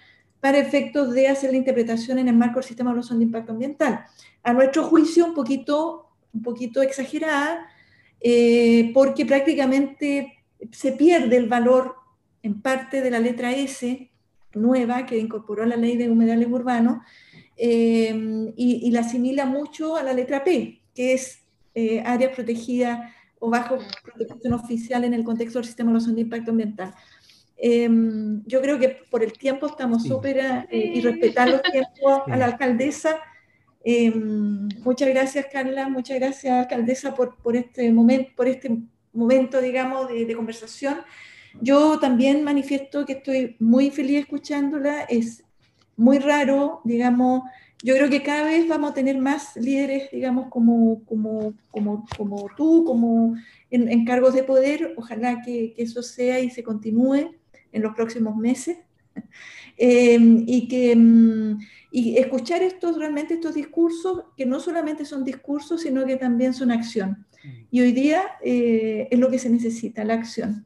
para 0.46 0.60
efectos 0.60 1.12
de 1.12 1.28
hacer 1.28 1.50
la 1.50 1.58
interpretación 1.58 2.20
en 2.20 2.28
el 2.28 2.36
marco 2.36 2.60
del 2.60 2.68
sistema 2.68 2.92
de 2.92 2.92
evaluación 2.92 3.18
de 3.18 3.26
impacto 3.26 3.52
ambiental. 3.52 4.06
A 4.44 4.54
nuestro 4.54 4.84
juicio, 4.84 5.26
un 5.26 5.34
poquito 5.34 6.06
un 6.36 6.44
poquito 6.44 6.84
exagerada, 6.84 7.68
eh, 8.22 8.92
porque 8.94 9.26
prácticamente 9.26 10.44
se 10.72 10.92
pierde 10.92 11.38
el 11.38 11.48
valor 11.48 11.96
en 12.44 12.62
parte 12.62 13.02
de 13.02 13.10
la 13.10 13.18
letra 13.18 13.54
S 13.54 14.12
nueva 14.54 15.08
que 15.08 15.18
incorporó 15.18 15.66
la 15.66 15.78
ley 15.78 15.98
de 15.98 16.12
humedales 16.12 16.48
urbanos 16.48 17.00
eh, 17.58 18.54
y, 18.56 18.92
la 18.92 19.00
asimila 19.00 19.48
mucho 19.48 19.96
a 19.96 20.04
la 20.04 20.14
letra 20.14 20.43
P, 20.43 20.80
que 20.93 21.14
es 21.14 21.39
eh, 21.74 22.04
área 22.06 22.32
protegida 22.32 23.16
o 23.39 23.50
bajo 23.50 23.80
protección 24.04 24.54
oficial 24.54 25.06
en 25.06 25.16
el 25.16 25.24
contexto 25.24 25.58
del 25.58 25.66
sistema 25.66 25.88
de 25.88 25.93
evaluación 25.93 26.16
de 26.16 26.22
impacto 26.22 26.52
ambiental. 26.52 26.93
Em, 27.58 28.43
yo 28.45 28.62
creo 28.62 28.78
que 28.78 28.89
por 29.10 29.24
el 29.24 29.34
tiempo 29.34 29.68
estamos 29.68 30.03
súper 30.03 30.38
eh, 30.70 30.91
y 30.95 31.01
respetar 31.01 31.49
los 31.49 31.62
tiempos 31.62 32.24
a 32.28 32.36
la 32.36 32.45
alcaldesa. 32.45 33.18
Em, 33.84 34.68
muchas 34.84 35.10
gracias, 35.10 35.45
Carla. 35.51 35.88
Muchas 35.88 36.20
gracias, 36.20 36.53
alcaldesa, 36.53 37.16
por, 37.16 37.38
por, 37.38 37.56
este, 37.56 37.91
momento, 37.91 38.32
por 38.36 38.47
este 38.47 38.78
momento, 39.14 39.62
digamos, 39.62 40.10
de, 40.10 40.26
de, 40.26 40.36
conversación. 40.36 40.97
Yo 41.62 41.99
también 41.99 42.43
manifiesto 42.43 43.06
que 43.06 43.14
estoy 43.14 43.56
muy 43.60 43.89
feliz 43.89 44.22
escuchándola. 44.22 45.03
Es 45.03 45.43
muy 45.95 46.20
raro, 46.20 46.82
digamos, 46.84 47.43
yo 47.84 47.95
creo 47.95 48.10
que 48.10 48.24
cada 48.24 48.45
vez 48.45 48.68
vamos 48.68 48.91
a 48.91 48.93
tener 48.93 49.18
más 49.18 49.56
líderes, 49.56 50.10
digamos, 50.12 50.49
como, 50.49 51.03
como, 51.06 51.53
como, 51.72 52.06
como 52.18 52.47
tú, 52.58 52.84
como 52.84 53.36
en, 53.70 53.89
en, 53.89 54.06
cargos 54.06 54.34
de 54.34 54.43
poder. 54.43 54.93
Ojalá 54.97 55.41
que, 55.41 55.74
que, 55.74 55.84
eso 55.84 56.01
sea 56.01 56.39
y 56.39 56.49
se 56.49 56.64
continúe 56.64 57.36
en 57.76 57.84
los 57.84 57.93
próximos 57.93 58.36
meses. 58.36 58.78
Eh, 59.78 60.17
y 60.47 60.69
que 60.69 60.95
mm, 60.95 61.57
y 61.91 62.17
escuchar 62.17 62.61
estos, 62.61 62.97
realmente 62.97 63.36
estos 63.36 63.55
discursos, 63.55 64.23
que 64.36 64.45
no 64.45 64.59
solamente 64.59 65.05
son 65.05 65.23
discursos, 65.23 65.82
sino 65.82 66.05
que 66.05 66.17
también 66.17 66.53
son 66.53 66.71
acción. 66.71 67.26
Mm. 67.43 67.47
Y 67.71 67.82
hoy 67.82 67.91
día 67.93 68.21
eh, 68.43 69.07
es 69.11 69.17
lo 69.17 69.30
que 69.30 69.39
se 69.39 69.49
necesita, 69.49 70.03
la 70.03 70.15
acción. 70.15 70.65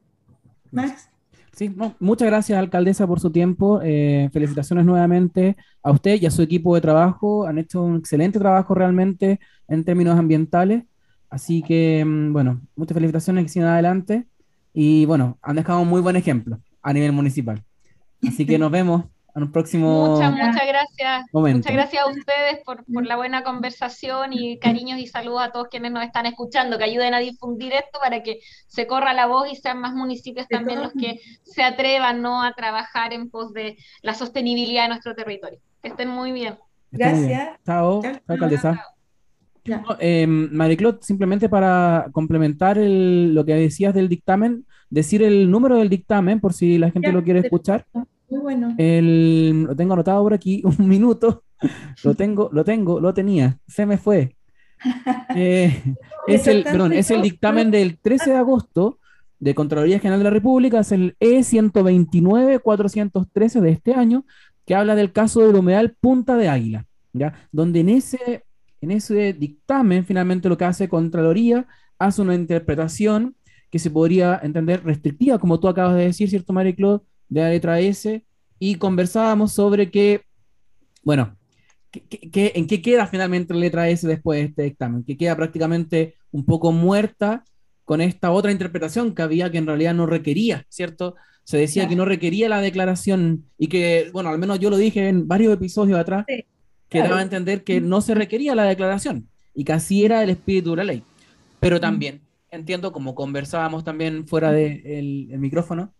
Max. 0.72 1.08
Sí, 1.52 1.72
muchas 1.98 2.26
gracias, 2.26 2.58
alcaldesa, 2.58 3.06
por 3.06 3.20
su 3.20 3.30
tiempo. 3.30 3.80
Eh, 3.82 4.28
felicitaciones 4.32 4.84
nuevamente 4.84 5.56
a 5.82 5.92
usted 5.92 6.20
y 6.20 6.26
a 6.26 6.30
su 6.32 6.42
equipo 6.42 6.74
de 6.74 6.80
trabajo. 6.80 7.46
Han 7.46 7.58
hecho 7.58 7.82
un 7.82 7.98
excelente 7.98 8.38
trabajo 8.40 8.74
realmente 8.74 9.38
en 9.68 9.84
términos 9.84 10.18
ambientales. 10.18 10.84
Así 11.28 11.62
que, 11.62 12.04
mm, 12.04 12.32
bueno, 12.32 12.60
muchas 12.74 12.94
felicitaciones 12.94 13.44
que 13.44 13.50
sigan 13.50 13.68
adelante. 13.68 14.26
Y 14.72 15.04
bueno, 15.06 15.38
han 15.42 15.54
dejado 15.56 15.80
un 15.82 15.88
muy 15.88 16.00
buen 16.00 16.16
ejemplo 16.16 16.60
a 16.82 16.92
nivel 16.92 17.12
municipal. 17.12 17.62
Así 18.26 18.46
que 18.46 18.58
nos 18.58 18.70
vemos 18.70 19.04
en 19.34 19.44
un 19.44 19.52
próximo 19.52 20.16
Muchas, 20.16 20.32
muchas 20.32 20.66
gracias. 20.66 21.26
Muchas 21.32 21.72
gracias 21.72 22.02
a 22.02 22.08
ustedes 22.08 22.58
por, 22.64 22.84
por, 22.84 23.06
la 23.06 23.16
buena 23.16 23.42
conversación 23.42 24.32
y 24.32 24.58
cariños 24.58 24.98
y 24.98 25.06
saludos 25.06 25.42
a 25.42 25.52
todos 25.52 25.68
quienes 25.68 25.92
nos 25.92 26.04
están 26.04 26.26
escuchando, 26.26 26.78
que 26.78 26.84
ayuden 26.84 27.14
a 27.14 27.18
difundir 27.18 27.72
esto 27.72 27.98
para 28.00 28.22
que 28.22 28.40
se 28.66 28.86
corra 28.86 29.12
la 29.12 29.26
voz 29.26 29.50
y 29.50 29.56
sean 29.56 29.80
más 29.80 29.94
municipios 29.94 30.48
también 30.48 30.82
los 30.82 30.92
que 30.92 31.20
se 31.42 31.62
atrevan 31.62 32.22
¿no? 32.22 32.42
a 32.42 32.52
trabajar 32.54 33.12
en 33.12 33.30
pos 33.30 33.52
de 33.52 33.76
la 34.02 34.14
sostenibilidad 34.14 34.82
de 34.84 34.88
nuestro 34.88 35.14
territorio. 35.14 35.60
Que 35.82 35.88
estén 35.88 36.08
muy 36.08 36.32
bien. 36.32 36.58
Gracias. 36.90 37.58
Chao, 37.64 38.02
chao, 38.02 38.20
alcaldesa. 38.26 38.84
Eh, 39.98 40.26
Mariclot, 40.26 41.02
simplemente 41.02 41.48
para 41.48 42.08
complementar 42.12 42.78
el, 42.78 43.34
lo 43.34 43.44
que 43.44 43.54
decías 43.54 43.94
del 43.94 44.08
dictamen, 44.08 44.64
decir 44.88 45.22
el 45.22 45.50
número 45.50 45.76
del 45.76 45.88
dictamen 45.88 46.40
por 46.40 46.52
si 46.52 46.78
la 46.78 46.90
gente 46.90 47.12
lo 47.12 47.22
quiere 47.22 47.40
escuchar. 47.40 47.86
Muy 48.28 48.40
bueno. 48.40 48.74
El, 48.78 49.64
lo 49.64 49.76
tengo 49.76 49.94
anotado 49.94 50.22
por 50.22 50.34
aquí, 50.34 50.62
un 50.78 50.88
minuto. 50.88 51.44
Lo 52.04 52.14
tengo, 52.14 52.48
lo 52.52 52.64
tengo, 52.64 53.00
lo 53.00 53.12
tenía. 53.12 53.58
Se 53.66 53.86
me 53.86 53.98
fue. 53.98 54.36
Eh, 55.36 55.82
es, 56.26 56.48
el, 56.48 56.64
perdón, 56.64 56.92
es 56.92 57.12
el 57.12 57.22
dictamen 57.22 57.70
del 57.70 57.98
13 57.98 58.30
de 58.30 58.36
agosto 58.36 58.98
de 59.38 59.54
Contraloría 59.54 59.98
General 59.98 60.20
de 60.20 60.24
la 60.24 60.30
República, 60.30 60.80
es 60.80 60.92
el 60.92 61.16
E129-413 61.18 63.60
de 63.60 63.70
este 63.70 63.94
año, 63.94 64.26
que 64.66 64.74
habla 64.74 64.94
del 64.94 65.12
caso 65.12 65.40
del 65.40 65.56
humedal 65.56 65.96
Punta 66.00 66.36
de 66.36 66.48
Águila, 66.48 66.86
¿ya? 67.12 67.34
donde 67.50 67.80
en 67.80 67.88
ese, 67.88 68.44
en 68.80 68.90
ese 68.90 69.32
dictamen 69.32 70.04
finalmente 70.04 70.48
lo 70.48 70.56
que 70.56 70.64
hace 70.64 70.88
Contraloría 70.88 71.66
hace 71.98 72.22
una 72.22 72.34
interpretación 72.34 73.36
que 73.70 73.78
se 73.78 73.90
podría 73.90 74.40
entender 74.42 74.82
restrictiva, 74.84 75.38
como 75.38 75.60
tú 75.60 75.68
acabas 75.68 75.96
de 75.96 76.06
decir, 76.06 76.28
¿cierto, 76.28 76.52
María 76.52 76.74
Claude? 76.74 77.04
de 77.30 77.40
la 77.40 77.50
letra 77.50 77.80
S 77.80 78.22
y 78.58 78.74
conversábamos 78.74 79.54
sobre 79.54 79.90
que, 79.90 80.22
bueno, 81.02 81.36
que, 81.90 82.52
en 82.54 82.66
qué 82.66 82.82
queda 82.82 83.06
finalmente 83.06 83.54
la 83.54 83.60
letra 83.60 83.88
S 83.88 84.06
después 84.06 84.38
de 84.38 84.46
este 84.46 84.62
dictamen, 84.64 85.04
que 85.04 85.16
queda 85.16 85.34
prácticamente 85.36 86.16
un 86.30 86.44
poco 86.44 86.72
muerta 86.72 87.44
con 87.84 88.00
esta 88.00 88.30
otra 88.30 88.52
interpretación 88.52 89.14
que 89.14 89.22
había 89.22 89.50
que 89.50 89.58
en 89.58 89.66
realidad 89.66 89.94
no 89.94 90.06
requería, 90.06 90.66
¿cierto? 90.68 91.16
Se 91.44 91.56
decía 91.56 91.88
que 91.88 91.96
no 91.96 92.04
requería 92.04 92.48
la 92.48 92.60
declaración 92.60 93.46
y 93.58 93.68
que, 93.68 94.10
bueno, 94.12 94.28
al 94.28 94.38
menos 94.38 94.60
yo 94.60 94.70
lo 94.70 94.76
dije 94.76 95.08
en 95.08 95.26
varios 95.26 95.54
episodios 95.54 95.98
atrás, 95.98 96.24
que 96.90 96.98
daba 96.98 97.20
a 97.20 97.22
entender 97.22 97.64
que 97.64 97.80
no 97.80 98.02
se 98.02 98.14
requería 98.14 98.54
la 98.54 98.64
declaración 98.64 99.28
y 99.54 99.64
que 99.64 99.72
así 99.72 100.04
era 100.04 100.22
el 100.22 100.30
espíritu 100.30 100.72
de 100.72 100.76
la 100.76 100.84
ley. 100.84 101.02
Pero 101.60 101.80
también 101.80 102.20
entiendo, 102.50 102.92
como 102.92 103.14
conversábamos 103.14 103.84
también 103.84 104.26
fuera 104.26 104.52
del 104.52 105.28
de 105.28 105.38
micrófono, 105.38 105.94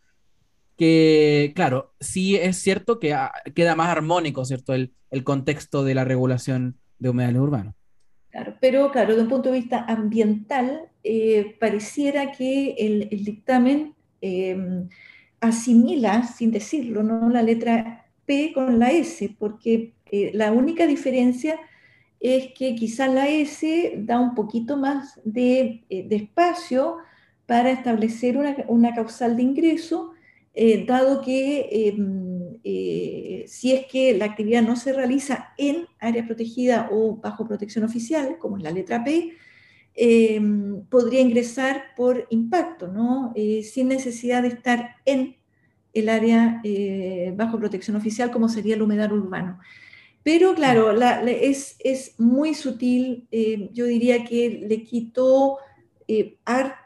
que, 0.76 1.52
claro, 1.54 1.92
sí 2.00 2.36
es 2.36 2.56
cierto 2.56 2.98
que 2.98 3.14
ah, 3.14 3.32
queda 3.54 3.76
más 3.76 3.88
armónico, 3.88 4.44
¿cierto? 4.44 4.74
El, 4.74 4.92
el 5.10 5.24
contexto 5.24 5.84
de 5.84 5.94
la 5.94 6.04
regulación 6.04 6.78
de 6.98 7.10
humedales 7.10 7.40
urbanos. 7.40 7.74
Claro, 8.30 8.54
pero 8.60 8.90
claro, 8.90 9.10
desde 9.10 9.22
un 9.22 9.28
punto 9.28 9.50
de 9.50 9.58
vista 9.58 9.84
ambiental, 9.86 10.88
eh, 11.02 11.56
pareciera 11.58 12.32
que 12.32 12.76
el, 12.78 13.08
el 13.10 13.24
dictamen 13.24 13.94
em, 14.20 14.88
asimila, 15.40 16.22
sin 16.22 16.50
decirlo, 16.50 17.02
¿no? 17.02 17.28
la 17.28 17.42
letra 17.42 18.06
P 18.24 18.52
con 18.54 18.78
la 18.78 18.92
S, 18.92 19.34
porque 19.38 19.92
eh, 20.10 20.32
la 20.34 20.52
única 20.52 20.86
diferencia 20.86 21.58
es 22.18 22.52
que 22.52 22.74
quizás 22.74 23.12
la 23.12 23.28
S 23.28 23.94
da 23.98 24.18
un 24.18 24.34
poquito 24.34 24.76
más 24.76 25.20
de, 25.24 25.84
eh, 25.88 26.08
espacio 26.10 26.98
para 27.46 27.70
establecer 27.70 28.36
una, 28.68 28.94
causal 28.94 29.36
de 29.36 29.42
ingreso 29.42 30.12
eh, 30.52 30.84
dado 30.84 31.22
que 31.22 31.68
em, 31.88 33.46
si 33.46 33.72
es 33.72 33.86
que 33.86 34.16
la 34.16 34.26
actividad 34.26 34.62
no 34.62 34.76
se 34.76 34.92
realiza 34.92 35.52
en 35.56 35.86
área 35.98 36.26
protegida 36.26 36.88
o 36.92 37.16
bajo 37.16 37.46
protección 37.46 37.84
oficial, 37.84 38.36
como 38.38 38.56
es 38.56 38.62
la 38.62 38.70
letra 38.70 39.02
P, 39.02 39.32
em, 39.94 40.84
podría 40.86 41.20
ingresar 41.20 41.94
por 41.96 42.26
impacto, 42.30 42.88
¿no? 42.88 43.32
Sin 43.62 43.88
necesidad 43.88 44.42
de 44.42 44.48
estar 44.48 44.96
en 45.04 45.36
el 45.92 46.08
área 46.08 46.62
bajo 47.34 47.58
protección 47.58 47.96
oficial, 47.96 48.30
como 48.30 48.48
sería 48.48 48.74
el 48.74 48.82
humedal 48.82 49.12
urbano. 49.12 49.58
Pero 50.22 50.54
claro, 50.54 50.92
es, 51.26 51.76
es, 51.78 52.14
muy 52.18 52.54
sutil, 52.54 53.26
yo 53.72 53.86
diría 53.86 54.24
que 54.24 54.66
le 54.68 54.82
quitó 54.82 55.58
arte 56.44 56.80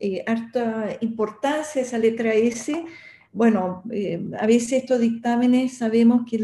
eh, 0.00 0.24
harta, 0.26 0.96
importancia 1.00 1.82
esa 1.82 1.98
letra 1.98 2.32
S. 2.34 2.84
Bueno, 3.32 3.82
eh, 3.90 4.22
a 4.38 4.46
veces 4.46 4.84
estos 4.84 5.00
dictámenes 5.00 5.76
sabemos 5.76 6.22
que 6.28 6.40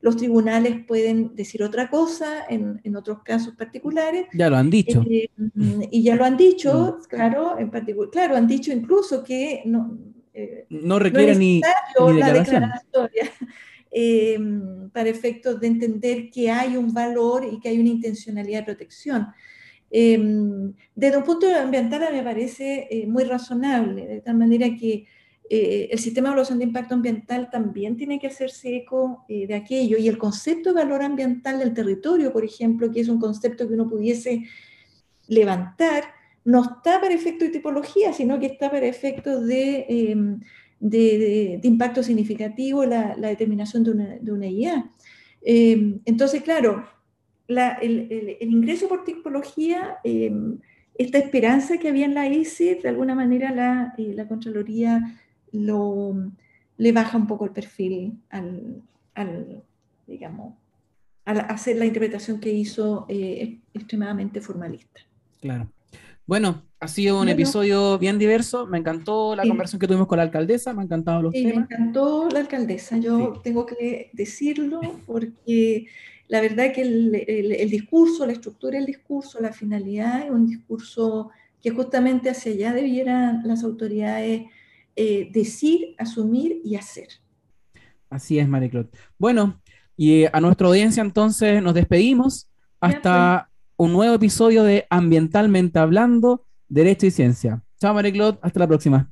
los 0.00 0.16
tribunales 0.16 0.84
pueden 0.86 1.34
decir 1.36 1.62
otra 1.62 1.88
cosa 1.88 2.44
en, 2.48 2.96
otros 2.96 3.22
casos 3.22 3.54
particulares. 3.54 4.26
Ya 4.34 4.50
lo 4.50 4.56
han 4.56 4.70
dicho. 4.70 5.04
Eh, 5.08 5.30
y 5.90 6.02
ya 6.02 6.16
lo 6.16 6.24
han 6.24 6.36
dicho, 6.36 6.98
mm. 6.98 7.08
claro, 7.08 7.58
en 7.58 7.70
particular, 7.70 8.10
claro, 8.10 8.36
han 8.36 8.48
dicho 8.48 8.72
incluso 8.72 9.22
que 9.22 9.62
no, 9.64 9.98
no 10.68 10.98
requiere 10.98 11.36
ni, 11.36 11.62
ni, 12.00 12.18
la 12.18 12.32
declaratoria. 12.32 13.30
Para 14.92 15.08
efectos 15.08 15.60
de 15.60 15.66
entender 15.66 16.30
que 16.30 16.50
hay 16.50 16.76
un 16.76 16.94
valor 16.94 17.44
y 17.44 17.60
que 17.60 17.68
hay 17.68 17.78
una 17.78 17.90
intencionalidad 17.90 18.60
de 18.60 18.64
protección. 18.64 19.28
Em, 19.94 20.72
desde 20.94 21.18
un 21.18 21.24
punto 21.24 21.46
de 21.46 21.54
ambiental 21.54 22.08
me 22.12 22.22
parece 22.22 22.88
eh, 22.90 23.06
muy 23.06 23.24
razonable, 23.24 24.06
de 24.06 24.20
tal 24.22 24.38
manera 24.38 24.74
que 24.74 25.06
eh, 25.50 25.88
el 25.92 25.98
sistema 25.98 26.28
de 26.28 26.32
evaluación 26.32 26.58
de 26.58 26.64
impacto 26.64 26.94
ambiental 26.94 27.50
también 27.50 27.98
tiene 27.98 28.18
que 28.18 28.28
hacerse 28.28 28.74
eco 28.74 29.26
eh, 29.28 29.46
de 29.46 29.54
aquello 29.54 29.98
y 29.98 30.08
el 30.08 30.16
concepto 30.16 30.70
de 30.70 30.82
valor 30.82 31.02
ambiental 31.02 31.58
del 31.58 31.74
territorio, 31.74 32.32
por 32.32 32.42
ejemplo, 32.42 32.90
que 32.90 33.00
es 33.00 33.08
un 33.08 33.20
concepto 33.20 33.68
que 33.68 33.74
uno 33.74 33.86
pudiese 33.86 34.44
levantar, 35.28 36.04
no 36.42 36.62
está 36.62 36.98
para 36.98 37.12
efecto 37.12 37.44
de 37.44 37.50
tipología, 37.50 38.14
sino 38.14 38.40
que 38.40 38.46
está 38.46 38.70
para 38.70 38.86
efectos 38.86 39.46
de, 39.46 40.40
de, 40.82 41.60
impacto 41.62 42.02
significativo, 42.02 42.84
la, 42.84 43.14
determinación 43.16 43.84
de 43.84 43.90
una, 43.92 44.16
de 44.20 44.32
una 44.32 44.46
IA. 44.48 44.90
Em, 45.40 46.00
entonces, 46.04 46.42
claro, 46.42 46.84
el, 47.48 48.36
ingreso 48.40 48.88
por 48.88 49.04
tipología, 49.04 49.98
em, 50.04 50.58
esta 50.98 51.18
esperanza 51.18 51.78
que 51.78 51.88
había 51.88 52.04
en 52.04 52.14
la 52.14 52.26
S, 52.26 52.80
de 52.82 52.88
alguna 52.88 53.14
manera 53.14 53.52
la, 53.52 53.94
eh, 53.96 54.12
la 54.14 54.28
Contraloría 54.28 55.18
lo, 55.52 56.14
le 56.76 56.92
baja 56.92 57.16
un 57.16 57.26
poco 57.26 57.44
el 57.44 57.52
perfil 57.52 58.18
al, 58.30 59.62
digamos, 60.06 60.54
al 61.24 61.40
hacer 61.40 61.76
la 61.76 61.86
interpretación 61.86 62.40
que 62.40 62.52
hizo 62.52 63.06
eh, 63.08 63.60
extremadamente 63.72 64.40
formalista. 64.40 65.00
Claro. 65.40 65.70
Bueno, 66.26 66.62
ha 66.82 66.88
sido 66.88 67.20
un 67.20 67.28
episodio 67.28 67.96
bien 67.96 68.18
diverso. 68.18 68.66
Me 68.66 68.76
encantó 68.76 69.36
la 69.36 69.44
conversación 69.44 69.78
que 69.78 69.86
tuvimos 69.86 70.08
con 70.08 70.16
la 70.16 70.24
alcaldesa, 70.24 70.74
me 70.74 70.80
han 70.80 70.86
encantado 70.86 71.22
los 71.22 71.32
temas. 71.32 71.54
Me 71.54 71.62
encantó 71.62 72.28
la 72.28 72.40
alcaldesa, 72.40 72.98
yo 72.98 73.40
tengo 73.44 73.66
que 73.66 74.10
decirlo 74.12 74.80
porque 75.06 75.86
la 76.26 76.40
verdad 76.40 76.72
que 76.72 76.82
el, 76.82 77.70
discurso, 77.70 78.26
la 78.26 78.32
estructura 78.32 78.78
del 78.78 78.86
discurso, 78.86 79.40
la 79.40 79.52
finalidad 79.52 80.24
es 80.24 80.30
un 80.32 80.44
discurso 80.48 81.30
que 81.62 81.70
justamente 81.70 82.30
hacia 82.30 82.50
allá 82.50 82.72
debieran 82.72 83.42
las 83.44 83.62
autoridades 83.62 84.46
eh, 84.96 85.30
decir, 85.32 85.94
asumir 85.98 86.60
y 86.64 86.74
hacer. 86.74 87.06
Así 88.10 88.40
es, 88.40 88.48
Mariclot. 88.48 88.92
Bueno, 89.18 89.62
y 89.96 90.24
a 90.24 90.40
nuestra 90.40 90.66
audiencia 90.66 91.00
entonces 91.00 91.62
nos 91.62 91.74
despedimos 91.74 92.48
hasta 92.80 93.50
un 93.76 93.92
nuevo 93.92 94.16
episodio 94.16 94.64
de 94.64 94.84
Ambientalmente 94.90 95.78
Hablando, 95.78 96.44
Derecho 96.72 97.04
y 97.04 97.10
Ciencia. 97.10 97.62
Chao, 97.78 97.92
Mariclot, 97.92 98.38
hasta 98.40 98.60
la 98.60 98.66
próxima. 98.66 99.10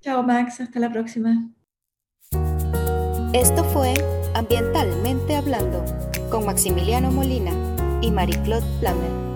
Chao, 0.00 0.22
Max, 0.22 0.60
hasta 0.60 0.78
la 0.78 0.92
próxima. 0.92 1.50
Esto 3.32 3.64
fue 3.64 3.94
Ambientalmente 4.34 5.34
Hablando 5.34 5.84
con 6.30 6.46
Maximiliano 6.46 7.10
Molina 7.10 7.50
y 8.00 8.12
Plamer. 8.80 9.29